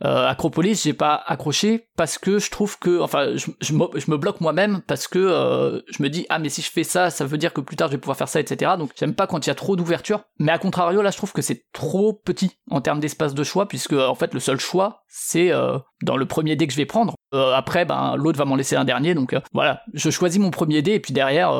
Acropolis 0.00 0.82
j'ai 0.84 0.92
pas 0.92 1.22
accroché 1.26 1.88
parce 1.96 2.18
que 2.18 2.38
je 2.38 2.50
trouve 2.50 2.78
que 2.78 3.00
enfin 3.00 3.36
je, 3.36 3.72
me, 3.72 3.86
je 3.98 4.10
me, 4.10 4.16
bloque 4.16 4.40
moi-même 4.40 4.82
parce 4.86 5.08
que 5.08 5.82
je 5.88 6.02
me 6.02 6.08
dis 6.08 6.26
ah 6.28 6.38
mais 6.38 6.48
si 6.48 6.62
je 6.62 6.70
fais 6.70 6.84
ça 6.84 7.10
ça 7.10 7.24
veut 7.24 7.38
dire 7.38 7.52
que 7.52 7.60
plus 7.60 7.76
tard 7.76 7.88
je 7.88 7.92
vais 7.92 7.98
pouvoir 7.98 8.16
faire 8.16 8.28
ça 8.28 8.40
etc. 8.40 8.72
Donc 8.78 8.90
j'aime 8.98 9.14
pas 9.14 9.26
quand 9.26 9.46
il 9.46 9.48
y 9.48 9.52
a 9.52 9.54
trop 9.54 9.76
d'ouverture. 9.76 10.24
Mais 10.38 10.52
à 10.52 10.58
contrario 10.58 11.00
là 11.00 11.10
je 11.10 11.16
trouve 11.16 11.32
que 11.32 11.42
c'est 11.42 11.64
trop 11.72 12.12
petit 12.12 12.57
en 12.70 12.80
termes 12.80 13.00
d'espace 13.00 13.34
de 13.34 13.44
choix, 13.44 13.68
puisque 13.68 13.92
en 13.92 14.14
fait 14.14 14.34
le 14.34 14.40
seul 14.40 14.60
choix, 14.60 15.04
c'est 15.08 15.52
euh, 15.52 15.78
dans 16.02 16.16
le 16.16 16.26
premier 16.26 16.56
dé 16.56 16.66
que 16.66 16.72
je 16.72 16.78
vais 16.78 16.86
prendre. 16.86 17.14
Euh, 17.34 17.52
après, 17.52 17.84
ben 17.84 18.16
l'autre 18.16 18.38
va 18.38 18.44
m'en 18.44 18.56
laisser 18.56 18.76
un 18.76 18.84
dernier, 18.84 19.14
donc 19.14 19.34
euh, 19.34 19.40
voilà, 19.52 19.82
je 19.92 20.08
choisis 20.10 20.40
mon 20.40 20.50
premier 20.50 20.80
dé 20.82 20.92
et 20.92 21.00
puis 21.00 21.12
derrière, 21.12 21.52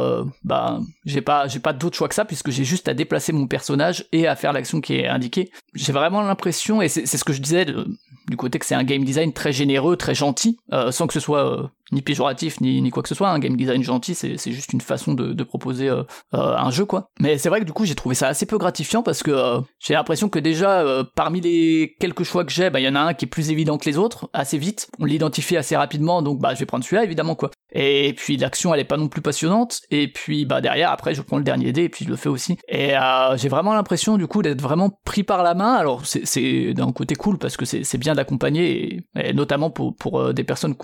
ben 0.44 0.80
j'ai 1.04 1.20
pas 1.20 1.46
j'ai 1.46 1.58
pas 1.58 1.72
d'autre 1.72 1.96
choix 1.96 2.08
que 2.08 2.14
ça 2.14 2.24
puisque 2.24 2.50
j'ai 2.50 2.64
juste 2.64 2.88
à 2.88 2.94
déplacer 2.94 3.32
mon 3.32 3.46
personnage 3.46 4.06
et 4.12 4.26
à 4.26 4.36
faire 4.36 4.52
l'action 4.52 4.80
qui 4.80 4.94
est 4.94 5.08
indiquée. 5.08 5.50
J'ai 5.74 5.92
vraiment 5.92 6.22
l'impression 6.22 6.80
et 6.80 6.88
c'est 6.88 7.06
ce 7.06 7.24
que 7.24 7.32
je 7.32 7.42
disais 7.42 7.66
du 7.66 8.36
côté 8.36 8.58
que 8.58 8.66
c'est 8.66 8.74
un 8.74 8.84
game 8.84 9.04
design 9.04 9.32
très 9.32 9.52
généreux, 9.52 9.96
très 9.96 10.14
gentil, 10.14 10.58
sans 10.90 11.06
que 11.06 11.12
ce 11.12 11.20
soit 11.20 11.70
ni 11.90 12.02
péjoratif 12.02 12.60
ni, 12.60 12.82
ni 12.82 12.90
quoi 12.90 13.02
que 13.02 13.08
ce 13.08 13.14
soit. 13.14 13.30
Un 13.30 13.38
game 13.38 13.56
design 13.56 13.82
gentil, 13.82 14.14
c'est 14.14 14.52
juste 14.52 14.72
une 14.72 14.80
façon 14.80 15.14
de, 15.14 15.32
de 15.32 15.44
proposer 15.44 15.90
un 16.32 16.70
jeu 16.70 16.84
quoi. 16.86 17.10
Mais 17.20 17.38
c'est 17.38 17.48
vrai 17.48 17.60
que 17.60 17.64
du 17.64 17.72
coup 17.72 17.84
j'ai 17.84 17.94
trouvé 17.94 18.14
ça 18.14 18.28
assez 18.28 18.46
peu 18.46 18.58
gratifiant 18.58 19.02
parce 19.02 19.22
que 19.22 19.60
j'ai 19.80 19.94
l'impression 19.94 20.28
que 20.28 20.38
déjà 20.38 21.04
parmi 21.14 21.40
les 21.40 21.96
quelques 22.00 22.24
choix 22.24 22.44
que 22.44 22.52
j'ai, 22.52 22.70
ben, 22.70 22.78
il 22.78 22.84
y 22.84 22.88
en 22.88 22.94
a 22.94 23.00
un 23.00 23.14
qui 23.14 23.26
est 23.26 23.28
plus 23.28 23.50
évident 23.50 23.78
que 23.78 23.88
les 23.88 23.98
autres, 23.98 24.28
assez 24.32 24.58
vite. 24.58 24.88
On 24.98 25.04
l'identifie 25.04 25.57
assez 25.58 25.76
rapidement, 25.76 26.22
donc 26.22 26.38
bah 26.38 26.54
je 26.54 26.60
vais 26.60 26.66
prendre 26.66 26.84
celui-là 26.84 27.04
évidemment 27.04 27.34
quoi. 27.34 27.50
Et 27.72 28.14
puis 28.16 28.36
l'action 28.36 28.72
elle 28.72 28.80
est 28.80 28.84
pas 28.84 28.96
non 28.96 29.08
plus 29.08 29.20
passionnante. 29.20 29.80
Et 29.90 30.10
puis 30.10 30.46
bah 30.46 30.60
derrière 30.60 30.90
après 30.90 31.14
je 31.14 31.22
prends 31.22 31.36
le 31.38 31.44
dernier 31.44 31.72
dé 31.72 31.84
et 31.84 31.88
puis 31.88 32.04
je 32.04 32.10
le 32.10 32.16
fais 32.16 32.28
aussi. 32.28 32.58
Et 32.68 32.96
euh, 32.96 33.36
j'ai 33.36 33.48
vraiment 33.48 33.74
l'impression 33.74 34.16
du 34.16 34.26
coup 34.26 34.42
d'être 34.42 34.60
vraiment 34.60 34.90
pris 35.04 35.22
par 35.22 35.42
la 35.42 35.54
main. 35.54 35.74
Alors 35.74 36.02
c'est 36.06 36.72
d'un 36.74 36.92
côté 36.92 37.14
cool 37.14 37.38
parce 37.38 37.56
que 37.56 37.64
c'est 37.64 37.98
bien 37.98 38.14
d'accompagner 38.14 39.04
et, 39.16 39.32
notamment 39.32 39.70
pour, 39.70 39.94
pour 39.94 40.20
euh, 40.20 40.32
des 40.32 40.44
personnes 40.44 40.74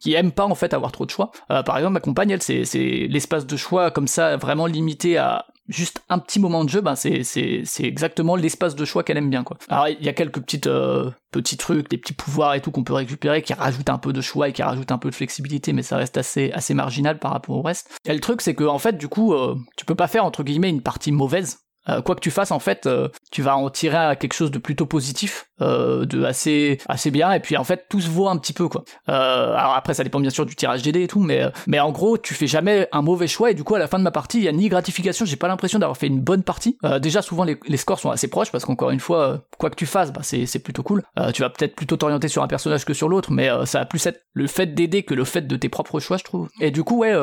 qui 0.00 0.14
aiment 0.14 0.32
pas 0.32 0.44
en 0.44 0.54
fait 0.54 0.74
avoir 0.74 0.92
trop 0.92 1.06
de 1.06 1.10
choix. 1.10 1.30
Euh, 1.50 1.62
par 1.62 1.78
exemple 1.78 1.94
ma 1.94 2.00
compagne 2.00 2.30
elle 2.30 2.42
c'est 2.42 3.06
l'espace 3.08 3.46
de 3.46 3.56
choix 3.56 3.90
comme 3.90 4.08
ça 4.08 4.36
vraiment 4.36 4.66
limité 4.66 5.16
à 5.16 5.46
juste 5.68 6.02
un 6.08 6.18
petit 6.18 6.38
moment 6.38 6.64
de 6.64 6.68
jeu, 6.68 6.80
ben 6.80 6.94
c'est 6.94 7.22
c'est 7.22 7.62
c'est 7.64 7.84
exactement 7.84 8.36
l'espace 8.36 8.74
de 8.74 8.84
choix 8.84 9.02
qu'elle 9.02 9.16
aime 9.16 9.30
bien 9.30 9.44
quoi. 9.44 9.56
Alors 9.68 9.88
il 9.88 10.02
y 10.04 10.08
a 10.08 10.12
quelques 10.12 10.40
petites 10.40 10.66
euh, 10.66 11.10
petits 11.32 11.56
trucs, 11.56 11.90
des 11.90 11.98
petits 11.98 12.12
pouvoirs 12.12 12.54
et 12.54 12.60
tout 12.60 12.70
qu'on 12.70 12.84
peut 12.84 12.94
récupérer 12.94 13.42
qui 13.42 13.54
rajoutent 13.54 13.90
un 13.90 13.98
peu 13.98 14.12
de 14.12 14.20
choix 14.20 14.48
et 14.48 14.52
qui 14.52 14.62
rajoutent 14.62 14.92
un 14.92 14.98
peu 14.98 15.10
de 15.10 15.14
flexibilité, 15.14 15.72
mais 15.72 15.82
ça 15.82 15.96
reste 15.96 16.16
assez 16.16 16.50
assez 16.52 16.74
marginal 16.74 17.18
par 17.18 17.32
rapport 17.32 17.56
au 17.56 17.62
reste. 17.62 17.90
Et 18.04 18.14
le 18.14 18.20
truc 18.20 18.40
c'est 18.40 18.54
que 18.54 18.64
en 18.64 18.78
fait 18.78 18.96
du 18.96 19.08
coup 19.08 19.34
euh, 19.34 19.56
tu 19.76 19.84
peux 19.84 19.94
pas 19.94 20.08
faire 20.08 20.24
entre 20.24 20.42
guillemets 20.42 20.70
une 20.70 20.82
partie 20.82 21.12
mauvaise. 21.12 21.58
Euh, 21.88 22.02
quoi 22.02 22.16
que 22.16 22.20
tu 22.20 22.32
fasses 22.32 22.50
en 22.50 22.58
fait, 22.58 22.88
tu 23.30 23.42
vas 23.42 23.56
en 23.56 23.70
tirer 23.70 23.96
à 23.96 24.16
quelque 24.16 24.34
chose 24.34 24.50
de 24.50 24.58
plutôt 24.58 24.86
positif 24.86 25.45
de 25.60 26.24
assez 26.24 26.78
assez 26.88 27.10
bien 27.10 27.32
et 27.32 27.40
puis 27.40 27.56
en 27.56 27.64
fait 27.64 27.86
tout 27.88 28.00
se 28.00 28.08
voit 28.08 28.30
un 28.30 28.36
petit 28.36 28.52
peu 28.52 28.68
quoi. 28.68 28.84
alors 29.06 29.74
après 29.74 29.94
ça 29.94 30.04
dépend 30.04 30.20
bien 30.20 30.30
sûr 30.30 30.46
du 30.46 30.54
tirage 30.54 30.82
DD 30.82 30.96
et 30.96 31.06
tout 31.06 31.20
mais 31.20 31.42
mais 31.66 31.80
en 31.80 31.92
gros 31.92 32.18
tu 32.18 32.34
fais 32.34 32.46
jamais 32.46 32.88
un 32.92 33.02
mauvais 33.02 33.26
choix 33.26 33.50
et 33.50 33.54
du 33.54 33.64
coup 33.64 33.74
à 33.74 33.78
la 33.78 33.86
fin 33.86 33.98
de 33.98 34.04
ma 34.04 34.10
partie 34.10 34.38
il 34.38 34.44
y 34.44 34.48
a 34.48 34.52
ni 34.52 34.68
gratification 34.68 35.24
j'ai 35.24 35.36
pas 35.36 35.48
l'impression 35.48 35.78
d'avoir 35.78 35.96
fait 35.96 36.06
une 36.06 36.20
bonne 36.20 36.42
partie. 36.42 36.78
déjà 37.00 37.22
souvent 37.22 37.44
les, 37.44 37.76
scores 37.76 38.00
sont 38.00 38.10
assez 38.10 38.28
proches 38.28 38.50
parce 38.50 38.64
qu'encore 38.64 38.90
une 38.90 39.00
fois 39.00 39.42
quoi 39.58 39.70
que 39.70 39.76
tu 39.76 39.86
fasses 39.86 40.12
bah, 40.12 40.20
c'est 40.22 40.46
c'est 40.46 40.58
plutôt 40.58 40.82
cool. 40.82 41.02
tu 41.32 41.42
vas 41.42 41.50
peut-être 41.50 41.74
plutôt 41.74 41.96
t'orienter 41.96 42.28
sur 42.28 42.42
un 42.42 42.48
personnage 42.48 42.84
que 42.84 42.94
sur 42.94 43.08
l'autre 43.08 43.32
mais 43.32 43.48
ça 43.64 43.80
va 43.80 43.86
plus 43.86 44.04
être 44.06 44.20
le 44.32 44.46
fait 44.46 44.74
d'aider 44.74 45.02
que 45.02 45.14
le 45.14 45.24
fait 45.24 45.46
de 45.46 45.56
tes 45.56 45.68
propres 45.68 46.00
choix 46.00 46.16
je 46.16 46.24
trouve. 46.24 46.48
Et 46.60 46.70
du 46.70 46.84
coup 46.84 46.98
ouais 46.98 47.14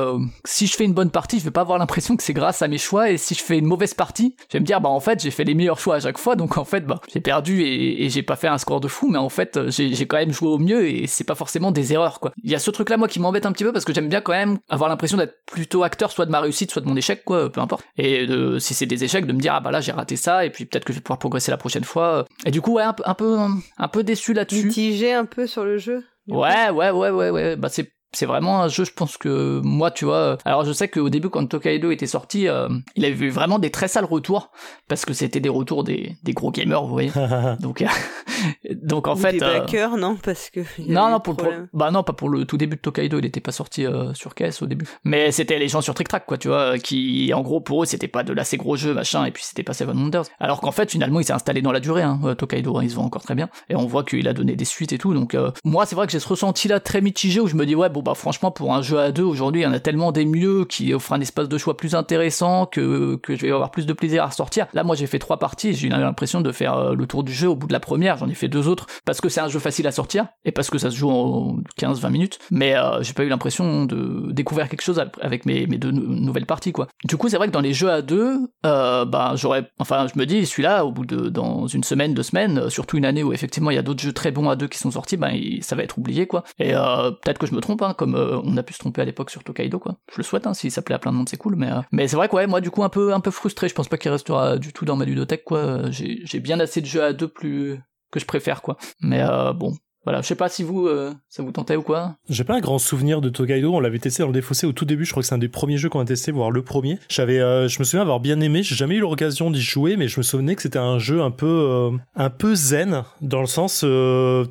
si 0.46 0.68
je 0.68 0.76
fais 0.76 0.86
une 0.86 0.94
bonne 0.94 1.12
partie 1.12 1.40
je 1.40 1.44
vais 1.44 1.52
pas 1.52 1.62
avoir 1.62 1.78
l'impression 1.78 2.16
que 2.16 2.24
c'est 2.24 2.34
grâce 2.34 2.62
à 2.62 2.68
mes 2.68 2.78
choix 2.78 3.10
et 3.10 3.18
si 3.18 3.36
je 3.36 3.44
fais 3.44 3.58
une 3.58 3.66
mauvaise 3.66 3.94
partie 3.94 4.36
je 4.50 4.58
vais 4.58 4.60
me 4.60 4.66
dire 4.66 4.82
bah 4.82 4.90
en 4.90 5.00
fait 5.00 5.22
j'ai 5.22 5.32
fait 5.32 5.44
les 5.44 5.54
meilleurs 5.54 5.80
choix 5.80 5.96
à 5.96 6.00
chaque 6.00 6.18
fois 6.18 6.36
donc 6.36 6.58
en 6.58 6.66
fait 6.66 6.86
bah 6.86 7.00
j'ai 7.14 7.22
perdu 7.22 7.62
et, 7.64 8.10
j'ai 8.10 8.23
pas 8.24 8.36
fait 8.36 8.48
un 8.48 8.58
score 8.58 8.80
de 8.80 8.88
fou 8.88 9.10
mais 9.10 9.18
en 9.18 9.30
fait 9.30 9.60
j'ai 9.70 10.06
quand 10.08 10.18
même 10.18 10.32
joué 10.32 10.50
au 10.50 10.58
mieux 10.58 10.88
et 10.88 11.08
c'est 11.08 11.24
pas 11.24 11.36
forcément 11.36 11.72
des 11.72 11.94
erreurs 11.94 12.20
quoi. 12.20 12.32
Il 12.44 12.50
y 12.52 12.56
a 12.56 12.60
ce 12.60 12.72
truc 12.72 12.90
là 12.90 12.98
moi 12.98 13.08
qui 13.08 13.20
m'embête 13.20 13.46
un 13.46 13.52
petit 13.52 13.64
peu 13.64 13.72
parce 13.72 13.86
que 13.86 13.94
j'aime 13.94 14.10
bien 14.10 14.22
quand 14.22 14.34
même 14.34 14.58
avoir 14.70 14.90
l'impression 14.90 15.18
d'être 15.18 15.44
plutôt 15.46 15.84
acteur 15.84 16.12
soit 16.12 16.26
de 16.26 16.32
ma 16.32 16.40
réussite 16.40 16.72
soit 16.72 16.82
de 16.82 16.88
mon 16.88 16.96
échec 16.96 17.24
quoi 17.26 17.52
peu 17.52 17.62
importe. 17.62 17.84
Et 17.98 18.26
de, 18.26 18.60
si 18.60 18.74
c'est 18.74 18.86
des 18.86 19.04
échecs 19.04 19.26
de 19.26 19.34
me 19.34 19.40
dire 19.40 19.54
ah 19.56 19.60
bah 19.60 19.72
là 19.72 19.82
j'ai 19.82 19.92
raté 19.92 20.16
ça 20.16 20.46
et 20.46 20.50
puis 20.50 20.66
peut-être 20.66 20.86
que 20.86 20.94
je 20.94 20.98
vais 21.00 21.04
pouvoir 21.04 21.20
progresser 21.20 21.52
la 21.52 21.58
prochaine 21.58 21.84
fois 21.84 22.26
et 22.46 22.52
du 22.52 22.62
coup 22.62 22.74
ouais 22.74 22.84
un 22.84 22.94
peu 22.94 23.04
un 23.06 23.14
peu 23.14 23.38
un 23.78 23.88
peu 23.88 24.04
déçu 24.04 24.34
là-dessus. 24.34 24.68
Mitigé 24.68 25.14
un 25.14 25.26
peu 25.26 25.48
sur 25.48 25.64
le 25.64 25.78
jeu. 25.78 26.04
Ouais, 26.28 26.70
ouais, 26.70 26.90
ouais, 26.92 27.10
ouais, 27.10 27.30
ouais. 27.30 27.56
Bah 27.58 27.68
c'est 27.70 27.92
c'est 28.14 28.26
vraiment 28.26 28.62
un 28.62 28.68
jeu, 28.68 28.86
je 28.86 28.92
pense 28.94 29.18
que 29.18 29.60
moi, 29.64 29.92
tu 29.92 30.06
vois. 30.06 30.38
Alors, 30.46 30.64
je 30.66 30.72
sais 30.72 30.88
qu'au 30.88 31.10
début, 31.10 31.30
quand 31.30 31.46
Tokaido 31.46 31.92
était 31.92 32.08
sorti, 32.08 32.48
euh, 32.48 32.70
il 32.96 33.06
avait 33.06 33.26
eu 33.26 33.30
vraiment 33.30 33.60
des 33.60 33.72
très 33.72 33.88
sales 33.88 34.06
retours 34.06 34.52
parce 34.88 35.06
que 35.06 35.14
c'était 35.14 35.40
des 35.40 35.50
retours 35.50 35.84
des, 35.84 36.16
des 36.24 36.34
gros 36.34 36.52
gamers, 36.52 36.84
vous 36.84 36.92
voyez. 36.92 37.12
donc, 37.60 37.82
euh, 37.82 37.88
donc 38.74 39.08
en 39.08 39.14
Ou 39.14 39.18
fait. 39.18 39.34
Des 39.34 39.44
euh... 39.44 39.98
non, 39.98 40.16
parce 40.16 40.50
que. 40.50 40.62
Non, 40.88 41.10
non, 41.10 41.20
pour, 41.20 41.36
le 41.42 41.68
bah 41.74 41.92
non, 41.92 42.04
pas 42.04 42.14
pour 42.14 42.30
le 42.30 42.46
tout 42.46 42.58
début 42.58 42.76
de 42.76 42.82
Tokaido, 42.82 43.20
il 43.20 43.26
était 43.26 43.42
pas 43.42 43.52
sorti 43.52 43.86
euh, 43.86 44.14
sur 44.14 44.36
caisse 44.36 44.62
au 44.62 44.68
début. 44.68 44.86
Mais 45.04 45.32
c'était 45.32 45.58
les 45.58 45.68
gens 45.68 45.82
sur 45.82 45.94
Trick 45.94 46.08
Track, 46.08 46.26
quoi, 46.26 46.38
tu 46.38 46.50
vois, 46.50 46.78
qui, 46.78 47.34
en 47.34 47.42
gros, 47.42 47.62
pour 47.62 47.84
eux, 47.84 47.86
c'était 47.86 48.08
pas 48.08 48.24
de 48.24 48.34
l'assez 48.34 48.58
gros 48.58 48.76
jeu, 48.76 48.94
machin, 48.94 49.26
et 49.26 49.32
puis 49.32 49.44
c'était 49.44 49.64
pas 49.64 49.74
Seven 49.74 49.98
Wonders. 49.98 50.26
Alors 50.40 50.62
qu'en 50.62 50.72
fait, 50.72 50.92
finalement, 50.92 51.20
il 51.20 51.26
s'est 51.26 51.34
installé 51.34 51.62
dans 51.62 51.72
la 51.72 51.80
durée, 51.80 52.04
hein, 52.04 52.20
Tokaido, 52.38 52.78
hein, 52.78 52.84
il 52.84 52.92
se 52.92 52.96
vend 52.96 53.06
encore 53.06 53.24
très 53.24 53.36
bien, 53.36 53.50
et 53.70 53.76
on 53.76 53.88
voit 53.88 54.04
qu'il 54.04 54.28
a 54.28 54.34
donné 54.34 54.56
des 54.56 54.66
suites 54.66 54.94
et 54.94 54.98
tout. 54.98 55.14
Donc, 55.14 55.36
moi, 55.64 55.86
c'est 55.86 55.96
vrai 55.96 56.06
que 56.06 56.12
j'ai 56.12 56.20
ce 56.20 56.28
ressenti 56.28 56.68
là 56.68 56.80
très 56.80 57.02
mitigé 57.02 57.40
où 57.40 57.48
je 57.48 57.56
me 57.56 57.66
dis 57.66 57.76
ouais, 57.76 57.90
bon 57.90 58.03
bah 58.04 58.14
franchement, 58.16 58.52
pour 58.52 58.74
un 58.74 58.82
jeu 58.82 59.00
à 59.00 59.12
deux 59.12 59.24
aujourd'hui, 59.24 59.62
il 59.62 59.64
y 59.64 59.68
en 59.68 59.74
a 59.74 59.80
tellement 59.80 60.12
des 60.12 60.26
mieux 60.26 60.66
qui 60.66 60.94
offrent 60.94 61.14
un 61.14 61.22
espace 61.22 61.50
de 61.50 61.58
choix 61.58 61.78
plus 61.78 61.96
intéressant 61.96 62.66
que, 62.66 63.16
que 63.18 63.36
je 63.36 63.42
vais 63.42 63.52
avoir 63.52 63.72
plus 63.72 63.86
de 63.86 63.94
plaisir 63.94 64.24
à 64.24 64.28
ressortir. 64.28 64.68
Là, 64.74 64.84
moi, 64.84 64.96
j'ai 64.96 65.08
fait 65.08 65.20
trois 65.20 65.40
parties, 65.40 65.74
j'ai 65.74 65.88
eu 65.88 65.90
l'impression 65.90 66.42
de 66.42 66.52
faire 66.52 66.78
euh, 66.78 66.96
le 66.96 67.08
tour 67.08 67.24
du 67.24 67.34
jeu 67.34 67.50
au 67.50 67.56
bout 67.56 67.68
de 67.68 67.74
la 67.74 67.80
première, 67.80 68.18
j'en 68.18 68.30
ai 68.30 68.34
fait 68.34 68.48
deux 68.48 68.68
autres 68.68 68.88
parce 69.06 69.22
que 69.22 69.30
c'est 69.30 69.42
un 69.42 69.48
jeu 69.48 69.60
facile 69.60 69.88
à 69.88 69.92
sortir 69.92 70.28
et 70.46 70.52
parce 70.52 70.70
que 70.70 70.78
ça 70.78 70.92
se 70.92 70.96
joue 70.96 71.10
en 71.10 71.58
15-20 71.80 72.12
minutes, 72.12 72.40
mais 72.52 72.76
euh, 72.76 73.02
j'ai 73.02 73.14
pas 73.14 73.24
eu 73.24 73.30
l'impression 73.30 73.86
de 73.86 74.32
découvrir 74.32 74.70
quelque 74.70 74.82
chose 74.82 75.04
avec 75.22 75.46
mes, 75.46 75.68
mes 75.68 75.78
deux 75.78 75.92
nouvelles 75.92 76.46
parties, 76.46 76.72
quoi. 76.72 76.88
Du 77.06 77.18
coup, 77.18 77.30
c'est 77.30 77.38
vrai 77.38 77.48
que 77.48 77.54
dans 77.54 77.62
les 77.62 77.74
jeux 77.74 77.90
à 77.90 78.02
deux, 78.02 78.40
euh, 78.66 79.06
bah, 79.06 79.34
j'aurais, 79.36 79.70
enfin, 79.80 80.08
je 80.14 80.20
me 80.20 80.26
dis, 80.26 80.46
celui-là, 80.46 80.86
au 80.86 80.92
bout 80.92 81.06
de, 81.06 81.30
dans 81.30 81.68
une 81.68 81.84
semaine, 81.84 82.14
deux 82.14 82.24
semaines, 82.24 82.70
surtout 82.70 82.98
une 82.98 83.06
année 83.06 83.24
où 83.24 83.34
effectivement 83.34 83.72
il 83.72 83.76
y 83.76 83.80
a 83.80 83.84
d'autres 83.84 84.02
jeux 84.04 84.14
très 84.14 84.32
bons 84.32 84.50
à 84.50 84.56
deux 84.56 84.68
qui 84.68 84.78
sont 84.78 84.92
sortis, 84.92 85.18
ben, 85.18 85.40
ça 85.62 85.76
va 85.76 85.84
être 85.84 85.98
oublié, 85.98 86.28
quoi. 86.28 86.44
Et 86.60 86.74
peut-être 86.74 87.38
que 87.38 87.48
je 87.48 87.54
me 87.54 87.62
trompe, 87.62 87.82
hein, 87.82 87.93
comme 87.94 88.16
on 88.16 88.58
a 88.58 88.64
pu 88.64 88.74
se 88.74 88.80
tromper 88.80 89.02
à 89.02 89.06
l'époque 89.06 89.30
sur 89.30 89.44
Tokaido 89.44 89.80
quoi. 89.80 89.98
Je 90.12 90.18
le 90.18 90.24
souhaite 90.24 90.48
hein, 90.48 90.54
s'il 90.54 90.72
s'appelait 90.72 90.96
à 90.96 91.00
plein 91.00 91.12
de 91.12 91.18
monde 91.18 91.30
c'est 91.30 91.38
cool 91.38 91.56
mais 91.56 91.72
euh, 91.72 91.82
mais 91.92 92.08
c'est 92.08 92.16
vrai 92.16 92.28
que 92.30 92.36
ouais 92.36 92.48
moi 92.48 92.62
du 92.62 92.72
coup 92.72 92.84
un 92.84 92.90
peu 92.90 93.14
un 93.14 93.20
peu 93.20 93.32
frustré, 93.32 93.70
je 93.70 93.76
pense 93.76 93.88
pas 93.88 93.98
qu'il 93.98 94.12
restera 94.12 94.58
du 94.58 94.74
tout 94.74 94.86
dans 94.86 94.96
ma 94.96 95.06
ludothèque 95.06 95.44
quoi. 95.44 95.90
J'ai 95.90 96.22
j'ai 96.24 96.40
bien 96.40 96.60
assez 96.60 96.82
de 96.82 96.86
jeux 96.86 97.04
à 97.04 97.14
deux 97.14 97.28
plus 97.28 97.80
que 98.12 98.20
je 98.20 98.26
préfère 98.26 98.62
quoi. 98.62 98.78
Mais 99.02 99.22
euh, 99.22 99.54
bon, 99.54 99.74
voilà, 100.04 100.22
je 100.22 100.28
sais 100.28 100.36
pas 100.36 100.50
si 100.50 100.64
vous, 100.64 100.88
euh, 100.88 101.14
ça 101.30 101.44
vous 101.44 101.52
tentait 101.52 101.76
ou 101.76 101.82
quoi. 101.82 102.16
J'ai 102.30 102.44
pas 102.44 102.56
un 102.56 102.60
grand 102.60 102.80
souvenir 102.80 103.22
de 103.22 103.30
Tokaido. 103.30 103.74
On 103.74 103.80
l'avait 103.80 104.00
testé 104.00 104.24
dans 104.24 104.28
le 104.28 104.34
défaussé 104.34 104.68
au 104.68 104.74
tout 104.74 104.86
début. 104.86 105.06
Je 105.06 105.12
crois 105.12 105.22
que 105.22 105.28
c'est 105.28 105.36
un 105.36 105.40
des 105.40 105.48
premiers 105.48 105.78
jeux 105.78 105.90
qu'on 105.90 106.02
a 106.02 106.06
testé, 106.06 106.32
voire 106.32 106.52
le 106.52 106.62
premier. 106.62 107.00
J'avais, 107.10 107.40
euh, 107.40 107.68
je 107.68 107.80
me 107.80 107.84
souviens 107.84 108.02
avoir 108.02 108.20
bien 108.20 108.40
aimé. 108.42 108.64
J'ai 108.64 108.76
jamais 108.76 108.96
eu 108.96 109.00
l'occasion 109.00 109.50
d'y 109.50 109.62
jouer, 109.62 109.96
mais 109.96 110.08
je 110.08 110.20
me 110.20 110.24
souvenais 110.24 110.56
que 110.56 110.62
c'était 110.62 110.80
un 110.80 111.00
jeu 111.00 111.22
un 111.22 111.32
peu, 111.32 111.46
euh, 111.46 111.92
un 112.16 112.30
peu 112.30 112.56
zen 112.56 113.04
dans 113.22 113.42
le 113.42 113.48
sens, 113.48 113.86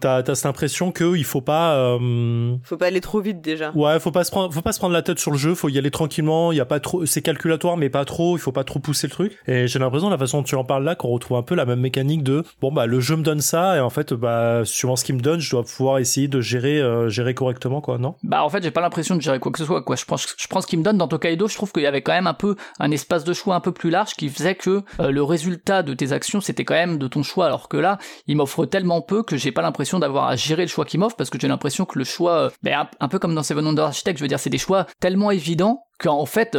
t'as, 0.01 0.23
t'as 0.23 0.35
cette 0.35 0.47
impression 0.47 0.91
que 0.91 1.17
il 1.17 1.25
faut 1.25 1.41
pas, 1.41 1.99
faut 2.63 2.77
pas 2.77 2.87
aller 2.87 3.01
trop 3.01 3.21
vite 3.21 3.41
déjà. 3.41 3.73
Ouais, 3.73 4.01
faut 4.01 4.11
pas 4.11 4.25
se 4.25 4.31
prendre, 4.31 4.53
faut 4.53 4.63
pas 4.63 4.73
se 4.73 4.79
prendre 4.79 4.95
la 4.95 5.03
tête 5.03 5.19
sur 5.19 5.31
le 5.31 5.39
jeu. 5.39 5.55
Faut 5.55 5.69
y 5.69 5.79
aller 5.79 5.91
tranquillement. 5.91 6.53
Il 6.53 6.57
y 6.57 6.61
a 6.61 6.65
pas 6.65 6.81
trop, 6.81 7.05
c'est 7.05 7.23
calculatoire, 7.23 7.77
mais 7.77 7.91
pas 7.91 8.05
trop. 8.05 8.37
Il 8.37 8.41
faut 8.41 8.53
pas 8.53 8.65
trop 8.65 8.79
pousser 8.79 9.07
le 9.07 9.13
truc. 9.13 9.37
Et 9.47 9.67
j'ai 9.67 9.79
l'impression, 9.79 10.09
la 10.09 10.19
façon 10.19 10.39
dont 10.39 10.45
tu 10.45 10.55
en 10.55 10.65
parles 10.65 10.85
là, 10.85 10.95
qu'on 10.95 11.09
retrouve 11.09 11.37
un 11.37 11.43
peu 11.43 11.55
la 11.55 11.67
même 11.67 11.81
mécanique 11.81 12.23
de, 12.23 12.43
bon 12.61 12.73
bah 12.73 12.87
le 12.87 13.01
jeu 13.01 13.17
me 13.17 13.23
donne 13.23 13.41
ça, 13.41 13.77
et 13.77 13.81
en 13.81 13.91
fait, 13.91 14.15
bah 14.15 14.63
suivant 14.65 14.97
ce 14.97 15.05
qu'il 15.05 15.17
me 15.17 15.21
donne, 15.21 15.42
je 15.43 15.51
dois 15.51 15.65
pouvoir 15.65 15.99
essayer 15.99 16.29
de 16.29 16.41
gérer 16.41 16.81
euh, 16.81 17.09
gérer 17.09 17.35
correctement 17.35 17.81
quoi 17.81 17.99
non? 17.99 18.15
Bah 18.23 18.45
en 18.45 18.49
fait 18.49 18.63
j'ai 18.63 18.71
pas 18.71 18.81
l'impression 18.81 19.17
de 19.17 19.21
gérer 19.21 19.39
quoi 19.39 19.53
que 19.53 19.59
ce 19.59 19.65
soit 19.65 19.83
quoi. 19.83 19.97
Je 19.97 20.05
pense 20.05 20.27
je 20.37 20.49
prends 20.49 20.61
ce 20.61 20.67
qu'il 20.67 20.79
me 20.79 20.85
donne. 20.85 20.99
Dans 20.99 21.09
Tokaido 21.09 21.49
je 21.49 21.55
trouve 21.55 21.73
qu'il 21.73 21.83
y 21.83 21.87
avait 21.87 22.03
quand 22.03 22.13
même 22.13 22.27
un 22.27 22.35
peu 22.35 22.57
un 22.79 22.91
espace 22.91 23.25
de 23.25 23.33
choix 23.33 23.55
un 23.55 23.61
peu 23.61 23.73
plus 23.73 23.91
large 23.91 24.15
qui 24.15 24.29
faisait 24.29 24.55
que 24.55 24.83
euh, 25.01 25.11
le 25.11 25.23
résultat 25.23 25.83
de 25.83 25.95
tes 25.95 26.13
actions 26.13 26.41
c'était 26.41 26.65
quand 26.65 26.75
même 26.75 26.99
de 26.99 27.09
ton 27.09 27.23
choix. 27.23 27.47
Alors 27.47 27.69
que 27.69 27.77
là 27.77 27.99
il 28.27 28.37
m'offre 28.37 28.67
tellement 28.67 29.03
peu 29.03 29.23
que 29.23 29.37
j'ai 29.37 29.53
pas 29.53 29.63
l'impression 29.63 29.99
d'avoir 29.99 30.29
à 30.29 30.37
gérer 30.37 30.63
le 30.63 30.69
choix 30.69 30.85
qu'il 30.85 31.01
m'offre 31.01 31.17
parce 31.17 31.31
que 31.31 31.39
j'ai 31.41 31.49
l'impression 31.49 31.85
que 31.85 31.99
le 31.99 32.05
choix 32.05 32.39
euh, 32.39 32.51
ben, 32.63 32.89
un, 33.01 33.09
peu 33.09 33.19
comme 33.19 33.35
dans 33.35 33.43
Seven 33.43 33.65
Wonders 33.65 33.87
Architect 33.87 34.19
je 34.19 34.25
veux 34.25 34.29
dire 34.29 34.39
c'est 34.39 34.51
des 34.51 34.59
choix 34.59 34.87
tellement 35.01 35.31
évidents 35.31 35.85
qu'en 35.99 36.27
fait 36.27 36.57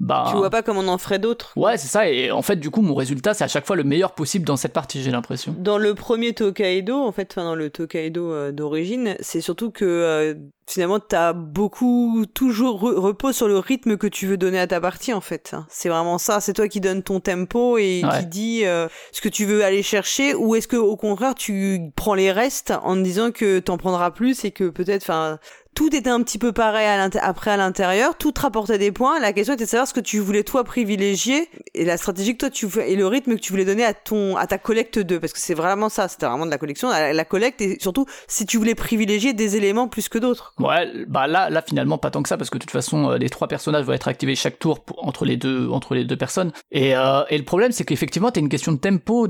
bah, 0.00 0.28
tu 0.30 0.36
vois 0.36 0.48
pas 0.48 0.62
comment 0.62 0.80
on 0.80 0.88
en 0.88 0.96
ferait 0.96 1.18
d'autres. 1.18 1.52
Ouais, 1.56 1.76
c'est 1.76 1.86
ça. 1.86 2.08
Et 2.08 2.30
en 2.30 2.40
fait, 2.40 2.56
du 2.56 2.70
coup, 2.70 2.80
mon 2.80 2.94
résultat, 2.94 3.34
c'est 3.34 3.44
à 3.44 3.48
chaque 3.48 3.66
fois 3.66 3.76
le 3.76 3.84
meilleur 3.84 4.12
possible 4.12 4.46
dans 4.46 4.56
cette 4.56 4.72
partie, 4.72 5.02
j'ai 5.02 5.10
l'impression. 5.10 5.54
Dans 5.58 5.76
le 5.76 5.94
premier 5.94 6.32
Tokaido, 6.32 6.96
en 6.96 7.12
fait, 7.12 7.30
enfin 7.30 7.44
dans 7.44 7.54
le 7.54 7.68
Tokaido 7.68 8.32
euh, 8.32 8.50
d'origine, 8.50 9.16
c'est 9.20 9.42
surtout 9.42 9.70
que 9.70 9.84
euh, 9.84 10.34
finalement, 10.66 11.00
t'as 11.00 11.34
beaucoup 11.34 12.24
toujours 12.32 12.80
repos 12.80 13.32
sur 13.32 13.46
le 13.46 13.58
rythme 13.58 13.98
que 13.98 14.06
tu 14.06 14.26
veux 14.26 14.38
donner 14.38 14.58
à 14.58 14.66
ta 14.66 14.80
partie, 14.80 15.12
en 15.12 15.20
fait. 15.20 15.54
C'est 15.68 15.90
vraiment 15.90 16.16
ça. 16.16 16.40
C'est 16.40 16.54
toi 16.54 16.66
qui 16.66 16.80
donnes 16.80 17.02
ton 17.02 17.20
tempo 17.20 17.76
et 17.76 18.02
qui 18.18 18.26
dis 18.26 18.64
euh, 18.64 18.88
ce 19.12 19.20
que 19.20 19.28
tu 19.28 19.44
veux 19.44 19.64
aller 19.64 19.82
chercher, 19.82 20.34
ou 20.34 20.54
est-ce 20.54 20.68
que 20.68 20.76
au 20.76 20.96
contraire 20.96 21.34
tu 21.34 21.92
prends 21.94 22.14
les 22.14 22.32
restes 22.32 22.72
en 22.82 22.96
disant 22.96 23.32
que 23.32 23.58
t'en 23.58 23.76
prendras 23.76 24.12
plus 24.12 24.46
et 24.46 24.50
que 24.50 24.70
peut-être, 24.70 25.02
enfin, 25.02 25.38
tout 25.74 25.94
était 25.94 26.10
un 26.10 26.22
petit 26.22 26.38
peu 26.38 26.52
pareil 26.52 26.86
après 27.20 27.50
à 27.50 27.56
l'intérieur, 27.56 28.16
tout 28.16 28.32
te 28.32 28.40
rapportait 28.40 28.78
des 28.78 28.92
points. 28.92 29.20
La 29.20 29.32
question 29.32 29.54
était 29.54 29.64
de 29.64 29.68
savoir 29.68 29.88
ce 29.88 29.94
que 29.94 30.00
tu 30.00 30.18
voulais 30.18 30.42
toi 30.42 30.64
privilégier 30.64 31.48
et 31.74 31.84
la 31.84 31.96
stratégie 31.96 32.34
que 32.34 32.38
toi 32.38 32.50
tu 32.50 32.66
et 32.86 32.96
le 32.96 33.06
rythme 33.06 33.36
que 33.36 33.40
tu 33.40 33.52
voulais 33.52 33.64
donner 33.64 33.84
à 33.84 33.94
ton 33.94 34.36
à 34.36 34.46
ta 34.46 34.58
collecte 34.58 34.98
2 34.98 35.20
parce 35.20 35.32
que 35.32 35.38
c'est 35.38 35.54
vraiment 35.54 35.88
ça, 35.88 36.08
c'était 36.08 36.26
vraiment 36.26 36.46
de 36.46 36.50
la 36.50 36.58
collection, 36.58 36.90
la, 36.90 37.24
collecte 37.24 37.60
et 37.60 37.78
surtout 37.80 38.06
si 38.26 38.46
tu 38.46 38.58
voulais 38.58 38.74
privilégier 38.74 39.32
des 39.32 39.56
éléments 39.56 39.88
plus 39.88 40.08
que 40.08 40.18
d'autres. 40.18 40.52
Ouais, 40.58 40.90
bah 41.08 41.26
là 41.26 41.48
là 41.48 41.62
finalement 41.62 41.98
pas 41.98 42.10
tant 42.10 42.22
que 42.22 42.28
ça 42.28 42.36
parce 42.36 42.50
que 42.50 42.58
de 42.58 42.62
toute 42.62 42.70
façon 42.70 43.10
euh, 43.10 43.18
les 43.18 43.30
trois 43.30 43.48
personnages 43.48 43.84
vont 43.84 43.92
être 43.92 44.08
activés 44.08 44.34
chaque 44.34 44.58
tour 44.58 44.84
entre 44.98 45.24
les 45.24 45.36
deux 45.36 45.68
entre 45.70 45.94
les 45.94 46.04
deux 46.04 46.16
personnes 46.16 46.52
et 46.72 46.96
euh, 46.96 47.22
et 47.30 47.38
le 47.38 47.44
problème 47.44 47.72
c'est 47.72 47.84
qu'effectivement 47.84 48.30
t'as 48.30 48.40
une 48.40 48.48
question 48.48 48.72
de 48.72 48.78
tempo 48.78 49.28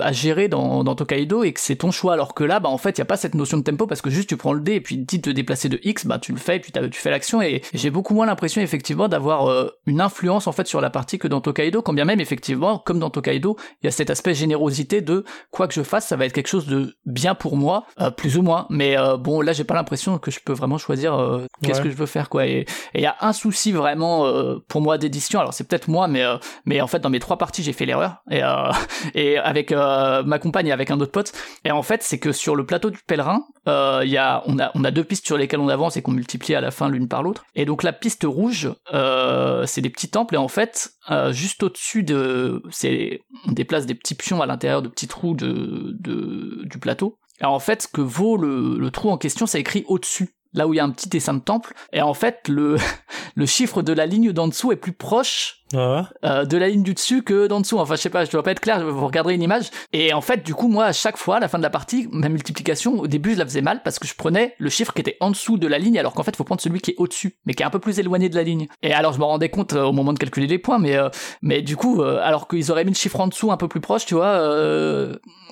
à 0.00 0.12
gérer 0.12 0.48
dans 0.48 0.82
dans 0.82 0.94
Tokaido 0.94 1.44
et 1.44 1.52
que 1.52 1.60
c'est 1.60 1.76
ton 1.76 1.90
choix 1.90 2.14
alors 2.14 2.34
que 2.34 2.44
là 2.44 2.60
bah 2.60 2.68
en 2.68 2.78
fait 2.78 2.98
il 2.98 2.98
y 2.98 3.02
a 3.02 3.06
pas 3.06 3.16
cette 3.16 3.34
notion 3.34 3.58
de 3.58 3.62
tempo 3.62 3.86
parce 3.86 4.00
que 4.00 4.10
juste 4.10 4.28
tu 4.28 4.36
prends 4.36 4.52
le 4.52 4.60
dé 4.60 4.74
et 4.74 4.80
puis 4.80 4.96
dit 4.96 5.18
de 5.18 5.22
te 5.22 5.30
déplacer 5.30 5.68
de 5.68 5.73
X, 5.82 6.06
bah 6.06 6.18
tu 6.18 6.32
le 6.32 6.38
fais, 6.38 6.58
puis 6.58 6.72
tu 6.72 7.00
fais 7.00 7.10
l'action 7.10 7.42
et 7.42 7.62
j'ai 7.72 7.90
beaucoup 7.90 8.14
moins 8.14 8.26
l'impression 8.26 8.60
effectivement 8.60 9.08
d'avoir 9.08 9.48
euh, 9.48 9.70
une 9.86 10.00
influence 10.00 10.46
en 10.46 10.52
fait 10.52 10.66
sur 10.66 10.80
la 10.80 10.90
partie 10.90 11.18
que 11.18 11.28
dans 11.28 11.40
Tokaido, 11.40 11.82
quand 11.82 11.92
bien 11.92 12.04
même 12.04 12.20
effectivement, 12.20 12.78
comme 12.78 12.98
dans 12.98 13.10
Tokaido, 13.10 13.56
il 13.82 13.86
y 13.86 13.88
a 13.88 13.90
cet 13.90 14.10
aspect 14.10 14.34
générosité 14.34 15.00
de 15.00 15.24
quoi 15.50 15.68
que 15.68 15.74
je 15.74 15.82
fasse, 15.82 16.06
ça 16.06 16.16
va 16.16 16.26
être 16.26 16.32
quelque 16.32 16.48
chose 16.48 16.66
de 16.66 16.96
bien 17.06 17.34
pour 17.34 17.56
moi, 17.56 17.86
euh, 18.00 18.10
plus 18.10 18.36
ou 18.38 18.42
moins. 18.42 18.66
Mais 18.70 18.98
euh, 18.98 19.16
bon, 19.16 19.40
là 19.40 19.52
j'ai 19.52 19.64
pas 19.64 19.74
l'impression 19.74 20.18
que 20.18 20.30
je 20.30 20.40
peux 20.40 20.52
vraiment 20.52 20.78
choisir 20.78 21.14
qu'est-ce 21.62 21.80
que 21.80 21.90
je 21.90 21.96
veux 21.96 22.06
faire 22.06 22.28
quoi. 22.28 22.46
Et 22.46 22.66
il 22.94 23.00
y 23.00 23.06
a 23.06 23.16
un 23.20 23.32
souci 23.32 23.72
vraiment 23.72 24.30
pour 24.68 24.80
moi 24.80 24.98
d'édition. 24.98 25.40
Alors 25.40 25.54
c'est 25.54 25.64
peut-être 25.64 25.88
moi, 25.88 26.08
mais 26.08 26.24
mais 26.64 26.80
en 26.80 26.86
fait 26.86 27.00
dans 27.00 27.10
mes 27.10 27.20
trois 27.20 27.38
parties 27.38 27.62
j'ai 27.62 27.72
fait 27.72 27.86
l'erreur 27.86 28.22
et 28.30 28.40
et 29.14 29.38
avec 29.38 29.72
ma 29.72 30.38
compagne 30.38 30.68
et 30.68 30.72
avec 30.72 30.90
un 30.90 31.00
autre 31.00 31.12
pote. 31.12 31.32
Et 31.64 31.70
en 31.70 31.82
fait 31.82 32.02
c'est 32.02 32.18
que 32.18 32.32
sur 32.32 32.56
le 32.56 32.66
plateau 32.66 32.90
du 32.90 32.98
pèlerin, 33.06 33.44
il 33.66 34.10
y 34.10 34.18
a 34.18 34.42
on 34.46 34.58
a 34.58 34.70
on 34.74 34.84
a 34.84 34.90
deux 34.90 35.04
pistes 35.04 35.26
sur 35.26 35.36
lesquelles 35.36 35.60
on 35.60 35.63
avance 35.68 35.96
et 35.96 36.02
qu'on 36.02 36.12
multiplie 36.12 36.54
à 36.54 36.60
la 36.60 36.70
fin 36.70 36.88
l'une 36.88 37.08
par 37.08 37.22
l'autre. 37.22 37.44
Et 37.54 37.64
donc 37.64 37.82
la 37.82 37.92
piste 37.92 38.24
rouge, 38.24 38.72
euh, 38.92 39.66
c'est 39.66 39.80
des 39.80 39.90
petits 39.90 40.08
temples 40.08 40.34
et 40.34 40.38
en 40.38 40.48
fait, 40.48 40.92
euh, 41.10 41.32
juste 41.32 41.62
au-dessus 41.62 42.02
de, 42.02 42.62
c'est, 42.70 43.20
on 43.46 43.52
déplace 43.52 43.86
des 43.86 43.94
petits 43.94 44.14
pions 44.14 44.42
à 44.42 44.46
l'intérieur 44.46 44.82
de 44.82 44.88
petits 44.88 45.08
trous 45.08 45.34
de, 45.34 45.96
de 45.98 46.64
du 46.64 46.78
plateau. 46.78 47.18
Et 47.40 47.44
en 47.44 47.58
fait, 47.58 47.82
ce 47.82 47.88
que 47.88 48.00
vaut 48.00 48.36
le, 48.36 48.78
le 48.78 48.90
trou 48.90 49.10
en 49.10 49.18
question, 49.18 49.46
c'est 49.46 49.60
écrit 49.60 49.84
au-dessus 49.88 50.34
là 50.54 50.68
où 50.68 50.72
il 50.72 50.76
y 50.78 50.80
a 50.80 50.84
un 50.84 50.90
petit 50.90 51.08
dessin 51.08 51.34
de 51.34 51.40
temple. 51.40 51.74
Et 51.92 52.00
en 52.00 52.14
fait, 52.14 52.48
le, 52.48 52.76
le 53.34 53.46
chiffre 53.46 53.82
de 53.82 53.92
la 53.92 54.06
ligne 54.06 54.32
d'en 54.32 54.48
dessous 54.48 54.72
est 54.72 54.76
plus 54.76 54.92
proche 54.92 55.63
ouais. 55.72 56.02
euh, 56.24 56.44
de 56.44 56.56
la 56.56 56.68
ligne 56.68 56.82
du 56.82 56.94
dessus 56.94 57.22
que 57.22 57.46
d'en 57.46 57.60
dessous. 57.60 57.78
Enfin, 57.78 57.96
je 57.96 58.00
sais 58.00 58.10
pas, 58.10 58.24
je 58.24 58.30
dois 58.30 58.42
pas 58.42 58.52
être 58.52 58.60
clair, 58.60 58.84
vous 58.84 59.06
regarderez 59.06 59.34
une 59.34 59.42
image. 59.42 59.70
Et 59.92 60.12
en 60.12 60.20
fait, 60.20 60.44
du 60.44 60.54
coup, 60.54 60.68
moi, 60.68 60.86
à 60.86 60.92
chaque 60.92 61.16
fois, 61.16 61.36
à 61.36 61.40
la 61.40 61.48
fin 61.48 61.58
de 61.58 61.62
la 61.62 61.70
partie, 61.70 62.08
ma 62.12 62.28
multiplication, 62.28 62.98
au 62.98 63.06
début, 63.06 63.34
je 63.34 63.38
la 63.38 63.44
faisais 63.44 63.62
mal 63.62 63.82
parce 63.82 63.98
que 63.98 64.06
je 64.06 64.14
prenais 64.14 64.54
le 64.58 64.70
chiffre 64.70 64.92
qui 64.92 65.00
était 65.00 65.16
en 65.20 65.30
dessous 65.30 65.58
de 65.58 65.66
la 65.66 65.78
ligne, 65.78 65.98
alors 65.98 66.14
qu'en 66.14 66.22
fait, 66.22 66.32
il 66.32 66.36
faut 66.36 66.44
prendre 66.44 66.60
celui 66.60 66.80
qui 66.80 66.92
est 66.92 66.96
au-dessus, 66.98 67.36
mais 67.46 67.54
qui 67.54 67.62
est 67.62 67.66
un 67.66 67.70
peu 67.70 67.80
plus 67.80 67.98
éloigné 67.98 68.28
de 68.28 68.36
la 68.36 68.42
ligne. 68.42 68.66
Et 68.82 68.92
alors, 68.92 69.12
je 69.12 69.18
me 69.18 69.24
rendais 69.24 69.48
compte 69.48 69.72
euh, 69.72 69.84
au 69.84 69.92
moment 69.92 70.12
de 70.12 70.18
calculer 70.18 70.46
les 70.46 70.58
points, 70.58 70.78
mais, 70.78 70.96
euh, 70.96 71.08
mais 71.42 71.62
du 71.62 71.76
coup, 71.76 72.02
alors 72.02 72.48
qu'ils 72.48 72.70
auraient 72.70 72.84
mis 72.84 72.92
le 72.92 72.96
chiffre 72.96 73.20
en 73.20 73.28
dessous 73.28 73.50
un 73.52 73.56
peu 73.56 73.68
plus 73.68 73.80
proche, 73.80 74.06
tu 74.06 74.14
vois, 74.14 74.38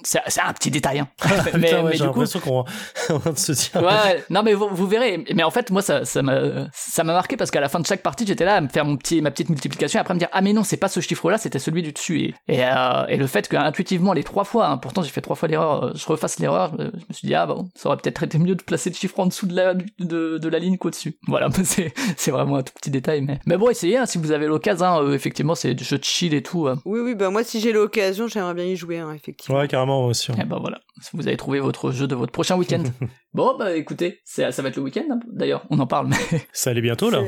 c'est 0.05 0.41
un 0.41 0.53
petit 0.53 0.71
détail. 0.71 1.01
Hein. 1.01 1.09
mais, 1.55 1.61
Putain, 1.61 1.85
ouais, 1.85 1.91
mais 1.93 1.99
du 1.99 2.09
coup, 2.09 2.25
qu'on 2.41 2.65
se 3.37 3.53
dire. 3.53 3.83
Ouais, 3.83 4.25
non 4.31 4.43
mais 4.43 4.55
vous, 4.55 4.69
vous 4.71 4.87
verrez. 4.87 5.25
Mais 5.35 5.43
en 5.43 5.51
fait, 5.51 5.71
moi, 5.71 5.83
ça, 5.83 6.03
m'a, 6.23 6.69
ça 6.73 7.05
m'a 7.05 7.13
marqué 7.13 7.37
parce 7.37 7.51
qu'à 7.51 7.61
la 7.61 7.69
fin 7.69 7.81
de 7.81 7.87
chaque 7.87 8.03
partie, 8.03 8.27
j'étais 8.27 8.45
là 8.45 8.57
à 8.57 8.61
me 8.61 8.69
faire 8.69 8.85
mon 8.85 8.97
petit, 8.97 9.21
ma 9.21 9.31
petite 9.31 9.49
multiplication, 9.49 10.01
après 10.03 10.13
me 10.15 10.19
dire 10.19 10.29
ah 10.33 10.43
mais 10.43 10.53
non, 10.53 10.63
c'est 10.65 10.77
pas 10.77 10.89
ce 10.89 11.01
chiffre-là, 11.01 11.39
c'était 11.39 11.59
celui 11.59 11.83
du 11.83 11.93
dessus. 11.93 12.21
Et, 12.21 12.35
et, 12.49 12.65
euh, 12.65 13.07
et 13.09 13.17
le 13.17 13.27
fait 13.27 13.49
que 13.49 13.57
intuitivement 13.57 14.13
les 14.13 14.23
trois 14.25 14.45
fois, 14.45 14.69
hein, 14.69 14.77
pourtant 14.77 15.03
j'ai 15.03 15.09
fait 15.11 15.21
trois 15.23 15.37
fois 15.37 15.49
l'erreur, 15.49 15.85
euh, 15.85 15.93
je 15.95 16.05
refasse 16.07 16.39
l'erreur, 16.39 16.73
je, 16.79 16.85
me- 16.85 16.91
je 16.93 17.05
me 17.09 17.13
suis 17.15 17.27
dit 17.29 17.35
ah 17.35 17.47
bon, 17.47 17.69
ça 17.75 17.89
aurait 17.89 17.97
peut-être 17.99 18.23
été 18.23 18.39
mieux 18.39 18.55
de 18.55 18.63
placer 18.63 18.91
le 18.91 18.95
chiffre 18.97 19.19
en 19.21 19.27
dessous 19.27 19.47
de 19.47 19.55
la, 19.57 19.75
de, 19.75 20.39
de 20.39 20.49
la 20.49 20.59
ligne 20.59 20.77
qu'au-dessus. 20.77 21.17
Voilà, 21.29 21.49
c'est, 21.65 21.95
c'est 22.17 22.31
vraiment 22.31 22.57
un 22.57 22.63
tout 22.63 22.73
petit 22.75 22.91
détail, 22.91 23.23
mais, 23.23 23.41
mais 23.47 23.57
bon, 23.57 23.71
essayez 23.71 23.97
hein, 23.97 24.07
si 24.07 24.19
vous 24.19 24.33
avez 24.33 24.47
l'occasion. 24.47 24.85
hein, 24.87 25.03
euh, 25.03 25.15
effectivement, 25.15 25.55
c'est 25.55 25.75
du 25.75 25.85
jeu 25.85 25.99
de 25.99 26.05
chill 26.05 26.35
et 26.35 26.43
tout. 26.43 26.67
euh. 26.67 26.77
Oui, 26.85 27.01
oui, 27.01 27.15
bah 27.15 27.31
moi, 27.31 27.43
si 27.45 27.61
j'ai 27.61 27.73
l'occasion, 27.73 28.27
j'aimerais 28.29 28.55
bien 28.55 28.65
y 28.65 28.77
jouer, 28.77 28.99
hein, 28.99 29.13
effectivement. 29.15 29.59
Ouais, 29.59 29.69
carrément, 29.69 30.07
aussi. 30.07 30.31
Et 30.33 30.45
ben 30.45 30.59
voilà, 30.61 30.81
vous 31.13 31.27
avez 31.29 31.37
trouvé 31.37 31.61
votre 31.61 31.91
jeu 31.93 32.07
de 32.07 32.15
votre 32.15 32.33
prochain 32.33 32.57
week-end. 32.57 32.83
bon 33.35 33.57
bah 33.59 33.75
écoutez, 33.77 34.21
ça 34.25 34.51
va 34.51 34.69
être 34.69 34.77
le 34.77 34.83
week-end. 34.83 35.05
hein. 35.11 35.21
D'ailleurs, 35.33 35.65
on 35.71 35.79
en 35.79 35.87
parle. 35.87 36.09
Mais 36.09 36.41
Ça 36.53 36.71
allait 36.71 36.81
bientôt, 36.83 37.11
là. 37.11 37.23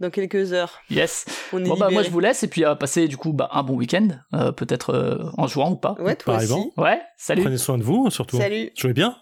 Dans, 0.00 0.10
quelques 0.10 0.52
heures. 0.52 0.80
yes. 0.90 1.26
On 1.52 1.62
est 1.64 1.68
Bon 1.68 1.76
bah 1.76 1.90
moi 1.90 2.02
je 2.02 2.10
vous 2.10 2.20
laisse 2.20 2.42
et 2.42 2.48
puis 2.48 2.64
à 2.64 2.74
passer 2.74 3.06
du 3.06 3.16
coup 3.16 3.32
bah, 3.32 3.50
un 3.52 3.62
bon 3.62 3.74
week-end, 3.74 4.08
euh, 4.34 4.50
peut-être 4.50 4.94
euh, 4.94 5.30
en 5.36 5.46
jouant 5.46 5.70
ou 5.70 5.76
pas. 5.76 5.94
Ouais, 5.98 6.16
toi 6.16 6.34
Pareillement. 6.34 6.58
aussi. 6.68 6.72
Ouais, 6.78 7.00
salut. 7.16 7.42
Prenez 7.42 7.58
soin 7.58 7.76
de 7.78 7.82
vous, 7.82 8.10
surtout. 8.10 8.38
Salut. 8.38 8.70
Jouez 8.74 8.94
bien. 8.94 9.16